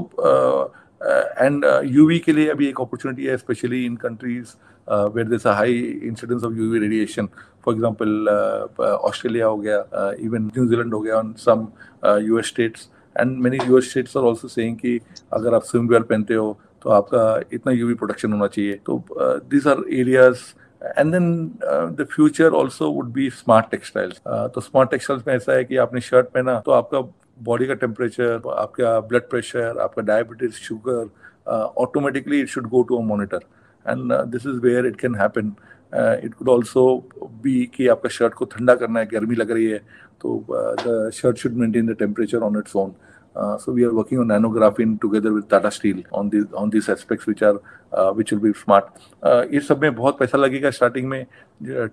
and 1.38 1.66
UV 1.86 2.20
के 2.20 2.34
लिए 2.34 2.50
अभी 2.50 2.68
एक 2.68 2.82
अपॉर्चुनिटी 2.82 3.26
है 3.26 3.38
specially 3.38 3.86
in 3.86 3.96
countries 3.98 4.56
where 5.16 5.28
this 5.30 5.48
high 5.48 5.80
incidence 6.04 6.44
of 6.44 6.54
UV 6.54 6.80
radiation 6.80 7.30
for 7.66 7.76
example 7.76 8.28
Australia 8.80 9.46
हो 9.46 9.58
गया 9.58 10.12
इवन 10.20 10.52
न्यूजीलैंड 10.56 10.94
हो 10.94 11.00
गया 11.00 11.16
on 11.18 11.34
some 11.40 11.68
US 12.28 12.48
states 12.48 12.90
and 13.16 13.38
many 13.38 13.58
US 13.68 13.90
states 13.90 14.18
are 14.18 14.28
also 14.28 14.48
saying 14.48 14.76
कि 14.78 15.00
अगर 15.34 15.54
आप 15.56 15.64
स्विम 15.64 15.88
वेयर 15.88 16.04
पहनते 16.04 16.34
हो 16.34 16.58
तो 16.84 16.90
आपका 16.90 17.24
इतना 17.54 17.74
यूवी 17.74 17.94
प्रोटेक्शन 17.94 18.32
होना 18.34 18.48
चाहिए। 18.48 18.80
तो 18.86 19.04
these 19.50 19.68
are 19.68 19.84
areas 19.94 20.44
and 21.00 21.12
then 21.12 21.46
the 21.98 22.06
future 22.12 22.52
also 22.60 22.92
would 22.92 23.12
be 23.14 23.30
smart 23.30 23.70
textiles 23.72 24.22
तो 24.28 24.62
स्मार्ट 24.62 24.92
टेक्सटाइल्स 24.92 25.28
में 25.28 25.34
ऐसा 25.36 25.54
है 25.54 25.64
कि 25.64 25.78
आपने 25.78 26.02
शर्ट 26.02 26.28
पहना 26.28 26.60
तो 26.66 26.72
आपका 26.72 27.00
बॉडी 27.44 27.66
का 27.68 27.74
टेम्परेचर 27.74 28.50
आपका 28.58 29.00
ब्लड 29.00 29.30
प्रेशर 29.30 29.80
आपका 29.82 30.02
diabetes 30.04 30.54
sugar 30.68 31.10
automatically 31.78 32.40
it 32.42 32.50
should 32.50 32.68
go 32.70 32.82
to 32.84 32.98
a 32.98 33.02
monitor 33.06 33.40
and 33.86 34.14
this 34.32 34.46
is 34.46 34.60
where 34.64 34.86
it 34.86 35.00
can 35.02 35.16
happen 35.16 35.54
it 35.94 36.34
could 36.34 36.50
also 36.50 36.86
be 37.44 37.66
कि 37.76 37.88
आपका 37.88 38.10
शर्ट 38.10 38.34
को 38.34 38.46
ठंडा 38.52 38.76
करना 38.76 39.00
है 39.00 39.06
गर्मी 39.12 39.36
लग 39.36 39.52
रही 39.52 39.66
है 39.66 39.78
तो 40.22 40.44
the 40.52 41.10
shirt 41.14 41.38
should 41.38 41.54
maintain 41.58 41.88
the 41.88 41.96
temperature 42.00 42.44
on 42.44 42.58
its 42.58 42.76
own 42.76 42.94
Uh, 43.36 43.58
so 43.58 43.72
we 43.72 43.84
are 43.84 43.94
working 43.94 44.20
on 44.20 44.28
nanographene 44.28 45.00
together 45.00 45.32
with 45.32 45.48
Tata 45.48 45.72
Steel 45.72 46.04
on 46.12 46.30
these 46.30 46.44
on 46.54 46.70
these 46.70 46.90
aspects 46.90 47.26
which 47.26 47.42
are 47.42 47.62
uh, 47.94 48.12
which 48.12 48.32
will 48.32 48.40
be. 48.40 48.52
Uh, 48.52 49.46
ये 49.48 49.60
सब 49.60 49.82
में 49.82 49.96
बहुत 49.96 50.18
पैसा 50.20 50.38
लगेगा 50.38 50.70
starting 50.70 51.08
में 51.10 51.26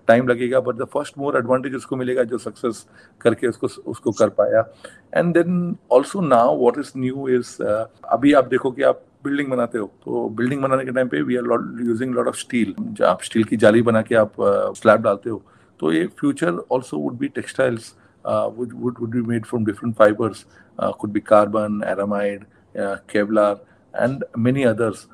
time 0.07 0.27
लगेगा 0.27 0.59
but 0.59 0.75
the 0.75 0.85
first 0.93 1.17
more 1.17 1.37
advantage 1.37 1.75
उसको 1.75 1.95
मिलेगा 1.95 2.23
जो 2.23 2.37
सक्सेस 2.37 2.85
करके 3.21 3.47
उसको 3.47 3.67
उसको 3.91 4.11
कर 4.11 4.29
पाया 4.39 4.65
and 5.13 5.33
then 5.33 5.75
also 5.91 6.21
now 6.21 6.57
what 6.57 6.79
is 6.79 6.91
new 6.97 7.27
is 7.29 7.55
अभी 7.63 8.33
आप 8.33 8.47
देखो 8.47 8.71
कि 8.71 8.83
आप 8.83 9.01
बिल्डिंग 9.23 9.49
बनाते 9.49 9.77
हो 9.77 9.85
तो 10.05 10.27
बिल्डिंग 10.37 10.61
बनाने 10.61 10.85
के 10.85 10.91
टाइम 10.91 11.07
पे 11.07 11.21
we 11.21 11.35
are 11.35 11.45
using 11.85 12.13
lot 12.15 12.27
of 12.27 12.35
steel 12.37 13.03
आप 13.05 13.21
स्टील 13.23 13.43
की 13.43 13.57
जाली 13.57 13.81
बना 13.81 14.01
के 14.01 14.15
आप 14.15 14.33
स्लैब 14.77 15.01
डालते 15.01 15.29
हो 15.29 15.41
तो 15.79 15.91
ये 15.91 16.05
future 16.19 16.61
also 16.71 16.97
would 16.97 17.17
be 17.17 17.27
textiles 17.35 17.93
would 18.25 18.73
would 18.99 19.09
be 19.09 19.21
made 19.27 19.45
from 19.45 19.65
different 19.65 19.95
fibres 19.95 20.45
uh, 20.79 20.91
could 20.93 21.19
carbon 21.21 21.81
aramid 21.87 22.43
uh, 22.75 23.55
and 23.93 24.23
many 24.37 24.63
others 24.63 25.07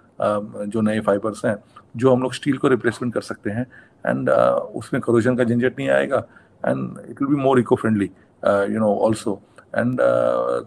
जो 0.67 0.81
नए 0.81 0.99
फाइबर्स 0.99 1.45
हैं 1.45 1.55
जो 1.95 2.13
हम 2.13 2.21
लोग 2.21 2.33
स्टील 2.33 2.57
को 2.57 2.67
रिप्लेसमेंट 2.67 3.13
कर 3.13 3.21
सकते 3.21 3.49
हैं 3.49 3.65
एंड 4.05 4.29
uh, 4.29 4.59
उसमें 4.79 5.01
करोजन 5.01 5.35
का 5.35 5.43
झंझट 5.43 5.77
नहीं 5.77 5.89
आएगा 5.89 6.17
and 6.63 6.99
it 7.09 7.21
will 7.21 7.29
be 7.29 7.41
more 7.41 7.59
eco 7.59 7.75
friendly 7.75 8.09
you 8.73 8.79
know 8.79 8.95
also 9.05 9.41
and 9.75 9.97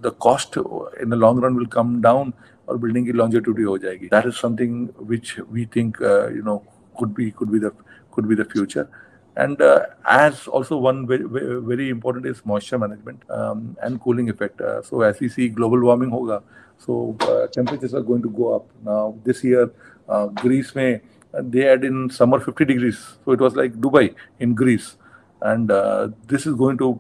the 0.03 0.13
cost 0.21 0.59
in 0.59 1.11
the 1.11 1.15
long 1.15 1.45
run 1.45 1.57
will 1.57 1.67
come 1.73 2.01
down 2.01 2.33
और 2.70 2.78
बिल्डिंग 2.78 3.06
की 3.06 3.12
लॉन्जिट्यूडी 3.12 3.64
हो 3.64 3.78
जाएगी 3.78 4.08
that 4.14 4.26
is 4.28 4.34
something 4.42 4.88
which 5.10 5.36
we 5.52 5.66
think 5.76 5.98
you 6.36 6.44
know 6.44 6.62
could 6.98 7.14
be 7.16 7.32
could 7.32 7.52
be 7.52 7.60
the 7.60 7.72
could 8.12 8.28
be 8.30 8.36
the 8.36 8.46
future 8.46 8.88
and 9.36 9.62
uh, 9.62 9.86
as 10.06 10.48
also 10.48 10.78
one 10.78 11.08
very, 11.08 11.24
very 11.62 11.90
important 11.90 12.26
is 12.26 12.46
moisture 12.46 12.78
management 12.78 13.20
um, 13.30 13.76
and 13.82 14.00
cooling 14.02 14.30
effect 14.30 14.62
uh, 14.62 14.82
so 14.82 15.02
as 15.02 15.20
we 15.20 15.28
see 15.28 15.50
global 15.50 15.82
warming 15.82 16.12
hoga 16.12 16.42
so 16.78 17.16
uh, 17.22 17.48
temperatures 17.48 17.94
are 17.94 18.02
going 18.02 18.22
to 18.22 18.30
go 18.30 18.56
up 18.56 18.68
now 18.84 19.16
this 19.24 19.44
year 19.44 19.72
uh, 20.10 20.28
greece 20.28 20.76
may 20.76 21.02
they 21.34 21.62
had 21.62 21.84
in 21.84 22.10
summer 22.10 22.40
50 22.40 22.66
degrees 22.66 23.00
so 23.26 23.32
it 23.32 23.40
was 23.40 23.56
like 23.56 23.74
dubai 23.74 24.14
in 24.40 24.54
greece 24.54 24.98
and 25.42 25.72
uh, 25.72 26.10
this 26.28 26.46
is 26.46 26.54
going 26.54 26.78
to 26.78 27.00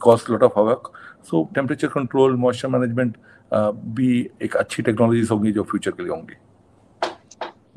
cause 0.00 0.26
a 0.26 0.32
lot 0.32 0.42
of 0.42 0.54
havoc 0.54 0.94
So 1.27 1.45
temperature 1.55 1.87
control 1.87 2.35
moisture 2.35 2.67
management 2.67 3.17
भी 3.95 4.09
एक 4.41 4.55
अच्छी 4.55 4.83
technologies 4.83 5.33
होंगी 5.33 5.51
जो 5.51 5.63
future 5.63 5.91
के 5.91 6.03
लिए 6.03 6.11
होंगी। 6.11 6.35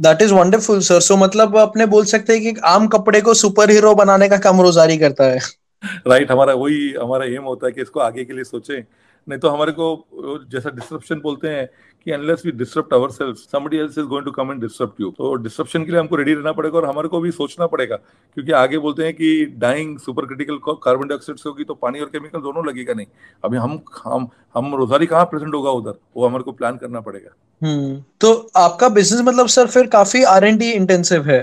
That 0.00 0.22
is 0.22 0.34
wonderful 0.34 0.80
sir 0.80 1.00
so 1.00 1.16
मतलब 1.16 1.56
अपने 1.58 1.86
बोल 1.86 2.04
सकते 2.04 2.32
हैं 2.32 2.42
कि 2.42 2.60
आम 2.64 2.86
कपड़े 2.88 3.20
को 3.20 3.34
सुपर 3.34 3.70
हीरो 3.70 3.94
बनाने 3.94 4.28
का 4.28 4.38
काम 4.38 4.60
रोजारी 4.60 4.98
करता 4.98 5.24
है। 5.24 5.38
राइट 5.38 6.08
right, 6.08 6.30
हमारा 6.30 6.54
वही 6.54 6.92
हमारा 6.92 7.24
एम 7.26 7.42
होता 7.42 7.66
है 7.66 7.72
कि 7.72 7.82
इसको 7.82 8.00
आगे 8.00 8.24
के 8.24 8.32
लिए 8.32 8.44
सोचें। 8.44 8.82
नहीं 9.28 9.38
तो 9.38 9.48
हमारे 9.48 9.72
को 9.72 10.44
जैसा 10.52 10.70
डिस्ट्रप्शन 10.70 11.20
बोलते 11.20 11.48
हैं 11.48 11.68
कि 12.06 12.10
unless 12.10 12.42
we 12.46 12.52
disturb 12.52 12.94
our 12.94 13.10
self 13.10 13.36
somebody 13.36 13.76
else 13.76 13.98
is 13.98 14.06
going 14.06 14.24
to 14.24 14.30
come 14.32 14.50
and 14.52 14.60
disturb 14.60 14.94
you 15.00 15.10
तो 15.10 15.34
डिस्ट्रप्शन 15.42 15.84
के 15.84 15.90
लिए 15.90 16.00
हमको 16.00 16.16
रेडी 16.16 16.34
रहना 16.34 16.52
पड़ेगा 16.52 16.78
और 16.78 16.84
हमारे 16.84 17.08
को 17.08 17.20
भी 17.20 17.30
सोचना 17.30 17.66
पड़ेगा 17.66 17.96
क्योंकि 17.96 18.52
आगे 18.52 18.78
बोलते 18.78 19.04
हैं 19.04 19.14
कि 19.14 19.44
dyeing 19.58 19.98
super 19.98 20.26
critical 20.26 20.58
carbon 20.66 21.08
dioxide 21.08 21.38
से 21.38 21.48
होगी 21.48 21.64
तो 21.64 21.74
पानी 21.76 22.00
और 22.00 22.06
केमिकल 22.06 22.40
दोनों 22.40 22.66
लगेगा 22.66 22.94
नहीं। 22.94 23.06
अभी 23.44 23.56
हम 23.56 23.78
हम 24.04 24.28
हम 24.56 24.74
रोजारी 24.76 25.06
कहाँ 25.06 25.24
प्रेजेंट 25.24 25.54
होगा 25.54 25.70
उधर? 25.70 25.98
वो 26.16 26.26
हमारे 26.26 26.44
को 26.44 26.52
प्लान 26.52 26.76
करना 26.76 27.00
पड़ेगा। 27.00 27.34
हम्म 27.62 28.02
तो 28.20 28.32
आपका 28.56 28.88
बिज़नेस 28.88 29.22
मतलब 29.26 29.46
सर 29.48 29.66
फिर 29.66 29.86
काफ़ी 29.88 30.22
आर 30.26 30.44
एन 30.44 30.56
डी 30.58 30.70
इंटेंसिव 30.72 31.28
है। 31.28 31.40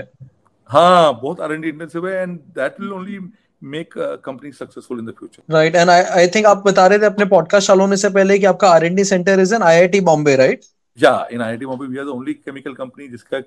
हाँ 0.70 1.20
बहुत 1.22 1.40
आर 1.40 1.52
एन 1.52 1.60
डी 1.60 1.68
इंटेंसिव 1.68 2.08
है 2.08 2.22
and 2.22 2.38
that 2.56 2.80
will 2.80 2.92
only 2.92 3.18
make 3.62 3.96
a 3.96 4.18
company 4.18 4.52
successful 4.52 4.98
in 4.98 5.04
the 5.04 5.12
future. 5.12 5.42
Right, 5.48 5.74
and 5.74 5.90
I 5.90 6.00
I 6.22 6.26
think 6.28 6.46
आप 6.46 6.62
बता 6.66 6.86
रहे 6.86 6.98
थे 6.98 7.06
अपने 7.06 7.24
पॉडकास्ट 7.34 7.66
चालू 7.66 7.80
होने 7.80 7.96
से 7.96 8.08
पहले 8.16 8.38
कि 8.38 8.46
आपका 8.46 8.72
R&D 8.78 9.04
centre 9.04 9.40
is 9.40 9.54
in 9.54 9.62
IIT 9.70 10.02
Bombay 10.10 10.36
right 10.36 10.60
Yeah, 10.98 11.26
in 11.30 11.42
IIT 11.46 11.66
Bombay 11.70 11.86
we 11.86 11.98
are 12.02 12.04
the 12.06 12.14
only 12.14 12.32
chemical 12.34 12.74
company 12.76 13.08
जिसका 13.08 13.38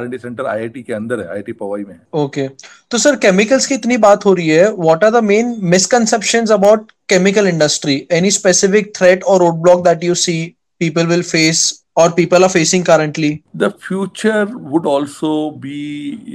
R&D 0.00 0.18
सेंटर 0.22 0.44
IIT 0.56 0.82
के 0.82 0.92
अंदर 0.92 1.20
है 1.20 1.36
IIT 1.36 1.54
पवाई 1.60 1.84
में 1.84 1.98
ओके 2.22 2.46
तो 2.90 2.98
सर 2.98 3.16
केमिकल्स 3.24 3.66
की 3.66 3.74
इतनी 3.74 3.96
बात 4.06 4.24
हो 4.26 4.34
रही 4.34 4.48
है 4.48 4.70
what 4.72 5.04
are 5.04 5.10
the 5.10 5.22
main 5.24 5.56
misconceptions 5.74 6.50
about 6.52 6.90
chemical 7.08 7.48
industry 7.48 7.96
any 8.18 8.30
specific 8.30 8.92
threat 8.96 9.24
और 9.24 9.40
road 9.40 9.62
block 9.62 9.84
that 9.84 10.04
you 10.04 10.14
see 10.24 10.38
people 10.80 11.06
will 11.06 11.22
face 11.22 11.60
or 12.02 12.04
people 12.14 12.44
are 12.44 12.52
facing 12.52 12.84
currently 12.86 13.28
the 13.62 13.68
future 13.82 14.46
would 14.70 14.86
also 14.92 15.28
be 15.66 15.82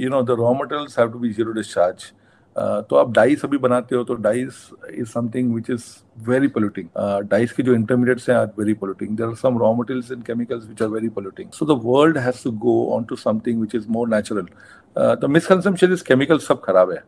you 0.02 0.08
know 0.14 0.20
the 0.30 0.36
raw 0.36 0.52
materials 0.60 0.94
have 1.00 1.10
to 1.16 1.20
be 1.24 1.32
zero 1.40 1.56
discharge 1.58 2.06
तो 2.90 2.96
आप 2.96 3.10
dice 3.12 3.44
अभी 3.44 3.58
बनाते 3.58 3.96
हो 3.96 4.04
तो 4.04 4.14
dyes 4.14 4.68
is 4.90 5.08
something 5.08 5.54
which 5.54 5.70
is 5.70 5.84
very 6.28 6.48
polluting 6.48 6.86
dyes 7.30 7.52
के 7.52 7.62
जो 7.62 7.74
intermediates 7.74 8.28
हैं 8.30 8.36
are 8.36 8.50
very 8.58 8.74
polluting 8.74 9.16
there 9.16 9.26
are 9.26 9.34
some 9.34 9.58
raw 9.58 9.72
materials 9.74 10.10
in 10.12 10.22
chemicals 10.22 10.68
which 10.68 10.82
are 10.82 10.88
very 10.88 11.08
polluting 11.08 11.50
so 11.54 11.66
the 11.66 11.80
world 11.84 12.18
has 12.18 12.42
to 12.44 12.50
go 12.64 12.74
on 12.96 13.04
to 13.04 13.16
something 13.16 13.60
which 13.60 13.74
is 13.74 13.86
more 13.90 14.08
natural 14.08 14.46
तो 15.16 15.28
misconception 15.28 15.92
is 15.92 16.02
chemical 16.04 16.38
सब 16.38 16.60
खराब 16.64 16.90
है। 16.90 17.02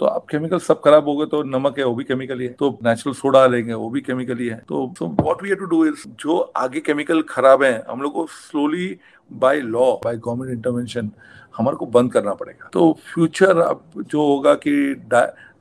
तो 0.00 0.06
आप 0.06 0.26
chemical 0.30 0.58
सब 0.60 0.80
खराब 0.80 1.08
हो 1.08 1.16
गए 1.16 1.26
तो 1.26 1.42
नमक 1.44 1.78
है, 1.78 1.84
वो 1.84 1.94
भी 1.94 2.04
केमिकल 2.04 2.40
ही 2.40 2.46
है। 2.46 2.52
तो 2.52 2.70
नेचुरल 2.84 3.14
सोडा 3.16 3.46
लेंगे, 3.46 3.74
वो 3.74 3.88
भी 3.90 4.00
केमिकल 4.00 4.38
ही 4.38 4.46
है। 4.48 4.56
तो 4.68 4.92
so 4.98 5.06
what 5.20 5.42
we 5.42 5.48
have 5.48 5.58
to 5.58 5.66
do 5.66 5.84
is 5.86 6.06
जो 6.20 6.38
आगे 6.56 6.80
केमिकल 6.80 7.22
खराब 7.28 7.62
है, 7.62 7.84
हम 7.88 8.02
लोग 8.02 8.12
को 8.12 8.26
slowly 8.32 8.96
by 9.30 9.60
law 9.62 9.92
by 10.04 10.16
government 10.16 10.52
intervention 10.52 11.10
हमारे 11.56 11.76
को 11.76 11.86
बंद 11.88 12.12
करना 12.12 12.34
पड़ेगा। 12.34 12.68
तो 12.72 12.92
फ्यूचर 13.04 13.58
अब 13.60 13.82
जो 13.98 14.26
होगा 14.26 14.54
कि 14.56 14.94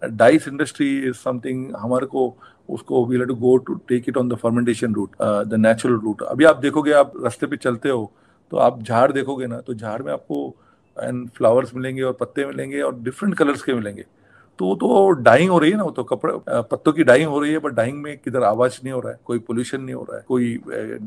डाइस 0.04 0.48
इंडस्ट्री 0.48 0.98
इज़ 1.00 1.16
समथिंग 1.16 1.76
हमारे 1.76 2.06
को, 2.06 2.34
उसको 2.70 3.06
we 3.06 3.18
to 3.20 3.36
go 3.36 3.56
to 3.58 3.74
take 3.90 4.10
it 4.10 4.18
on 4.18 4.30
the 4.30 4.36
fermentation 4.36 4.94
route 4.94 5.16
the 5.22 5.54
natural 5.56 5.96
route 5.96 6.22
अभी 6.24 6.46
आप 6.46 6.58
देखोगे, 6.58 6.92
आप 6.94 7.14
रास्ते 7.24 7.48
पे 7.48 7.58
चलते 7.58 7.90
हो 7.90 8.12
तो 8.52 8.58
आप 8.58 8.82
झाड़ 8.84 9.12
देखोगे 9.12 9.48
ना 9.48 9.60
तो 9.62 9.74
झाड़ 9.74 10.02
में 10.02 10.12
आपको 10.14 10.56
एंड 10.98 11.28
फ्लावर्स 11.30 11.74
मिलेंगे 11.76 12.02
और 12.02 12.14
पत्ते 12.20 12.46
मिलेंगे 12.46 12.82
और 12.82 12.96
डिफरेंट 13.00 13.36
कलर्स 13.38 13.64
के 13.64 13.74
मिलेंगे। 13.74 14.06
तो 14.60 14.66
वो 14.66 14.76
तो 14.76 15.10
डाइंग 15.22 15.50
हो 15.50 15.58
रही 15.60 15.72
है 15.72 15.78
ना, 15.78 15.84
वो 15.84 15.92
तो 15.92 16.04
कपड़े 16.04 16.34
पत्तों 16.72 16.94
की 16.94 17.04
डाइंग 17.04 17.28
हो 17.30 17.40
रही 17.40 17.52
है 17.52 17.60
बट 17.60 17.74
डाइंग 17.74 18.02
में 18.04 18.18
किधर 18.18 18.44
आवाज़ 18.44 18.80
नहीं 18.84 18.94
हो 18.94 19.00
रहा 19.00 19.12
है, 19.12 19.20
कोई 19.26 19.40
पोल्यूशन 19.40 19.82
नहीं 19.82 19.96
हो 19.96 20.06
रहा 20.10 20.18
है, 20.18 20.24
कोई 20.28 20.60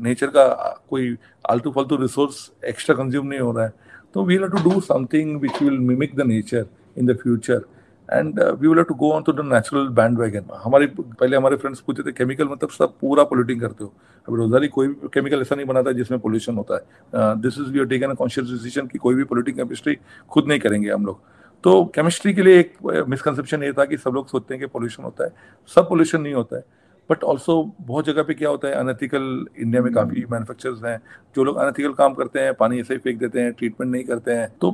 नेचर 0.03 0.27
का 0.27 0.47
कोई 0.89 1.15
आलतू 1.49 1.71
फालतू 1.71 1.95
रिसोर्स 2.01 2.49
एक्स्ट्रा 2.65 2.95
कंज्यूम 2.95 3.27
नहीं 3.27 3.39
हो 3.39 3.51
रहा 3.51 3.65
है। 3.65 3.73
तो 4.15 4.23
we 4.25 4.37
to 4.37 4.69
do 4.69 4.79
something 4.81 5.39
which 5.41 5.61
will 5.61 5.77
mimic 5.81 6.15
the 6.15 6.27
nature 6.27 6.65
in 6.97 7.05
the 7.05 7.17
future 7.21 7.65
and 8.09 8.39
we 8.39 8.67
will 8.67 8.83
to 8.83 8.93
go 8.95 9.11
on 9.13 9.23
to 9.23 9.31
the 9.33 9.45
natural 9.45 9.87
bandwagon 10.19 10.45
हमारे, 10.63 10.85
पहले 10.87 11.37
हमारे 11.37 11.55
फ्रेंड्स 11.55 11.79
पूछते 11.79 12.03
थे 12.03 12.11
केमिकल 12.13 12.47
मतलब 12.47 12.69
सब 12.69 12.93
पूरा 13.01 13.23
पोल्यूटिंग 13.23 13.61
करते 13.61 13.83
हो। 13.83 13.93
अभी 14.27 14.37
रोजारी 14.37 14.67
कोई 14.69 14.87
भी 14.87 15.07
केमिकल 15.13 15.41
ऐसा 15.41 15.55
नहीं 15.55 15.65
बनाता 15.65 15.91
जिसमें 15.91 16.19
पोल्यूशन 16.19 16.57
होता 16.57 16.75
है। 16.75 17.35
This 17.41 17.59
is 17.59 17.71
we 17.71 17.79
are 17.79 17.85
taken 17.87 18.13
conscious 18.13 18.47
decision 18.47 18.87
कि 18.87 18.97
कोई 18.97 19.15
भी 19.15 19.23
पोल्यूटिंग 19.23 19.57
केमिस्ट्री 19.57 19.97
खुद 20.31 20.47
नहीं 20.47 20.59
करेंगे 20.59 20.89
हम 20.89 21.05
लोग। 21.05 21.19
तो 21.63 21.83
केमिस्ट्री 21.95 22.33
के 22.33 22.41
लिए 22.43 22.59
एक 22.59 22.73
मिसकंसेप्शन 23.09 23.63
ये 23.63 23.71
था 23.73 23.85
कि 23.85 23.97
सब 23.97 24.11
लोग 24.13 24.27
सोचते 24.27 24.53
हैं 24.53 24.61
कि 24.61 24.67
पोल्यूशन 24.67 25.03
होता 25.03 25.23
है। 25.23 25.33
सब 25.71 25.89
पोल्यूशन 25.89 26.21
नहीं 26.21 26.33
होता 26.33 26.57
है। 26.57 26.63
बट 27.09 27.23
ऑल्सो 27.23 27.53
बहुत 27.81 28.05
जगह 28.05 28.23
पे 28.23 28.33
क्या 28.33 28.49
होता 28.49 28.67
है 28.67 28.73
अनएथिकल 28.75 29.45
इंडिया 29.57 29.81
में 29.83 29.91
काफ़ी 29.93 30.25
मैन्युफैक्चरर्स 30.31 30.83
हैं 30.83 30.97
जो 31.35 31.43
लोग 31.43 31.57
अनएथिकल 31.57 31.93
काम 31.93 32.13
करते 32.13 32.39
हैं 32.39 32.53
पानी 32.55 32.79
ऐसे 32.79 32.93
ही 32.93 32.99
फेंक 32.99 33.19
देते 33.19 33.41
हैं 33.41 33.51
ट्रीटमेंट 33.53 33.91
नहीं 33.91 34.03
करते 34.03 34.31
हैं। 34.31 34.47
तो 34.61 34.71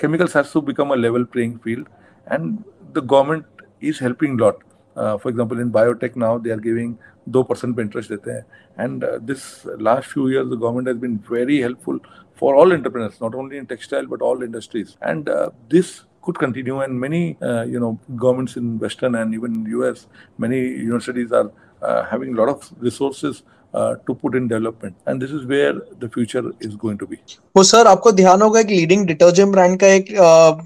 chemicals 0.00 0.36
has 0.36 0.52
to 0.52 0.60
become 0.62 0.90
a 0.90 0.96
level 0.96 1.24
playing 1.32 1.56
field 1.64 1.86
and 2.26 2.56
the 2.94 3.04
government 3.04 3.44
is 3.82 3.98
helping 4.02 4.40
lot 4.40 4.62
for 4.96 5.28
example 5.28 5.60
in 5.60 5.70
biotech 5.70 6.16
now 6.16 6.38
they 6.40 6.50
are 6.52 6.60
giving 6.60 6.94
दो 7.28 7.42
परसेंट 7.42 7.76
पे 7.76 7.82
इंटरेस्ट 7.82 8.10
देते 8.10 8.30
हैं। 8.30 8.44
And 8.80 9.04
this 9.22 9.44
last 9.80 10.12
few 10.12 10.28
years 10.28 10.48
the 10.48 10.58
government 10.60 10.88
has 10.88 10.98
been 10.98 11.20
very 11.30 11.60
helpful 11.62 12.00
for 12.42 12.54
all 12.54 12.72
entrepreneurs 12.72 13.18
not 13.22 13.34
only 13.34 13.56
in 13.58 13.64
textile 13.66 14.06
but 14.06 14.22
all 14.22 14.44
industries 14.44 14.94
and 15.02 15.28
this 15.70 15.94
could 16.24 16.38
continue 16.38 16.80
and 16.80 16.98
many 17.00 17.22
uh, 17.42 17.64
you 17.74 17.80
know 17.84 17.92
governments 18.24 18.56
in 18.56 18.78
western 18.78 19.14
and 19.22 19.34
even 19.34 19.58
us 19.88 20.06
many 20.38 20.60
universities 20.60 21.32
are 21.32 21.48
uh, 21.82 22.04
having 22.12 22.32
a 22.34 22.38
lot 22.40 22.48
of 22.48 22.70
resources 22.80 23.42
uh, 23.74 23.94
to 24.06 24.14
put 24.14 24.34
in 24.34 24.48
development 24.48 24.96
and 25.06 25.20
this 25.20 25.30
is 25.30 25.44
where 25.46 25.74
the 26.04 26.08
future 26.08 26.44
is 26.60 26.76
going 26.86 26.98
to 27.04 27.10
be 27.12 27.18
वो 27.56 27.62
sir 27.64 27.86
आपको 27.86 28.12
ध्यान 28.22 28.42
होगा 28.42 28.60
एक 28.60 28.70
leading 28.70 29.06
detergent 29.06 29.52
brand 29.52 29.78
का 29.80 29.86
एक 29.94 30.06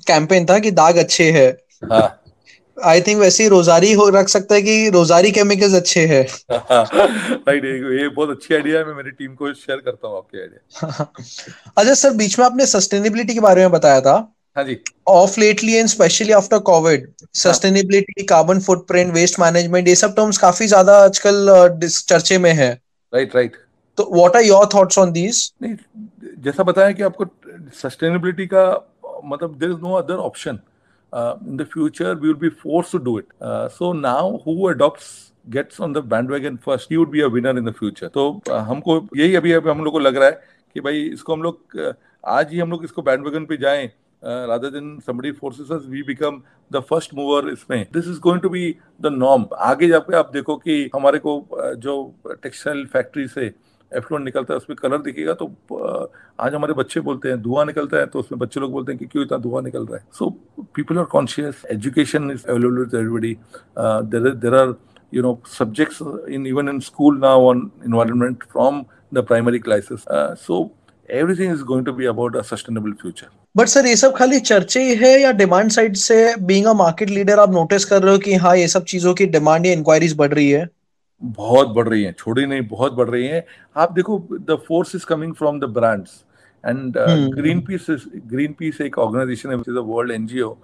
campaign 0.07 0.47
था 0.47 0.59
कि 0.59 0.71
दाग 0.81 0.97
अच्छे 1.05 1.31
हैं 1.33 1.51
हाँ 1.93 2.09
आई 2.77 3.01
थिंक 3.01 3.19
वैसे 3.21 3.43
ही 3.43 3.49
रोजारी 3.49 3.93
हो 3.93 4.09
रख 4.15 4.29
सकता 4.29 4.55
है 4.55 4.63
कि 4.63 4.89
रोजारी 4.95 5.31
केमिकल्स 5.33 5.75
अच्छे 5.75 6.07
हैं 6.07 6.25
राइट 6.51 7.65
ये 7.65 8.09
बहुत 8.09 8.31
अच्छी 8.31 8.55
आइडिया 8.55 8.79
है 8.79 8.85
मैं 8.87 8.95
मेरी 8.95 9.11
टीम 9.11 9.35
को 9.35 9.53
शेयर 9.55 9.79
करता 9.87 10.09
हूँ 10.09 10.17
आपके 10.17 10.41
आइडिया 10.41 11.05
अच्छा 11.79 11.95
सर 11.95 12.15
बीच 12.17 12.39
में 12.39 12.45
आपने 12.47 12.67
सस्टेनेबिलिटी 12.67 13.35
के 13.35 13.41
बारे 13.41 13.61
में 13.61 13.71
बताया 13.71 14.01
था 14.01 14.13
हाँ 14.15 14.38
of 15.09 15.39
lately 15.41 15.75
and 15.75 15.89
specially 15.89 16.33
after 16.33 16.59
Covid 16.67 17.07
sustainability 17.37 18.23
carbon 18.27 18.61
footprint 18.61 19.13
waste 19.15 19.41
management 19.41 19.89
ये 19.89 19.95
सब 19.95 20.15
टर्म्स 20.17 20.39
काफ़ी 20.39 20.67
ज़्यादा 20.67 20.97
आजकल 21.05 21.79
चर्चे 21.83 22.39
में 22.39 22.53
है। 22.53 22.71
राइट 23.13 23.35
राइट 23.37 23.57
तो 23.99 24.09
what 24.13 24.37
are 24.37 24.43
your 24.45 24.69
thoughts 24.75 24.99
on 24.99 25.13
this 25.13 25.41
जैसा 25.63 26.63
बताया 26.63 26.93
कि 26.93 27.03
आपको 27.03 27.25
सस्टेनेबिलिटी 27.75 28.47
का 28.47 28.65
मतलब 29.25 29.57
there 29.59 29.73
is 29.73 29.79
no 29.83 29.95
other 29.95 30.17
option 30.25 30.59
in 31.13 31.57
the 31.57 31.67
future 31.73 32.15
we 32.15 32.29
will 32.29 32.37
be 32.41 32.49
force 32.63 32.93
to 32.93 32.99
do 32.99 33.19
it 33.19 33.27
so 33.73 33.93
now 33.93 34.37
who 34.47 34.69
adopts 34.69 35.07
gets 35.51 35.81
on 35.81 35.93
the 35.93 35.99
bandwagon 36.07 36.57
first 36.65 36.93
would 36.93 37.11
be 37.11 37.21
a 37.21 37.27
winner 37.35 37.59
in 37.59 37.65
the 37.65 37.73
future 37.79 38.09
तो 38.15 38.31
हमको 38.51 39.01
यही 39.17 39.35
अभी 39.37 39.53
अभी 39.53 39.71
हम 39.71 39.85
लोग 39.85 39.93
को 39.93 39.99
लग 39.99 40.17
रहा 40.17 40.29
है 40.29 40.41
कि 40.75 40.81
भाई 40.81 41.03
इसको 41.05 41.33
हम 41.33 41.43
लोग 41.43 41.81
आज 42.25 42.53
ही 42.53 42.59
हम 42.59 42.71
लोग 42.71 42.85
इसको 42.85 43.03
बैंडवैगन 43.03 43.45
पे 43.47 43.57
जाएँ। 43.57 43.91
Uh, 44.23 44.47
rather 44.49 44.69
than 44.69 45.01
somebody 45.01 45.31
forces 45.33 45.71
us, 45.71 45.85
we 45.87 46.03
become 46.03 46.43
the 46.71 46.83
first 46.83 47.13
mover 47.13 47.49
इसमें. 47.51 47.91
This 47.93 48.07
is 48.07 48.19
going 48.19 48.41
to 48.41 48.51
be 48.51 48.79
the 49.01 49.11
norm. 49.11 49.45
आगे 49.71 49.89
जाके 49.89 50.17
आप 50.17 50.31
देखो 50.33 50.57
कि 50.57 50.91
हमारे 50.95 51.19
को 51.19 51.35
uh, 51.53 51.75
जो 51.77 52.15
textile 52.45 52.87
factory 52.97 53.29
से 53.29 53.53
एफ्लुएंट 53.93 54.25
निकलता 54.25 54.55
है 54.55 54.57
उसमें 54.57 54.77
कलर 54.77 54.99
दिखेगा 55.03 55.35
तो 55.35 55.47
uh, 55.73 56.07
आज 56.41 56.55
हमारे 56.55 56.75
बच्चे 56.75 57.01
बोलते 57.01 57.29
हैं 57.29 57.41
धुआँ 57.43 57.65
निकलता 57.67 57.97
है 57.97 58.07
तो 58.07 58.19
उसमें 58.19 58.39
बच्चे 58.39 58.61
लोग 58.61 58.73
बोलते 58.73 58.93
हैं 58.93 58.99
कि 58.99 59.07
क्यों 59.07 59.25
इतना 59.25 59.39
धुआँ 59.39 59.63
निकल 59.63 59.87
रहा 59.87 59.97
है? 59.97 60.05
So 60.13 60.31
people 60.75 60.99
are 60.99 61.05
conscious 61.15 61.63
education 61.73 62.31
is 62.31 62.47
available 62.47 62.85
to 62.85 62.99
everybody 62.99 63.37
there 64.43 64.55
are 64.55 64.75
you 65.15 65.23
know 65.23 65.39
subjects 65.59 66.03
in 66.29 66.47
even 66.47 66.69
in 66.69 66.81
school 66.91 67.19
now 67.21 67.47
on 67.49 67.71
environment 67.87 68.45
from 68.53 68.85
the 69.15 69.25
primary 69.29 69.59
classes 69.59 70.05
so 70.45 70.63
everything 71.09 71.53
is 71.53 71.63
going 71.65 71.87
to 71.87 71.93
be 71.93 72.07
about 72.07 72.37
a 72.37 72.43
sustainable 72.53 72.93
future 72.93 73.27
but 73.59 73.67
sir 73.67 73.87
ये 73.87 73.95
सब 73.97 74.13
खाली 74.17 74.39
चर्चे 74.41 74.81
ही 74.83 74.95
है 74.97 75.11
या 75.21 75.31
demand 75.33 75.71
side 75.71 75.95
से 75.97 76.17
being 76.47 76.67
a 76.67 76.73
market 76.73 77.11
leader 77.11 77.39
आप 77.39 77.51
notice 77.53 77.85
कर 77.85 78.03
रहे 78.03 78.13
हो 78.13 78.19
कि 78.19 78.35
हाँ 78.43 78.57
ये 78.57 78.69
सब 78.69 78.85
चीज़ों 78.93 79.15
की 79.15 79.27
डिमांड 79.27 79.67
या 79.67 79.73
इंक्वायरीज 79.73 80.15
बढ़ 80.17 80.33
रही 80.35 80.51
है 80.51 80.69
बहुत 81.23 81.69
बढ़ 81.77 81.89
रही 81.89 82.03
है 82.03 82.13
छोड़ी 82.19 82.45
नहीं 82.47 82.67
बहुत 82.69 82.93
बढ़ 82.93 83.09
रही 83.11 83.27
है 83.27 83.45
आप 83.77 83.93
देखो 83.93 84.19
the 84.51 84.59
force 84.69 84.95
is 84.95 85.07
coming 85.07 85.35
from 85.35 85.59
the 85.61 85.71
brands 85.79 86.13
and 86.65 86.95
Greenpeace 87.67 87.87
Greenpeace 88.59 88.81
एक 88.81 88.99
ऑर्गेनाइजेशन 88.99 89.51
है 89.51 89.57
world 89.81 90.13
NGO 90.13 90.57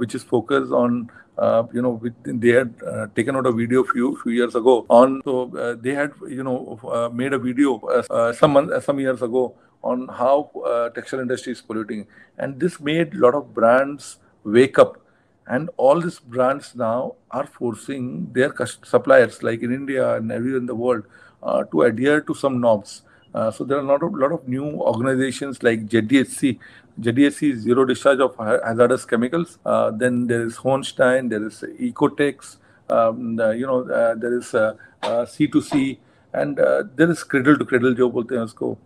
which 0.00 0.14
is 0.14 0.24
focus 0.30 0.72
on 0.82 1.06
Uh, 1.38 1.66
you 1.72 1.80
know, 1.80 1.92
with, 1.92 2.12
they 2.24 2.50
had 2.50 2.74
uh, 2.86 3.06
taken 3.16 3.34
out 3.36 3.46
a 3.46 3.52
video 3.52 3.82
few 3.82 4.16
few 4.22 4.32
years 4.32 4.54
ago 4.54 4.84
on. 4.90 5.22
So 5.24 5.50
uh, 5.56 5.76
they 5.80 5.94
had 5.94 6.12
you 6.28 6.42
know 6.42 6.78
uh, 6.84 7.08
made 7.08 7.32
a 7.32 7.38
video 7.38 7.80
uh, 7.80 8.32
some 8.34 8.54
uh, 8.58 8.80
some 8.80 9.00
years 9.00 9.22
ago 9.22 9.54
on 9.82 10.08
how 10.08 10.50
uh, 10.66 10.88
textile 10.90 11.20
industry 11.20 11.52
is 11.52 11.60
polluting 11.60 12.06
and 12.38 12.58
this 12.60 12.80
made 12.80 13.14
a 13.14 13.18
lot 13.18 13.34
of 13.34 13.52
brands 13.54 14.18
wake 14.44 14.78
up 14.78 14.98
and 15.46 15.70
all 15.76 16.00
these 16.00 16.18
brands 16.18 16.74
now 16.74 17.14
are 17.30 17.46
forcing 17.46 18.32
their 18.32 18.54
suppliers 18.84 19.42
like 19.42 19.62
in 19.62 19.72
india 19.72 20.14
and 20.16 20.30
everywhere 20.30 20.58
in 20.58 20.66
the 20.66 20.74
world 20.74 21.04
uh, 21.42 21.64
to 21.64 21.82
adhere 21.82 22.20
to 22.20 22.34
some 22.34 22.60
norms 22.60 23.02
uh, 23.34 23.50
so 23.50 23.64
there 23.64 23.78
are 23.78 23.80
a 23.80 23.84
lot 23.84 24.02
of, 24.02 24.14
lot 24.14 24.32
of 24.32 24.46
new 24.46 24.64
organizations 24.64 25.62
like 25.62 25.86
JDSC. 25.86 26.58
JDSC 27.00 27.52
is 27.52 27.60
Zero 27.60 27.86
Discharge 27.86 28.20
of 28.20 28.36
Hazardous 28.36 29.06
Chemicals. 29.06 29.58
Uh, 29.64 29.90
then 29.90 30.26
there 30.26 30.42
is 30.42 30.56
Hornstein, 30.56 31.30
there 31.30 31.46
is 31.46 31.64
Ecotex, 31.80 32.56
um, 32.90 33.38
you 33.56 33.66
know, 33.66 33.88
uh, 33.88 34.14
there 34.14 34.36
is 34.36 34.54
uh, 34.54 34.74
uh, 35.02 35.24
C2C, 35.24 35.98
and 36.34 36.58
uh, 36.60 36.84
there 36.94 37.10
is 37.10 37.24
Cradle 37.24 37.56
to 37.56 37.64
Cradle, 37.64 37.94
jo 37.94 38.10
bolte. 38.10 38.76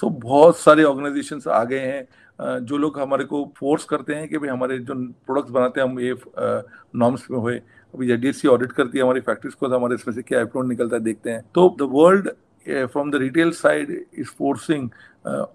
So 0.00 0.08
बहुत 0.10 0.58
सारे 0.58 0.84
organisation 0.84 1.40
आ 1.50 1.62
गए 1.64 1.80
हैं 1.80 2.64
जो 2.66 2.76
लोग 2.76 2.98
हमारे 3.00 3.24
को 3.24 3.44
force 3.56 3.84
करते 3.84 4.14
हैं 4.14 4.28
कि 4.28 4.38
भाई 4.38 4.48
हमारे 4.48 4.78
जो 4.78 4.94
प्रोडक्ट्स 5.26 5.50
बनाते 5.52 5.80
हैं 5.80 5.88
हम 5.88 6.00
ये 6.00 6.14
नॉर्म्स 6.96 7.26
में 7.30 7.38
हुए। 7.38 7.56
अभी 7.94 8.06
जेडीएससी 8.06 8.48
ऑडिट 8.48 8.72
करती 8.72 8.98
है 8.98 9.04
हमारी 9.04 9.20
फैक्ट्रीज 9.20 9.54
को 9.54 9.68
तो 9.68 9.76
हमारे 9.76 9.94
इसमें 9.94 10.14
से 10.14 10.22
क्या 10.22 10.40
एप्लोड 10.40 10.68
निकलता 10.68 10.96
है 10.96 11.02
देखते 11.02 11.30
हैं। 11.30 11.42
तो 11.54 11.68
the 11.78 11.88
world 11.92 12.28
from 12.92 13.10
the 13.10 13.14
retail 13.22 13.50
side 13.52 13.90
is 14.18 14.28
forcing 14.38 14.90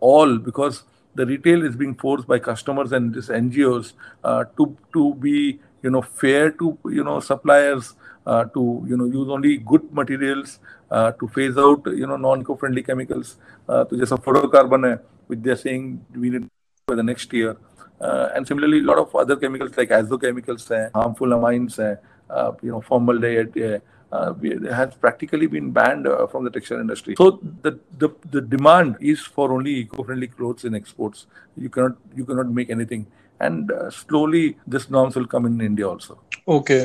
all 0.04 0.38
because 0.46 0.82
the 1.16 1.26
retail 1.26 1.64
is 1.68 1.76
being 1.76 1.94
forced 2.02 2.28
by 2.28 2.38
customers 2.40 2.92
and 2.96 3.16
these 3.16 3.30
NGOs 3.38 3.88
uh, 4.24 4.44
to 4.58 4.66
to 4.96 5.06
be 5.24 5.60
you 5.83 5.91
know 5.91 6.03
fair 6.03 6.51
to 6.63 6.79
you 6.99 7.05
know 7.05 7.19
suppliers 7.21 7.95
uh, 8.27 8.45
to 8.57 8.85
you 8.89 8.97
know 8.97 9.05
use 9.05 9.29
only 9.29 9.57
good 9.73 9.93
materials 9.93 10.59
uh, 10.91 11.11
to 11.13 11.29
phase 11.29 11.57
out 11.59 11.87
you 12.03 12.07
know 12.07 12.17
non-eco-friendly 12.17 12.83
chemicals 12.83 13.37
uh, 13.69 13.85
तो 13.85 13.97
जैसा 13.97 14.23
fluorocarbon 14.27 14.89
है 14.91 14.99
which 15.29 15.43
they 15.43 15.55
are 15.57 15.63
saying 15.67 15.89
we 16.25 16.31
need 16.31 16.49
for 16.89 16.97
the 16.97 17.07
next 17.13 17.33
year 17.33 17.57
uh, 18.01 18.29
and 18.35 18.47
similarly 18.47 18.81
a 18.85 18.87
lot 18.93 18.99
of 18.99 19.15
other 19.25 19.37
chemicals 19.37 19.77
like 19.83 19.97
azochemicals 20.01 20.71
हैं 20.73 20.85
harmful 21.01 21.37
amines 21.39 21.79
हैं 21.81 21.97
uh, 22.31 22.53
you 22.63 22.73
know 22.73 22.81
formaldehyde 22.91 23.61
uh, 23.69 23.79
uh, 24.15 24.33
has 24.73 24.95
practically 24.95 25.47
been 25.47 25.71
banned 25.71 26.07
uh, 26.07 26.27
from 26.27 26.45
the 26.45 26.51
textile 26.51 26.81
industry. 26.81 27.15
So 27.19 27.41
the, 27.63 27.79
the 27.99 28.11
the 28.31 28.41
demand 28.41 28.97
is 29.01 29.21
for 29.21 29.53
only 29.53 29.73
eco-friendly 29.83 30.29
clothes 30.29 30.65
in 30.65 30.75
exports. 30.75 31.27
You 31.57 31.69
cannot 31.69 31.97
you 32.15 32.25
cannot 32.25 32.49
make 32.49 32.71
anything, 32.71 33.07
and 33.40 33.72
uh, 33.72 33.90
slowly 33.92 34.44
this 34.68 34.90
norms 34.90 35.16
will 35.16 35.28
come 35.36 35.46
in 35.46 35.62
India 35.62 35.88
also. 35.90 36.18
Okay 36.48 36.80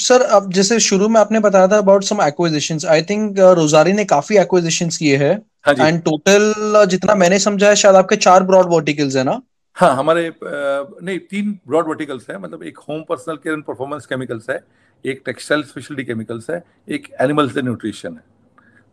sir 0.00 0.22
अब 0.36 0.50
जैसे 0.52 0.78
शुरू 0.80 1.08
में 1.08 1.20
आपने 1.20 1.40
बताया 1.40 1.68
था 1.68 1.78
about 1.78 2.04
some 2.04 2.20
acquisitions 2.22 2.84
I 2.86 3.02
think 3.02 3.38
Rossari 3.58 3.92
ने 3.92 4.04
काफ़ी 4.12 4.36
acquisitions 4.38 4.96
किए 4.96 5.16
हैं। 5.16 5.32
एंड 5.68 5.80
हाँ 5.80 5.90
टोटल 6.00 6.84
जितना 6.90 7.14
मैंने 7.14 7.38
समझा 7.38 7.68
है 7.68 7.76
शायद 7.76 7.96
आपके 7.96 8.16
चार 8.16 8.42
ब्रॉड 8.42 8.66
वर्टिकल्स 8.72 9.16
है 9.16 9.24
ना? 9.24 9.40
हाँ 9.76 9.94
हमारे 9.96 10.32
नहीं 10.42 11.18
तीन 11.30 11.58
ब्रॉड 11.68 11.88
वर्टिकल्स 11.88 12.30
है। 12.30 12.38
मतलब 12.38 12.62
एक 12.62 12.78
home 12.88 13.02
personal 13.08 13.36
care 13.36 13.54
and 13.54 13.64
performance 13.64 14.06
chemicals 14.06 14.50
है 14.50 14.60
एक 15.04 15.22
टेक्सटाइल 15.26 15.62
स्पेशलिटी 15.62 16.04
केमिकल्स 16.04 16.50
है 16.50 16.62
एक 16.88 17.08
एनिमल्स 17.20 17.56
एंड 17.56 17.64
न्यूट्रिशन 17.64 18.14
है। 18.14 18.22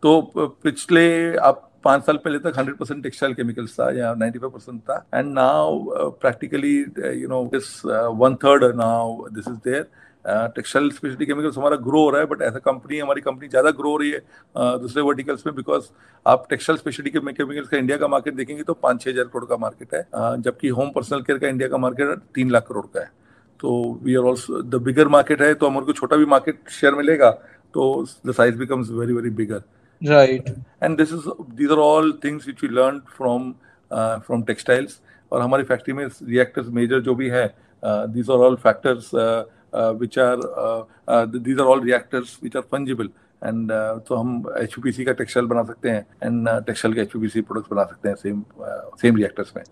तो 0.02 0.20
पिछले 0.64 1.36
आप 1.36 1.65
पाँच 1.86 2.04
साल 2.04 2.16
पहले 2.24 2.38
तक 2.40 2.58
हंड्रेड 2.58 2.76
परसेंट 2.76 3.02
टेक्सटाइल 3.02 3.34
केमिकल्स 3.34 3.78
था 3.80 3.90
या 3.98 4.14
नाइन्टी 4.14 4.38
फाइव 4.38 4.50
परसेंट 4.52 4.80
था। 4.80 5.04
And 5.14 5.32
now 5.34 6.10
practically 6.22 6.76
you 7.20 7.28
know 7.28 7.44
this 7.52 7.70
one 7.84 8.34
third 8.44 8.74
now 8.76 9.28
this 9.30 9.48
is 9.48 9.56
there 9.64 9.88
textile 10.54 10.90
speciality 10.90 11.26
chemicals 11.26 11.56
हमारा 11.58 11.76
ग्रो 11.82 12.00
हो 12.02 12.10
रहा 12.10 12.20
है 12.20 12.26
बट 12.26 12.40
एज 12.42 12.54
अ 12.54 12.58
कंपनी 12.60 12.98
हमारी 12.98 13.20
कंपनी 13.20 13.48
ज़्यादा 13.48 13.70
ग्रो 13.72 13.90
हो 13.90 13.96
रही 13.96 14.10
है 14.10 14.18
uh, 14.18 14.80
दूसरे 14.80 15.02
वर्टिकल्स 15.02 15.46
में 15.46 15.54
बिकॉज़ 15.56 15.84
आप 16.26 16.46
टेक्सटाइल 16.50 16.78
स्पेशलिटी 16.78 17.10
केमिकल्स 17.10 17.68
का 17.68 17.76
इंडिया 17.76 17.98
का 17.98 18.08
मार्केट 18.08 18.34
देखेंगे 18.34 18.62
तो 18.62 18.74
पाँच 18.76 19.02
छः 19.02 19.10
हज़ार 19.10 19.24
करोड़ 19.24 19.44
का 19.44 19.56
मार्केट 19.56 19.94
है। 19.94 20.00
Uh, 20.02 20.36
जबकि 20.44 20.68
होम 20.78 20.90
पर्सनल 20.94 21.22
केयर 21.22 21.38
का 21.38 21.48
इंडिया 21.48 21.68
का 21.68 21.78
मार्केट 21.78 22.18
तीन 22.34 22.50
लाख 22.50 22.66
करोड़ 22.68 22.84
का 22.86 23.00
है। 23.00 23.10
तो 23.60 23.76
we 24.02 24.14
are 24.14 24.24
also 24.24 24.62
the 24.62 24.82
bigger 24.82 25.08
market 25.08 25.42
है 25.42 25.54
तो 25.54 25.66
हमारे 25.66 25.86
को 25.86 25.92
छोटा 25.92 26.16
भी 26.16 26.26
मार्केट 26.32 26.68
शेयर 26.70 26.94
मिलेगा 26.94 27.30
तो 27.74 27.86
the 28.26 28.32
size 28.32 28.56
becomes 28.58 28.90
very 28.92 29.12
very 29.12 29.30
bigger 29.36 29.62
right. 30.02 30.54
And 30.80 30.98
this 30.98 31.10
is 31.10 31.26
these 31.54 31.70
are 31.70 31.80
all 31.80 32.12
things 32.12 32.46
which 32.46 32.62
we 32.62 32.68
learned 32.68 33.02
from 33.18 33.54
uh, 33.90 34.20
from 34.20 34.44
textiles. 34.44 35.00
और 35.32 35.40
हमारी 35.42 35.62
फैक्ट्री 35.64 35.94
में 35.94 36.06
रिएक्टर्स 36.06 36.66
मेजर 36.74 37.00
जो 37.02 37.14
भी 37.14 37.28
है 37.28 37.46
these 37.84 38.30
are 38.30 38.36
all 38.46 38.56
factors 38.56 39.10
which 40.00 40.18
are 40.18 40.36
these 41.26 41.60
are 41.60 41.66
all 41.66 41.82
reactors 41.84 42.38
which 42.42 42.56
are 42.56 42.62
fungible 42.72 43.08
and 43.44 43.72
तो 44.08 44.14
हम 44.14 44.44
H 44.58 44.74
का 44.78 45.12
textile 45.12 45.46
बना 45.46 45.62
सकते 45.62 45.90
हैं 45.90 46.06
एंड 46.22 46.48
टेक्सटाइल 46.66 46.94
के 46.94 47.00
एच 47.00 47.12
प्रोडक्ट्स 47.12 47.72
बना 47.72 47.84
सकते 47.84 48.08
हैं 48.08 48.16
सेम 48.16 48.44
सेम 49.02 49.16
रिएक्टर्स 49.16 49.52
में। 49.56 49.62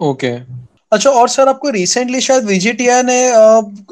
Okay 0.00 0.36
okay. 0.38 0.58
अच्छा 0.92 1.10
और 1.10 1.28
सर 1.28 1.48
आपको 1.48 1.70
रिसेंटली 1.70 2.20
शायद 2.20 2.44
वीजीटीआई 2.44 3.02
ने 3.02 3.20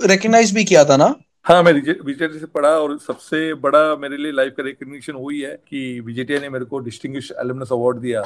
रिकग्नाइज 0.06 0.48
uh, 0.48 0.54
भी 0.54 0.64
किया 0.64 0.84
था 0.84 0.96
ना? 0.96 1.14
हाँ 1.44 1.62
मैं 1.62 1.72
विजेटी 1.72 2.38
से 2.38 2.46
पढ़ा 2.46 2.68
और 2.70 2.96
सबसे 2.98 3.52
बड़ा 3.54 3.96
मेरे 3.96 4.16
लिए 4.16 4.32
लाइफ 4.32 4.54
का 4.56 4.62
रिकग्निशन 4.62 5.14
हुई 5.14 5.40
है 5.40 5.54
कि 5.68 6.00
विजेटिया 6.00 6.38
ने 6.40 6.48
मेरे 6.48 6.64
को 6.64 6.78
डिस्टिंग 6.78 7.16
अवार्ड 7.72 7.96
दिया। 7.98 8.22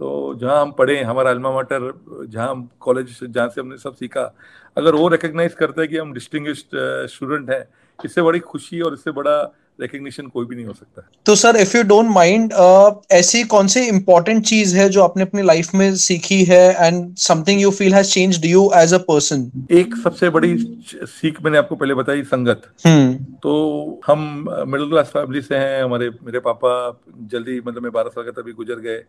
तो 0.00 0.34
जहाँ 0.40 0.60
हम 0.62 0.72
पढ़े, 0.72 1.00
हमारा 1.02 1.30
अल्मा 1.30 1.52
माटर 1.52 1.92
जहाँ 2.26 2.48
हम 2.50 2.68
कॉलेज 2.80 3.18
जहाँ 3.22 3.48
से 3.48 3.60
हमने 3.60 3.76
सब 3.78 3.94
सीखा, 3.94 4.34
अगर 4.76 4.94
वो 4.94 5.08
रिकग्नाइज 5.08 5.54
करता 5.54 5.80
है 5.82 5.88
कि 5.88 5.96
हम 5.96 6.12
डिस्टिंग 6.12 6.46
स्टूडेंट 6.54 7.50
हैं, 7.50 7.64
इससे 7.98 8.22
बड़ी 8.22 8.40
खुशी 8.40 8.80
और 8.80 8.94
इससे 8.94 9.10
बड़ा 9.12 9.42
रिकग्निशन 9.80 10.26
कोई 10.26 10.46
भी 10.46 10.56
नहीं 10.56 10.66
हो 10.66 10.72
सकता। 10.72 11.08
तो 11.26 11.34
sir 11.34 11.56
if 11.56 11.76
you 11.76 11.82
don't 11.84 12.10
mind 12.10 12.52
ऐसी 13.12 13.42
कौन 13.46 13.66
सी 13.66 13.80
इंपॉर्टेंट 13.88 14.44
चीज़ 14.46 14.76
है 14.76 14.88
जो 14.88 15.02
आपने 15.02 15.22
अपनी 15.22 15.42
लाइफ 15.42 15.74
में 15.74 15.94
सीखी 15.96 16.42
है 16.44 16.86
and 16.86 17.14
something 17.18 17.60
you 17.60 17.70
feel 17.70 17.94
has 17.94 18.10
changed 18.10 18.44
you 18.44 18.70
as 18.76 18.94
a 18.94 18.98
person 19.08 19.50
एक 19.72 19.94
सबसे 20.04 20.30
बड़ी 20.30 20.56
सीख 20.94 21.42
मैंने 21.42 21.58
आपको 21.58 21.76
पहले 21.76 21.94
बताई 21.94 22.22
संगत। 22.24 22.62
hmm. 22.86 23.14
तो 23.42 24.00
हम 24.06 24.20
मिडिल 24.68 24.88
क्लास 24.88 25.10
फैमिली 25.14 25.42
से 25.42 25.56
हैं 25.56 25.82
हमारे 25.82 26.10
मेरे 26.24 26.40
पापा 26.40 26.70
जल्दी 27.32 27.60
मतलब 27.60 27.82
मैं 27.82 27.92
बारह 27.92 28.08
साल 28.08 28.24
का 28.24 28.40
तभी 28.40 28.52
गुजर 28.52 28.80
गए। 28.80 29.02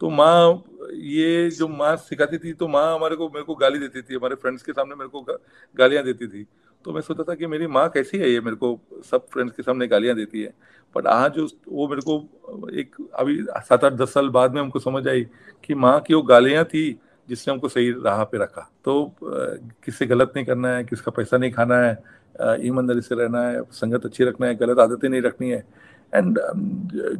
तो 0.00 0.10
माँ 0.10 0.64
ये 0.94 1.50
जो 1.50 1.68
माँ 1.68 1.94
सिखाती 1.98 2.38
थी 2.38 2.52
तो 2.52 2.68
माँ 2.68 2.94
हमारे 2.94 3.16
को 3.16 3.28
मेरे 3.28 3.44
को 3.44 3.54
गाली 3.54 3.78
देती 3.78 4.02
थी 4.02 4.14
हमारे 4.14 4.34
फ्रेंड्स 4.34 4.62
के 4.62 4.72
सामने 4.72 4.94
मेरे 4.94 5.08
को 5.08 5.38
गालियाँ 5.74 6.04
देती 6.04 6.26
थी। 6.26 6.46
तो 6.84 6.92
मैं 6.92 7.00
सोचता 7.00 7.22
था 7.22 7.34
कि 7.34 7.46
मेरी 7.46 7.66
माँ 7.66 7.88
कैसी 7.88 8.18
है 8.18 8.30
ये 8.30 8.40
मेरे 8.40 8.56
को 8.56 8.78
सब 9.10 9.26
फ्रेंड्स 9.32 9.54
के 9.56 9.62
सामने 9.62 9.86
गालियाँ 9.88 10.14
देती 10.16 10.42
है। 10.42 10.52
बट 10.96 11.06
आज 11.06 11.38
वो 11.68 11.88
मेरे 11.88 12.02
को 12.02 12.70
एक 12.72 12.94
अभी 13.14 13.36
सात 13.42 13.84
आठ 13.84 13.92
दस 13.92 14.12
साल 14.14 14.28
बाद 14.28 14.54
में 14.54 14.60
हमको 14.60 14.78
समझ 14.78 15.06
आई 15.08 15.26
कि 15.64 15.74
माँ 15.74 15.98
की 16.00 16.14
वो 16.14 16.22
गालियाँ 16.22 16.64
थी 16.64 16.90
जिसने 17.28 17.52
हमको 17.52 17.68
सही 17.68 17.90
राह 18.04 18.22
पे 18.24 18.38
रखा। 18.38 18.68
तो 18.84 19.14
किससे 19.20 20.06
गलत 20.06 20.32
नहीं 20.36 20.44
करना 20.46 20.68
है, 20.68 20.84
किसका 20.84 21.10
पैसा 21.12 21.36
नहीं 21.36 21.50
खाना 21.52 21.76
है 21.76 22.66
ईमानदारी 22.66 23.00
से 23.00 23.14
रहना 23.14 23.42
है, 23.42 23.62
संगत 23.72 24.04
अच्छी 24.06 24.24
रखना 24.24 24.46
है, 24.46 24.54
गलत 24.54 24.78
आदतें 24.78 25.08
नहीं 25.08 25.22
रखनी 25.22 25.50
है। 25.50 25.64
एंड 26.12 26.38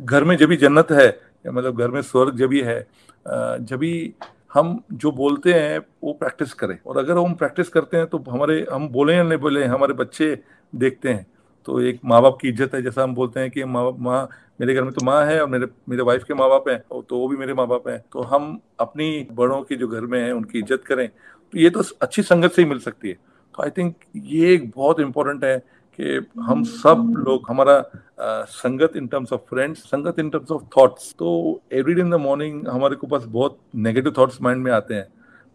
घर 0.04 0.24
में 0.24 0.36
जब 0.36 0.48
भी 0.48 0.56
जन्नत 0.56 0.92
है 0.92 1.08
मतलब 1.46 1.78
घर 1.78 1.90
में 1.90 2.00
स्वर्ग 2.02 2.36
जब 2.36 2.48
भी 2.48 2.60
है 2.62 2.80
जब 3.26 3.76
भी 3.76 4.14
हम 4.50 4.82
जो 4.92 5.10
बोलते 5.12 5.52
हैं, 5.52 5.78
वो 6.04 6.12
प्रैक्टिस 6.12 6.52
करें। 6.54 6.78
और 6.86 6.98
अगर 6.98 7.18
हम 7.18 7.34
प्रैक्टिस 7.34 7.68
करते 7.68 7.96
हैं 7.96 8.06
तो 8.06 8.18
हमारे, 8.28 8.66
हम 8.72 8.88
बोले 8.88 9.14
या 9.14 9.22
नहीं 9.22 9.38
बोले, 9.38 9.64
हमारे 9.66 9.94
बच्चे 9.94 10.38
देखते 10.72 11.08
हैं। 11.08 11.26
तो 11.66 11.80
एक 11.80 12.00
माँ 12.04 12.20
बाप 12.22 12.38
की 12.40 12.48
इज़्ज़त 12.48 12.74
है, 12.74 12.82
जैसा 12.82 13.02
हम 13.02 13.14
बोलते 13.14 13.40
हैं 13.40 13.50
कि 13.50 13.64
माँ 13.64 13.84
बाप 13.84 13.98
माँ, 14.00 14.28
मेरे 14.60 14.74
घर 14.74 14.82
में 14.82 14.92
तो 14.92 15.04
माँ 15.06 15.24
है 15.26 15.40
और 15.40 15.48
मेरे 15.48 15.66
मेरे 15.88 16.02
वाइफ 16.02 16.24
के 16.24 16.34
माँ 16.34 16.48
बाप 16.50 16.68
हैं 16.68 16.78
तो 16.90 17.18
वो 17.18 17.28
भी 17.28 17.36
मेरे 17.36 17.54
माँ 17.54 17.66
बाप 17.68 17.88
हैं। 17.88 17.98
तो 18.12 18.22
हम 18.22 18.58
अपनी 18.80 19.26
बड़ों 19.32 19.60
के 19.62 19.76
जो 19.76 19.88
घर 19.88 20.00
में 20.02 20.20
हैं, 20.20 20.32
उनकी 20.32 20.58
इज़्ज़त 20.58 20.84
करें। 20.86 21.08
तो 21.08 21.58
ये 21.58 21.70
तो 21.70 21.82
अच्छी 22.02 22.22
संगत 22.22 22.52
से 22.52 22.62
ही 22.62 22.68
मिल 22.68 22.78
सकती 22.80 23.08
है। 23.08 23.14
तो 23.14 23.62
आई 23.62 23.70
थिंक 23.70 23.94
ये 24.16 24.52
एक 24.54 24.70
बहुत 24.70 25.00
इंपॉर्टेंट 25.00 25.44
है 25.44 25.58
कि 25.98 26.40
हम 26.40 26.62
सब 26.64 27.12
लोग, 27.18 27.46
हमारा 27.48 28.44
संगत 28.48 28.96
इन 28.96 29.06
टर्म्स 29.06 29.32
ऑफ़ 29.32 29.40
फ्रेंड्स 29.50 29.78
संगत 29.84 30.18
इन 30.18 30.30
टर्म्स 30.30 30.50
ऑफ़ 30.50 30.62
थॉट्स 30.76 31.14
तो 31.18 31.60
every 31.72 31.94
day 31.94 32.00
in 32.00 32.10
the 32.10 32.14
morning 32.14 32.66
हमारे 32.68 32.96
को 32.96 33.06
पास 33.06 33.24
बहुत 33.28 33.58
नेगेटिव 33.76 34.14
थॉट्स 34.18 34.42
माइंड 34.42 34.62
में 34.64 34.72
आते 34.72 34.94
हैं। 34.94 35.06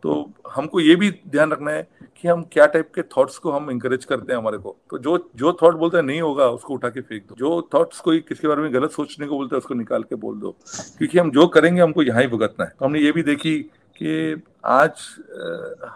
तो 0.04 0.32
हमको 0.52 0.80
ये 0.80 0.96
भी 0.96 1.10
ध्यान 1.12 1.52
रखना 1.52 1.72
है 1.72 1.88
कि 2.22 2.28
हम 2.28 2.42
क्या 2.52 2.66
टाइप 2.66 2.90
के 2.96 3.02
थॉट्स 3.18 3.38
को 3.38 3.52
हम 3.52 3.70
इंकरेज 3.72 4.06
करते 4.06 4.34
हैं 4.34 4.40
हमारे 4.40 4.58
को। 4.58 4.76
तो 4.90 4.98
जो 4.98 5.18
जो 5.36 5.54
थॉट 5.62 5.76
बोलते 5.76 5.98
हैं, 5.98 6.04
नहीं 6.04 6.22
होगा, 6.22 6.48
उसको 6.48 6.74
उठा 6.74 6.90
के 6.90 7.02
फेंक 7.02 7.24
दो। 7.30 7.36
जो 7.36 7.70
थॉट्स 7.74 8.00
कोई 8.00 8.20
किसके 8.20 8.48
बारे 8.48 8.62
में 8.62 8.74
गलत 8.74 8.92
सोचने 8.92 9.28
को 9.28 9.38
बोलते 9.38 9.56
हैं, 9.56 9.58
उसको 9.58 9.74
निकाल 9.74 10.04
के 10.04 10.16
बोल 10.16 10.40
दो। 10.40 10.56
क्योंकि 10.98 11.20
हम 11.20 11.32
जो 11.32 11.48
करेंगे, 11.48 11.82
हमको 11.82 12.04
यहाँ 12.04 12.22
ही 12.22 12.28
भुगतना 12.28 12.66
है। 12.66 12.72
तो 12.80 12.86
हमने 12.86 13.00
ये 13.00 13.12
भी 13.12 13.24
देखी 13.24 13.58
कि 14.02 14.42
आज 14.66 14.92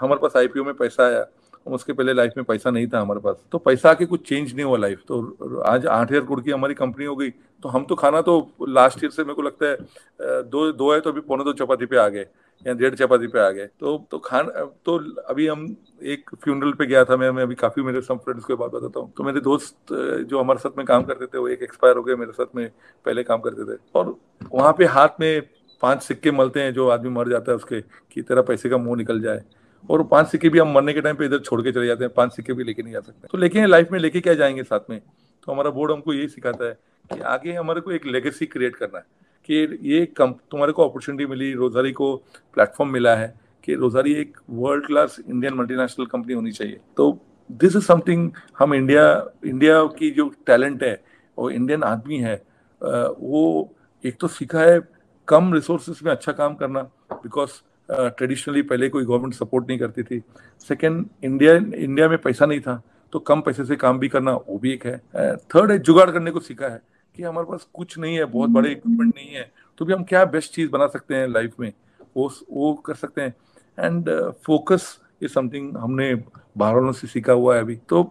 हमारे 0.01 0.19
पास 0.21 0.37
आईपीओ 0.37 0.63
में 0.63 0.73
पैसा 0.73 1.05
आया। 1.05 1.25
उसके 1.69 1.93
पहले 1.93 2.13
लाइफ 2.13 2.33
में 2.37 2.43
पैसा 2.45 2.69
नहीं 2.71 2.87
था 2.87 3.01
हमारे 3.01 3.19
पास। 3.19 3.35
तो 3.51 3.57
पैसा 3.59 3.89
आके 3.89 4.05
कुछ 4.05 4.27
चेंज 4.29 4.53
नहीं 4.53 4.65
हुआ 4.65 4.77
लाइफ 4.77 5.01
तो 5.07 5.61
आज 5.65 5.85
आठ 5.87 6.11
हज़ार 6.11 6.21
करोड़ 6.21 6.41
की 6.41 6.51
हमारी 6.51 6.73
कंपनी 6.75 7.05
हो 7.05 7.15
गई। 7.15 7.29
तो 7.63 7.69
हम 7.69 7.85
तो 7.85 7.95
खाना 7.95 8.21
तो 8.21 8.39
लास्ट 8.69 9.03
ईयर 9.03 9.11
से 9.11 9.23
मेरे 9.23 9.33
को 9.33 9.41
लगता 9.41 9.65
है 9.65 10.41
दो 10.43 10.71
दो 10.73 10.91
है 10.93 10.99
तो 10.99 11.11
अभी 11.11 11.21
पौने 11.21 11.43
दो 11.43 11.53
चपाती 11.55 11.85
पे 11.85 11.97
आ 11.97 12.07
गए, 12.07 12.25
या 12.65 12.73
डेढ़ 12.73 12.95
चपाती 12.95 13.27
पे 13.27 13.39
आ 13.39 13.49
गए। 13.51 13.65
तो 13.79 13.97
तो 14.11 14.17
खान 14.19 14.47
तो 14.85 14.97
अभी 15.25 15.47
हम 15.47 15.65
एक 16.05 16.29
फ्यूनरल 16.35 16.71
पे 16.73 16.85
गया 16.85 17.03
था 17.05 17.17
मैं 17.17 17.31
मैं 17.31 17.43
अभी 17.43 17.55
काफ़ी 17.57 17.83
मेरे 17.83 18.01
सब 18.01 18.23
फ्रेंड्स 18.23 18.45
को 18.45 18.57
बात 18.57 18.71
बताता 18.71 18.99
हूँ। 18.99 19.11
तो 19.17 19.23
मेरे 19.23 19.41
दोस्त 19.41 19.75
जो 19.91 20.39
हमारे 20.39 20.59
साथ 20.59 20.77
में 20.77 20.85
काम 20.85 21.03
करते 21.03 21.25
थे, 21.25 21.37
वो 21.37 21.47
एक 21.47 21.63
एक्सपायर 21.63 21.97
हो 21.97 22.03
गए 22.03 22.15
मेरे 22.15 22.31
साथ 22.33 22.55
में, 22.55 22.69
पहले 23.05 23.23
काम 23.23 23.39
करते 23.41 23.65
थे। 23.65 23.77
और 23.95 24.15
वहाँ 24.51 24.73
पे 24.77 24.85
हाथ 24.87 25.19
में 25.19 25.41
पाँच 25.81 26.01
सिक्के 26.03 26.31
मलते 26.31 26.59
हैं, 26.59 26.73
जो 26.73 26.87
आदमी 26.89 27.09
मर 27.11 27.29
जाता 27.29 27.51
है 27.51 27.55
उसके, 27.55 27.81
कि 27.81 28.21
तेरा 28.21 28.41
पैसे 28.43 28.69
का 28.69 28.77
मुँह 28.77 28.97
निकल 28.97 29.21
जाए। 29.21 29.43
और 29.89 30.03
पाँच 30.03 30.27
सिक्के 30.27 30.49
भी 30.49 30.59
हम 30.59 30.71
मरने 30.73 30.93
के 30.93 31.01
टाइम 31.01 31.15
पे 31.15 31.25
इधर 31.25 31.39
छोड़ 31.39 31.61
के 31.61 31.71
चले 31.71 31.87
जाते 31.87 32.03
हैं, 32.03 32.13
पाँच 32.13 32.35
सिक्के 32.35 32.53
भी 32.53 32.63
लेके 32.63 32.83
नहीं 32.83 32.93
जा 32.93 32.99
सकते। 32.99 33.27
तो 33.31 33.37
लेके 33.37 33.65
लाइफ 33.65 33.91
में 33.91 33.99
लेके 33.99 34.21
क्या 34.21 34.33
जाएँगे 34.33 34.63
साथ 34.63 34.89
में? 34.89 34.99
तो 34.99 35.51
हमारा 35.51 35.69
बोर्ड 35.69 35.91
हमको 35.91 36.13
यही 36.13 36.27
सिखाता 36.27 36.65
है 36.65 36.77
कि 37.13 37.19
आगे 37.21 37.53
हमारे 37.53 37.81
को 37.81 37.91
एक 37.91 38.05
लेगेसी 38.05 38.45
क्रिएट 38.45 38.75
करना 38.75 38.97
है। 38.97 39.05
कि 39.49 39.79
ये 39.83 40.05
कम 40.05 40.33
तुम्हारे 40.51 40.71
को 40.71 40.87
अपॉर्चुनिटी 40.89 41.25
मिली, 41.25 41.53
रोजारी 41.53 41.91
को 41.91 42.15
प्लेटफॉर्म 42.53 42.91
मिला 42.91 43.15
है 43.15 43.33
कि 43.63 43.75
रोजारी 43.75 44.13
एक 44.13 44.37
world 44.49 44.85
class 44.85 45.17
Indian 45.29 45.53
multinational 45.53 46.05
company 46.05 46.33
होनी 46.33 46.51
चाहिए। 46.51 46.79
तो 46.97 47.11
दिस 47.51 47.75
इज़ 47.75 47.83
समथिंग 47.83 48.31
हम 48.59 48.73
इंडिया 48.73 49.05
इंडिया 49.45 49.83
की 49.99 50.09
जो 50.11 50.27
टैलेंट 50.45 50.83
है 50.83 51.01
और 51.37 51.51
इंडियन 51.51 51.83
आदमी 51.83 52.17
है 52.17 52.35
वो 52.81 53.73
एक 54.03 54.17
तो 54.19 54.27
सीखा 54.27 54.59
है 54.59 54.79
कम 55.27 55.53
रिसोर्सेज 55.53 55.99
में 56.03 56.11
अच्छा 56.11 56.31
काम 56.31 56.55
करना 56.55 56.81
बिकॉज़ 57.13 57.51
ट्रेडिशनली 57.89 58.61
uh, 58.61 58.69
पहले 58.69 58.89
कोई 58.89 59.05
गवर्नमेंट 59.05 59.33
सपोर्ट 59.33 59.67
नहीं 59.67 59.79
करती 59.79 60.03
थी। 60.03 60.21
सेकेंड 60.69 61.05
इंडिया 61.23 61.53
इंडिया 61.55 62.09
में 62.09 62.17
पैसा 62.17 62.45
नहीं 62.45 62.59
था 62.59 62.81
तो 63.13 63.19
कम 63.21 63.41
पैसे 63.41 63.65
से 63.65 63.75
काम 63.75 63.99
भी 63.99 64.07
करना 64.09 64.31
वो 64.37 64.57
भी 64.59 64.73
एक 64.73 64.85
है। 64.85 64.97
थर्ड 64.97 65.65
uh, 65.65 65.71
है 65.71 65.77
जुगाड़ 65.79 66.09
करने 66.11 66.31
को 66.31 66.39
सीखा 66.39 66.67
है 66.67 66.81
कि 67.15 67.23
हमारे 67.23 67.47
पास 67.51 67.67
कुछ 67.73 67.97
नहीं 67.99 68.15
है 68.15 68.25
बहुत 68.25 68.49
बड़े 68.49 68.71
इक्विपमेंट 68.71 69.15
नहीं 69.15 69.29
है 69.29 69.51
तो 69.77 69.85
भी 69.85 69.93
हम 69.93 70.03
क्या 70.03 70.23
बेस्ट 70.27 70.53
चीज़ 70.53 70.69
बना 70.71 70.87
सकते 70.87 71.15
हैं 71.15 71.27
लाइफ 71.27 71.59
में? 71.59 71.71
वो 72.17 72.31
वो 72.51 72.73
कर 72.85 72.95
सकते 72.95 73.21
हैं। 73.21 73.35
एंड 73.77 74.09
फोकस 74.45 74.97
इज़ 75.23 75.31
समथिंग 75.31 75.75
हमने 75.77 76.13
बाहर 76.57 76.75
वालों 76.75 76.91
से 76.91 77.07
सीखा 77.07 77.33
हुआ 77.33 77.55
है 77.55 77.61
अभी। 77.61 77.75
तो 77.89 78.01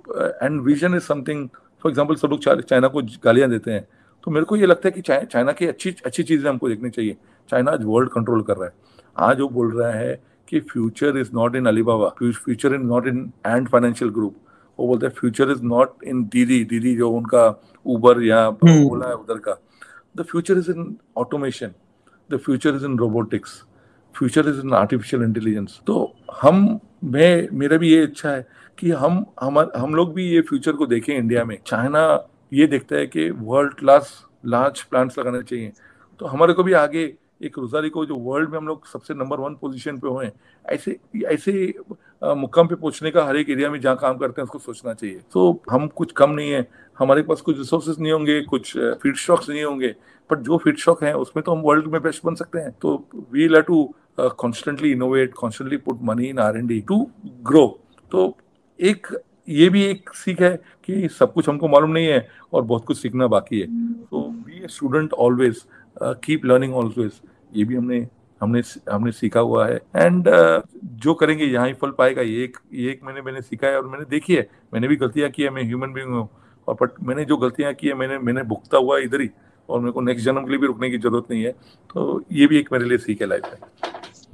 and 0.43 0.61
vision 0.63 0.95
is 0.95 1.03
something 1.03 1.49
for 1.83 1.91
example 1.91 2.15
सब 2.17 2.29
लोग 2.31 2.63
चाइना 2.63 2.89
को 2.89 3.03
गालियाँ 3.25 3.49
देते 3.51 3.71
हैं। 3.71 3.87
तो 4.25 4.31
मेरे 4.31 4.47
को 4.47 4.57
ये 4.57 4.67
लगता 4.67 4.89
है 4.89 4.93
कि 4.93 5.01
चाइना 5.03 5.53
की 5.53 5.67
अच्छी 5.67 5.95
अच्छी 6.07 6.23
चीज़ें 6.23 6.49
हमको 6.51 6.69
देखनी 6.69 6.91
चाहिए। 6.91 7.17
चाइना 7.49 7.71
आज 7.73 7.85
वर्ल्ड 7.85 8.11
कंट्रोल 8.11 8.43
कर 8.43 8.57
रहा 8.57 8.67
है। 8.67 8.73
आज 9.17 9.41
वो 9.41 9.49
बोल 9.49 9.73
रहा 9.73 9.91
है 9.91 10.21
कि 10.49 10.61
future 10.63 11.19
is 11.19 11.31
not 11.35 11.57
in 11.57 11.67
Alibaba 11.67 12.09
future 12.19 12.75
is 12.75 12.83
not 12.83 13.07
in 13.07 13.31
Ant 13.47 13.69
Financial 13.69 14.11
Group 14.11 14.35
वो 14.79 14.87
बोलते 14.87 15.07
हैं 15.07 15.13
फ्यूचर 15.15 15.51
इज़ 15.51 15.63
नॉट 15.65 16.05
इन 16.05 16.23
दीदी 16.33 16.63
दीदी 16.65 16.95
जो 16.97 17.11
उनका 17.11 17.49
उबर 17.87 18.23
या 18.23 18.45
हम्म। 18.45 18.83
बोला 18.89 19.09
है 19.09 19.15
उधर 19.15 19.39
का। 19.39 19.57
The 20.17 20.23
future 20.23 20.59
is 20.59 20.71
in 20.71 20.97
automation 21.17 21.73
the 22.31 22.37
future 22.37 22.75
is 22.75 22.85
in 22.85 22.99
robotics 22.99 23.63
future 24.15 24.49
is 24.49 24.61
in 24.61 24.75
artificial 24.75 25.23
intelligence 25.23 25.81
तो 25.87 26.15
हम 26.43 26.79
मैं 27.05 27.49
मेरा 27.53 27.77
भी 27.79 27.91
ये 27.91 28.03
इच्छा 28.05 28.31
है 28.31 28.47
कि 28.79 28.91
हम 28.93 29.25
हम 29.41 29.59
हम 29.77 29.95
लोग 29.95 30.15
भी 30.15 30.29
ये 30.31 30.41
फ्यूचर 30.41 30.73
को 30.73 30.87
देखें 30.87 31.15
इंडिया 31.15 31.45
में। 31.45 31.59
चाइना 31.67 32.03
ये 32.53 32.67
देखता 32.67 32.97
है 32.97 33.07
कि 33.07 33.31
वर्ल्ड 33.31 33.75
क्लास 33.75 34.11
लार्ज 34.45 34.81
प्लांट्स 34.83 35.19
लगाने 35.19 35.43
चाहिए। 35.43 35.73
तो 36.21 36.27
हमारे 36.27 36.53
को 36.53 36.63
भी 36.63 36.73
आगे 36.75 37.07
एक 37.41 37.59
रोजारी 37.59 37.89
को 37.91 38.05
जो 38.07 38.15
वर्ल्ड 38.15 38.51
में 38.51 38.57
हम 38.59 38.67
लोग 38.67 38.87
सबसे 38.87 39.15
नंबर 39.15 39.41
वन 39.41 39.55
पोजीशन 39.61 39.99
पे 39.99 40.09
हुए 40.09 40.31
ऐसे 40.65 40.97
ऐसे 41.27 41.75
मुकाम 42.37 42.67
पे 42.67 42.75
पहुँचने 42.75 43.11
का 43.11 43.25
हर 43.25 43.37
एक 43.37 43.51
एरिया 43.51 43.71
में 43.71 43.81
जहाँ 43.81 43.97
काम 43.97 44.17
करते 44.19 44.41
हैं 44.41 44.45
उसको 44.45 44.59
सोचना 44.59 44.93
चाहिए। 44.95 45.21
तो 45.33 45.63
हम 45.71 45.87
कुछ 45.97 46.13
कम 46.13 46.31
नहीं 46.31 46.51
है 46.51 46.67
हमारे 46.99 47.23
पास 47.23 47.41
कुछ 47.41 47.59
रिसोर्सेज 47.59 48.01
नहीं 48.01 48.13
होंगे 48.13 48.41
कुछ 48.43 48.73
फ़ीड 48.77 49.17
स्टॉक्स 49.17 49.51
नहीं 49.51 49.65
होंगे 49.65 49.95
बट 50.31 50.39
जो 50.39 50.59
फ़ीड 50.59 50.79
स्टॉक 50.79 51.05
है 51.05 51.15
उसमें 51.17 51.43
तो 51.45 51.53
हम 51.53 51.63
वर्ल्ड 51.63 51.87
में 51.87 52.01
बेस्ट 52.03 52.25
बन 52.27 52.35
सकते 52.35 52.59
हैं। 52.59 52.73
तो 52.83 52.97
we 53.33 53.49
have 53.49 53.63
to 53.63 53.85
constantly 54.21 54.93
innovate 54.93 55.35
constantly 55.35 55.77
put 55.77 55.99
money 56.03 56.27
in 56.27 56.39
R 56.39 56.57
and 56.59 56.67
D 56.67 56.81
to 56.89 57.07
grow 57.27 57.67
तो 58.13 58.37
एक 58.79 59.07
ये 59.49 59.69
भी 59.69 59.85
एक 59.85 60.11
सीख 60.15 60.41
है 60.43 60.57
कि 60.85 61.09
सब 61.09 61.33
कुछ 61.33 61.49
हमको 61.49 61.69
मालूम 61.69 61.91
नहीं 61.91 62.07
है 62.07 62.29
और 62.53 62.63
बहुत 62.63 62.85
कुछ 62.85 62.99
सीखना 62.99 63.27
बाकी 63.27 63.61
है। 63.61 63.67
तो 64.05 64.21
be 64.21 64.65
a 64.65 64.69
student 64.69 65.13
always 65.13 65.63
keep 66.03 66.45
learning 66.45 66.75
always 66.75 67.21
ये 67.53 67.65
भी 67.65 67.75
हमने 67.77 68.07
हमने 68.41 68.63
हमने 68.91 69.13
सीखा 69.13 69.41
हुआ 69.41 69.67
है। 69.67 69.77
एंड 69.97 70.29
uh, 70.29 70.63
जो 70.85 71.15
करेंगे 71.15 71.45
यहाँ 71.45 71.67
ही 71.67 71.73
फल 71.73 71.91
पाएगा। 71.99 72.23
ये 72.23 72.43
एक 72.45 72.57
ये 72.75 72.91
एक 72.91 73.01
मैंने 73.05 73.23
मैंने 73.23 73.43
सीखा 73.43 73.67
है 73.67 73.77
और 73.77 73.87
मैंने 73.87 74.05
देखी 74.11 74.35
है। 74.35 74.49
मैंने 74.75 74.89
भी 74.89 74.97
गलतियाँ 74.97 75.31
की 75.31 75.43
है 75.43 75.51
मैं 75.51 75.63
ह्यूमन 75.63 75.93
बींग 75.93 76.13
हूँ। 76.15 76.29
और 76.69 76.77
बट 76.83 77.03
मैंने 77.03 77.25
जो 77.25 77.37
गलतियाँ 77.37 77.73
की 77.75 77.89
है 77.89 77.95
मैंने 77.95 78.19
मैंने 78.19 78.43
भुगता 78.45 78.79
हुआ 78.79 78.99
इधर 78.99 79.21
ही। 79.21 79.31
और 79.69 79.81
मेरे 79.81 79.93
को 79.93 80.01
नेक्स्ट 80.01 80.25
जन्म 80.25 80.45
के 80.45 80.51
लिए 80.51 80.59
भी 80.59 80.67
रुकने 80.67 80.91
की 80.91 80.99
ज़रूरत 80.99 81.31
नहीं 81.31 81.43
है। 81.43 81.53
तो 81.91 82.23
ये 82.33 82.47
भी 82.47 82.59
एक 82.59 82.73
मेरे 82.73 82.85
लिए 82.85 82.99
सीख 82.99 83.21
है 83.21 83.29
लाइफ 83.29 83.45
में। 83.45 83.59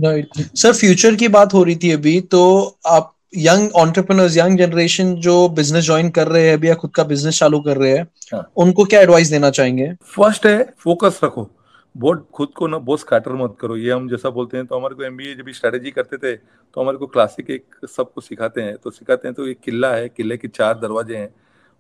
राइट 0.00 0.38
सर 0.56 0.72
फ्यूचर 0.72 1.14
की 1.14 1.28
बात 1.28 1.54
हो 1.54 1.62
रही 1.64 1.76
थी 1.76 1.90
अभी 1.92 2.20
तो 2.20 2.42
आप 2.86 3.14
यंग 3.32 3.70
ऑन्टरप्रनर्स 3.76 4.36
यंग 4.36 4.58
जनरेशन 4.58 5.14
जो 5.16 5.48
बिज़नेस 5.48 5.84
ज्वाइन 5.84 6.10
कर 6.10 6.28
रहे 6.28 6.46
हैं 6.46 6.54
अभी 6.54 6.68
या 6.68 6.74
खुद 6.74 6.90
का 6.94 7.04
बिज़नेस 7.04 7.38
चालू 7.38 7.60
कर 7.60 7.76
रहे 7.76 7.90
हैं 7.90 8.06
हाँ. 8.32 8.50
उनको 8.56 8.84
क्या 8.84 9.00
एडवाइस 9.00 9.28
देना 9.28 9.50
चाहेंगे? 9.50 9.92
फ़र्स्ट 10.06 10.46
है 10.46 10.62
फोकस 10.78 11.20
रखो। 11.24 11.48
बहुत 11.94 12.28
खुद 12.34 12.48
को 12.56 12.66
ना 12.66 12.78
बहुत 12.78 13.00
स्कैटर 13.00 13.32
मत 13.34 13.56
करो। 13.60 13.76
ये 13.76 13.90
हम 13.92 14.08
जैसा 14.08 14.30
बोलते 14.30 14.56
हैं 14.56 14.66
तो 14.66 14.76
हमारे 14.76 14.94
को 14.94 15.02
एमबीए 15.02 15.34
जब 15.34 15.48
स्ट्रेटेजी 15.50 15.90
करते 15.90 16.16
थे 16.16 16.34
तो 16.36 16.80
हमारे 16.80 16.98
को 16.98 17.06
क्लासिक 17.06 17.50
एक 17.50 17.86
सबको 17.96 18.20
सिखाते 18.20 18.60
हैं। 18.60 18.76
तो 18.76 18.90
सिखाते 18.90 19.28
हैं 19.28 19.34
तो 19.34 19.46
एक 19.46 19.60
किला 19.60 19.94
है 19.94 20.08
किले 20.08 20.36
के 20.36 20.48
चार 20.48 20.78
दरवाजे 20.78 21.16
हैं। 21.16 21.34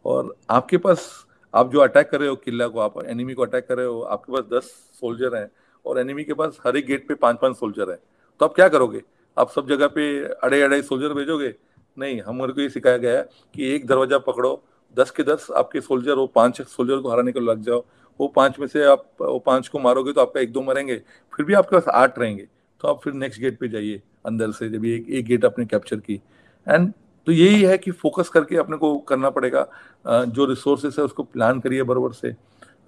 और 0.04 0.34
आपके 0.50 0.76
पास 0.78 1.08
आप 1.54 1.72
जो 1.72 1.80
अटैक 1.80 2.10
कर 2.10 2.20
रहे 2.20 2.28
हो 2.28 2.36
किला 2.36 2.66
को 2.68 2.80
आप 2.80 2.94
एनिमी 3.06 3.34
को 3.34 3.42
अटैक 3.42 3.66
कर 3.68 3.76
रहे 3.76 3.86
हो 3.86 4.00
आपके 4.02 4.32
पास 4.32 4.44
दस 4.52 4.70
सोल्जर 5.00 5.36
हैं। 5.36 5.50
और 5.86 6.00
एनिमी 6.00 6.24
के 6.24 6.34
पास 6.34 6.58
हर 6.66 6.76
एक 6.76 6.86
गेट 6.86 7.08
पे 7.08 7.14
पाँच 7.14 7.36
पाँच 7.42 7.56
सोल्जर 7.56 7.90
है। 7.90 7.98
तो 8.40 8.46
आप 8.46 8.54
क्या 8.54 8.68
करोगे? 8.68 9.00
आप 9.36 9.50
सब 9.50 9.68
जगह 9.68 9.86
पे 9.88 10.04
अड़े 10.24 10.60
अड़े 10.62 10.80
सोल्जर 10.82 11.14
भेजोगे? 11.14 11.54
नहीं 11.96 12.20
हमारे 12.22 12.52
को 12.52 12.60
ये 12.60 12.68
सिखाया 12.68 12.96
गया 12.96 13.16
है 13.18 13.28
कि 13.54 13.74
एक 13.74 13.86
दरवाज़ा 13.86 14.18
पकड़ो, 14.18 14.62
दस 14.94 15.10
के 15.10 15.22
दस 15.22 15.46
आपके 15.56 15.80
सोल्जर 15.80 16.16
हो, 16.16 16.26
पाँच 16.26 16.60
सोल्जर 16.62 16.98
को 16.98 17.10
हराने 17.10 17.32
को 17.32 17.40
लग 17.40 17.60
जाओ। 17.62 17.84
वो 18.20 18.28
पाँच 18.28 18.58
में 18.60 18.66
से 18.66 18.84
आप, 18.84 19.04
वो 19.20 19.38
पाँच 19.38 19.68
को 19.68 19.78
मारोगे 19.78 20.12
तो 20.12 20.20
आपका 20.20 20.40
एक 20.40 20.52
दो 20.52 20.62
मरेंगे, 20.62 20.96
फिर 21.32 21.46
भी 21.46 21.54
आपके 21.54 21.76
पास 21.76 21.88
आठ 21.90 22.18
रहेंगे। 22.18 22.46
तो 22.80 22.88
आप 22.88 23.00
फिर 23.04 23.12
नेक्स्ट 23.14 23.40
गेट 23.40 23.58
पे 23.58 23.68
जाइए, 23.68 24.00
अंदर 24.26 24.50
से 24.52 24.68
जब 24.68 24.84
एक 24.84 25.08
एक 25.10 25.24
गेट 25.26 25.44
आपने 25.44 25.64
कैप्चर 25.66 25.96
की। 25.96 26.20
एंड 26.66 26.92
तो 27.26 27.32
यही 27.32 27.62
है 27.62 27.76
कि 27.78 27.90
फोकस 27.90 28.28
करके 28.28 28.56
अपने 28.56 28.76
को 28.76 28.96
करना 28.98 29.30
पड़ेगा। 29.30 29.66
जो 30.06 30.44
रिसोर्सेस 30.44 30.98
है 30.98 31.04
उसको 31.04 31.22
प्लान 31.22 31.60
करिए 31.60 31.82
बराबर 31.82 32.12
से। 32.12 32.32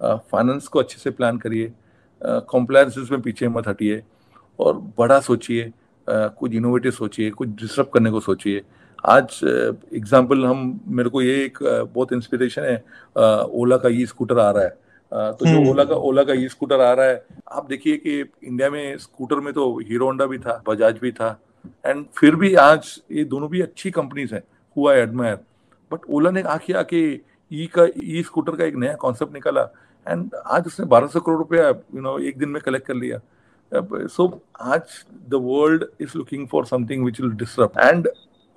फाइनेंस 0.03 0.67
को 0.67 0.79
अच्छे 0.79 0.97
से 0.97 1.11
प्लान 1.11 1.37
करिए। 1.37 1.71
कॉम्प्लायंसेस 2.21 3.11
में 3.11 3.21
पीछे 3.21 3.47
मत 3.47 3.67
हटिए। 3.67 4.03
और 4.59 4.77
बड़ा 4.97 5.19
सोचिए। 5.19 5.71
कुछ 6.07 6.53
इनोवेटिव 6.53 6.91
सोचिए 6.91 7.29
कुछ 7.31 7.49
डिस्टर्ब 7.61 7.87
करने 7.93 8.11
को 8.11 8.19
सोचिए। 8.19 8.61
आज 9.03 9.39
एग्ज़ाम्पल 9.43 10.45
हम 10.45 10.79
मेरे 10.87 11.09
को 11.09 11.21
ये 11.21 11.43
एक 11.45 11.57
बहुत 11.93 12.13
इंस्पिरेशन 12.13 12.63
है 12.63 12.75
ओला 13.53 13.77
का 13.77 13.89
ई 13.89 14.05
स्कूटर 14.05 14.39
आ 14.39 14.49
रहा 14.51 14.63
है। 14.63 14.69
तो 15.11 15.45
जो 15.45 15.69
ओला 15.71 15.83
का 15.83 15.95
ओला 15.95 16.23
का 16.23 16.33
ई 16.33 16.47
स्कूटर 16.47 16.81
आ 16.81 16.91
रहा 16.93 17.05
है 17.05 17.23
आप 17.51 17.67
देखिए 17.69 17.97
कि 17.97 18.19
इंडिया 18.19 18.69
में 18.69 18.97
स्कूटर 18.97 19.39
में 19.39 19.53
तो 19.53 19.67
हीरो 19.79 20.05
होंडा 20.05 20.25
भी 20.25 20.37
था 20.37 20.61
बजाज 20.67 20.97
भी 21.01 21.11
था 21.11 21.29
एंड 21.85 22.05
फिर 22.17 22.35
भी 22.35 22.53
आज 22.55 22.99
ये 23.11 23.23
दोनों 23.25 23.49
भी 23.49 23.61
अच्छी 23.61 23.91
कंपनीज़ 23.91 24.33
हैं 24.35 24.43
हुआ 24.77 24.93
एडमायर 24.95 25.37
बट 25.91 26.09
ओला 26.09 26.31
ने 26.31 26.41
आके 26.41 26.73
आके 26.73 27.01
ई 27.51 27.69
का 27.75 27.87
ई 28.03 28.23
स्कूटर 28.25 28.55
का 28.55 28.65
एक 28.65 28.75
नया 28.75 28.93
कॉन्सेप्ट 29.01 29.33
निकाला 29.33 29.61
एंड 30.07 30.35
आज 30.35 30.67
उसने 30.67 30.85
बारह 30.85 31.07
सौ 31.07 31.19
करोड़ 31.19 31.37
रुपया 31.37 31.67
यू 31.67 32.01
नो 32.01 32.17
एक 32.19 32.37
दिन 32.37 32.49
में 32.49 32.61
कलेक्ट 32.61 32.87
कर 32.87 32.95
लिया। 32.95 33.19
सो 33.73 34.27
आज 34.61 35.03
the 35.29 35.41
world 35.43 35.85
is 36.01 36.17
looking 36.17 36.47
for 36.47 36.65
something 36.65 37.05
which 37.05 37.21
will 37.21 37.31
disturb 37.31 37.79
and 37.79 38.07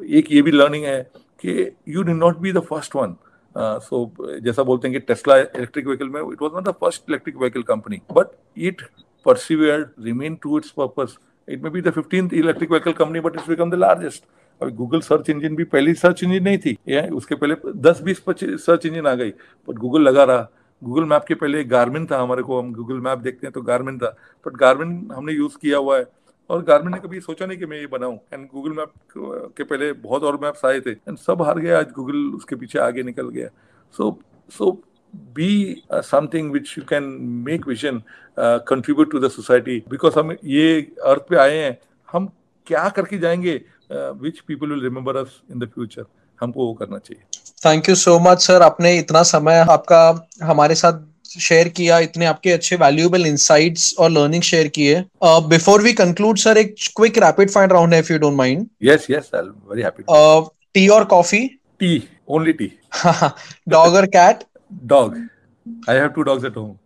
एक 0.01 0.33
ये 0.33 0.43
भी 0.43 0.51
लर्निंग 0.51 0.85
है 0.85 1.01
कि 1.45 1.71
you 1.89 2.03
did 2.03 2.17
not 2.17 2.39
be 2.39 2.53
the 2.53 2.61
first 2.71 2.97
one 2.97 3.17
so 3.57 4.11
जैसा 4.21 4.63
बोलते 4.63 4.89
हैं 4.89 5.01
कि 5.01 5.07
टेस्ला 5.07 5.37
इलेक्ट्रिक 5.37 5.87
व्हीकल 5.87 6.09
में 6.09 6.21
it 6.21 6.43
was 6.43 6.53
not 6.55 6.69
the 6.69 6.75
first 6.81 7.03
electric 7.09 7.37
vehicle 7.37 7.63
company 7.63 8.01
but 8.13 8.37
it 8.57 8.83
remained 9.27 10.41
to 10.43 10.57
its 10.59 10.71
purpose. 10.73 11.19
It 11.49 11.63
may 11.63 11.71
be 11.71 11.81
the 11.81 11.93
15th 11.93 12.33
electric 12.33 12.71
vehicle 12.71 12.95
company, 12.95 13.21
but 13.21 13.35
it's 13.35 13.47
become 13.47 13.71
the 13.71 13.77
largest. 13.77 14.23
अभी 14.61 14.73
Google 14.73 15.01
search 15.01 15.29
engine 15.31 15.57
भी 15.57 15.65
पहली 15.65 15.95
search 15.95 16.23
engine 16.25 16.43
नहीं 16.45 16.59
थी. 16.59 16.77
ये 16.89 17.09
उसके 17.19 17.35
पहले 17.35 17.55
दस 17.81 18.01
बीस 18.03 18.21
पच्चीस 18.21 18.65
सर्च 18.67 18.87
इंजन 18.87 19.07
आ 19.07 19.15
गई. 19.15 19.31
बट 19.69 19.75
गूगल 19.79 20.03
लगा 20.03 20.25
रहा. 20.25 20.49
गूगल 20.83 21.05
मैप 21.05 21.25
के 21.29 21.35
पहले 21.35 21.63
गार्मिन 21.65 22.07
था 22.07 22.21
हमारे 22.21 22.43
को, 22.43 22.61
हम 22.61 22.73
गूगल 22.75 23.01
मैप 23.01 23.19
देखते 23.19 23.47
हैं 23.47 23.53
तो 23.53 23.63
गार्मिन 23.63 23.99
था 23.99 24.09
बट 24.47 24.57
गार्मिन 24.57 25.11
हमने 25.13 25.33
यूज़ 25.33 25.57
किया 25.63 25.79
हुआ 25.79 25.99
है। 25.99 26.05
और 26.51 26.63
गार्मिन 26.65 26.93
ने 26.95 26.99
कभी 26.99 27.21
सोचा 27.21 27.47
नहीं 27.47 27.59
कि 27.59 27.67
मैं 27.67 27.79
ये 27.79 27.87
बनाऊँ। 27.87 28.19
एंड 28.33 28.47
गूगल 28.49 28.71
मैप 28.71 28.93
के 29.57 29.65
पहले 29.65 29.93
बहुत 29.95 30.23
और 30.23 30.39
मैप्स 30.43 30.65
आए 30.65 30.81
थे। 30.81 30.91
एंड 30.91 31.17
सब 31.19 31.43
हार 31.43 31.59
गया 31.59 31.79
आज 31.79 31.91
गूगल 31.93 32.17
उसके 32.37 32.57
पीछे 32.57 32.79
आगे 32.79 33.03
निकल 33.03 33.29
गया। 33.29 33.49
So 33.95 34.19
so 34.51 34.71
be 35.35 35.83
something 35.95 36.53
which 36.53 36.75
you 36.79 36.85
can 36.85 37.05
make 37.47 37.67
vision 37.69 38.03
contribute 38.39 39.11
to 39.11 39.19
the 39.21 39.29
society 39.31 39.83
because 39.91 40.19
हम 40.19 40.37
ये 40.45 40.81
अर्थ 41.05 41.27
पे 41.31 41.37
आए 41.37 41.57
हैं, 41.57 41.79
हम 42.09 42.29
क्या 42.67 42.89
करके 42.89 43.19
जाएँगे 43.19 43.61
which 43.93 44.41
people 44.41 44.71
will 44.71 44.83
remember 44.83 45.17
us 45.17 45.41
in 45.51 45.59
the 45.59 45.69
future 45.69 46.05
हमको 46.41 46.67
वो 46.67 46.73
करना 46.75 46.99
चाहिए। 46.99 47.23
Thank 47.67 47.89
you 47.89 47.95
so 47.95 48.19
much 48.19 48.43
sir 48.43 48.63
आपने 48.63 48.97
इतना 48.99 49.23
समय 49.23 49.65
आपका 49.71 50.01
हमारे 50.43 50.75
साथ 50.75 51.05
शेयर 51.39 51.69
किया 51.69 51.99
इतने 51.99 52.27
आपके 52.27 52.53
अच्छे 52.53 52.77
वैल्यूएबल 52.77 53.27
इनसाइट्स 53.27 53.95
और 53.99 54.11
लर्निंग 54.11 54.43
शेयर 54.43 54.69
किए। 54.69 55.05
बिफोर 55.25 55.83
वी 55.83 55.93
कंक्लूड 55.93 56.39
सर 56.39 56.59
एक 56.59 56.75
क्विक 56.97 57.19
रैपिड 57.19 57.51
फायर 57.51 57.71
राउंड 57.71 57.95
है 57.95 58.01
if 58.01 58.13
you 58.13 58.19
don't 58.19 58.37
mind 58.37 58.67
yes 58.83 59.07
yes 59.11 59.31
I 59.35 59.41
am 59.41 59.53
very 59.71 59.83
happy 59.83 60.05
tea 60.75 60.89
और 60.89 61.05
coffee 61.05 61.47
tea 61.81 62.03
only 62.29 62.53
tea 62.53 62.73
dog 63.69 63.95
और 63.95 64.07
cat 64.07 64.45
dog 64.85 65.17
I 65.91 65.97
have 65.97 66.09
two 66.09 66.23
dogs 66.23 66.45
at 66.45 66.57
home 66.57 66.77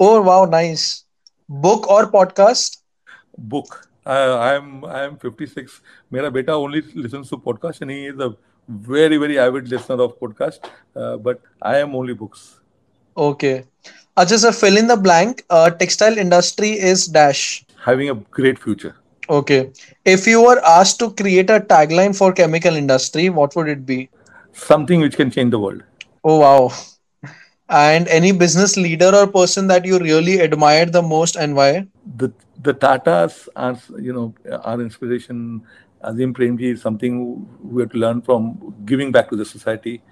oh 0.00 0.18
wow 0.24 0.50
nice 0.50 1.04
book 1.50 1.88
और 1.88 2.06
podcast 2.06 2.80
book 3.40 3.74
I 4.08 4.54
am 4.54 4.86
I 4.86 5.04
am 5.04 5.16
56 5.26 5.68
मेरा 6.12 6.30
बेटा 6.30 6.54
only 6.54 6.80
listens 6.96 7.30
to 7.30 7.36
podcast 7.36 7.82
and 7.82 7.90
he 7.90 8.06
is 8.06 8.22
a 8.22 8.28
very 8.68 9.16
very 9.16 9.38
avid 9.38 9.68
listener 9.68 10.02
of 10.02 10.18
podcast 10.18 10.64
uh, 10.96 11.16
but 11.16 11.40
i 11.62 11.78
am 11.78 11.94
only 11.94 12.14
books. 12.14 12.60
Okay. 13.16 13.64
Acha 14.16 14.38
sir 14.38 14.52
fill 14.52 14.76
in 14.76 14.86
the 14.86 14.96
blank. 14.96 15.44
Uh, 15.50 15.70
textile 15.70 16.16
industry 16.18 16.70
is 16.70 17.06
dash. 17.06 17.64
Having 17.84 18.10
a 18.10 18.14
great 18.14 18.58
future. 18.58 18.94
Okay. 19.28 19.70
If 20.04 20.26
you 20.26 20.42
were 20.42 20.60
asked 20.64 20.98
to 21.00 21.10
create 21.12 21.50
a 21.50 21.60
tagline 21.60 22.16
for 22.16 22.32
chemical 22.32 22.74
industry 22.74 23.28
what 23.28 23.54
would 23.56 23.68
it 23.68 23.84
be? 23.84 24.08
Something 24.52 25.00
which 25.00 25.16
can 25.16 25.30
change 25.30 25.50
the 25.50 25.58
world. 25.58 25.82
Oh 26.24 26.38
wow. 26.38 26.72
And 27.68 28.08
any 28.08 28.32
business 28.32 28.76
leader 28.76 29.10
or 29.14 29.26
person 29.26 29.66
that 29.68 29.84
you 29.84 29.98
really 29.98 30.40
admired 30.40 30.92
the 30.92 31.02
most 31.02 31.36
and 31.36 31.56
why? 31.56 31.86
The 32.16 32.32
the 32.62 32.74
tatas 32.74 33.48
are 33.56 33.76
you 34.00 34.12
know 34.12 34.34
our 34.62 34.80
inspiration 34.80 35.62
Azim 36.02 36.34
Premji 36.34 36.72
is 36.72 36.82
something 36.82 37.46
we 37.62 37.82
have 37.82 37.90
to 37.92 37.98
learn 37.98 38.20
from 38.20 38.74
giving 38.84 39.12
back 39.12 39.30
to 39.30 39.36
the 39.36 39.44
society. 39.44 40.02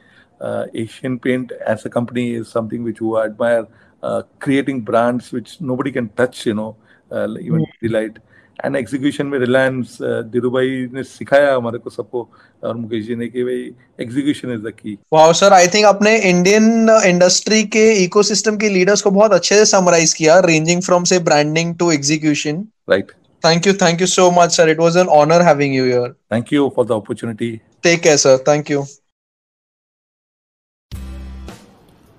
Uh, 0.41 0.67
Asian 0.75 1.19
Paint 1.19 1.53
as 1.67 1.85
a 1.85 1.91
company 1.91 2.33
is 2.35 2.49
something 2.49 2.83
which 2.83 3.01
we 3.01 3.19
admire, 3.19 3.67
uh, 4.03 4.23
creating 4.39 4.81
brands 4.81 5.33
which 5.33 5.61
nobody 5.61 5.93
can 5.93 6.09
touch, 6.11 6.47
you 6.47 6.55
know, 6.55 6.77
uh, 7.11 7.29
even 7.39 7.61
mm. 7.61 7.73
Delight. 7.81 8.19
And 8.65 8.77
execution 8.77 9.27
में 9.27 9.39
रिलायंस 9.39 9.97
धीरूभाई 10.33 10.89
ने 10.95 11.03
सिखाया 11.03 11.55
हमारे 11.55 11.79
को 11.79 11.91
सबको 11.91 12.29
और 12.65 12.77
मुकेश 12.77 13.05
जी 13.07 13.15
ने 13.17 13.29
कि 13.29 13.45
भाई 13.45 13.71
execution 14.05 14.53
is 14.55 14.61
the 14.63 14.73
key 14.79 14.99
wow 15.13 15.33
sir 15.41 15.53
I 15.53 15.69
think 15.75 15.87
आपने 15.87 16.17
इंडियन 16.31 16.89
इंडस्ट्री 17.07 17.63
के 17.77 17.87
इकोसिस्टम 18.05 18.57
के 18.57 18.69
लीडर्स 18.69 19.03
को 19.03 19.11
बहुत 19.11 19.33
अच्छे 19.33 19.57
से 19.57 19.65
समराइज 19.71 20.13
किया 20.15 20.39
रेंजिंग 20.47 20.83
फ्रॉम 20.83 21.05
से 21.13 21.19
branding 21.31 21.75
to 21.79 21.91
execution 21.93 22.65
right 22.91 23.13
Thank 23.45 23.67
you. 23.67 23.73
Thank 23.75 24.01
you 24.01 24.07
so 24.07 24.31
much, 24.31 24.53
sir. 24.53 24.69
It 24.69 24.79
was 24.79 24.97
an 24.97 25.09
honor 25.09 25.43
having 25.43 25.73
you 25.73 25.85
here. 25.85 26.17
Thank 26.29 26.51
you 26.51 26.71
for 26.71 26.85
the 26.85 26.97
opportunity. 26.97 27.63
Take 27.83 28.03
care, 28.03 28.19
sir. 28.19 28.39
Thank 28.41 28.69
you. 28.69 28.87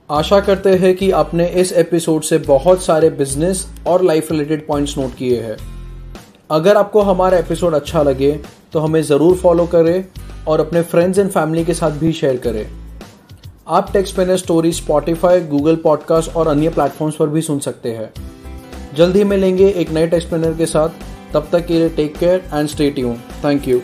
आशा 0.09 0.39
करते 0.39 0.69
हैं 0.77 0.93
कि 0.95 1.09
आपने 1.17 1.45
इस 1.59 1.71
episode 1.81 2.23
से 2.23 2.37
बहुत 2.47 2.83
सारे 2.83 3.09
business 3.19 3.65
और 3.87 4.03
लाइफ 4.03 4.31
रिलेटेड 4.31 4.65
पॉइंट्स 4.67 4.97
नोट 4.97 5.15
किए 5.17 5.39
हैं 5.41 5.55
अगर 6.51 6.77
आपको 6.77 7.01
हमारा 7.01 7.37
एपिसोड 7.37 7.73
अच्छा 7.75 8.01
लगे 8.03 8.31
तो 8.73 8.79
हमें 8.79 9.01
ज़रूर 9.03 9.37
फॉलो 9.37 9.65
करें 9.75 10.03
और 10.47 10.59
अपने 10.59 10.81
फ्रेंड्स 10.91 11.19
एंड 11.19 11.29
फैमिली 11.31 11.63
के 11.65 11.73
साथ 11.73 11.91
भी 11.99 12.11
शेयर 12.13 12.37
करें 12.47 12.65
आप 13.69 13.91
टेक्स 13.93 14.11
पेनर 14.11 14.37
स्टोरी 14.37 14.71
स्पॉटिफाई 14.73 15.41
गूगल 15.47 15.75
पॉडकास्ट 15.83 16.35
और 16.35 16.47
अन्य 16.47 16.69
प्लेटफॉर्म्स 16.69 17.15
पर 17.15 17.27
भी 17.27 17.41
सुन 17.41 17.59
सकते 17.59 17.91
हैं 17.91 18.11
जल्द 18.95 19.15
ही 19.15 19.23
मिलेंगे 19.23 19.67
एक 19.69 19.89
नए 19.89 20.07
टेस्ट 20.07 20.29
प्लेनर 20.29 20.57
के 20.57 20.65
साथ। 20.65 20.89
तब 21.33 21.47
तक 21.51 21.65
के 21.65 21.73
लिए 21.73 21.89
take 21.89 22.17
care 22.17 22.43
and 22.53 22.67
stay 22.69 22.89
tune 22.91 23.15
thank 23.43 23.67
you 23.67 23.81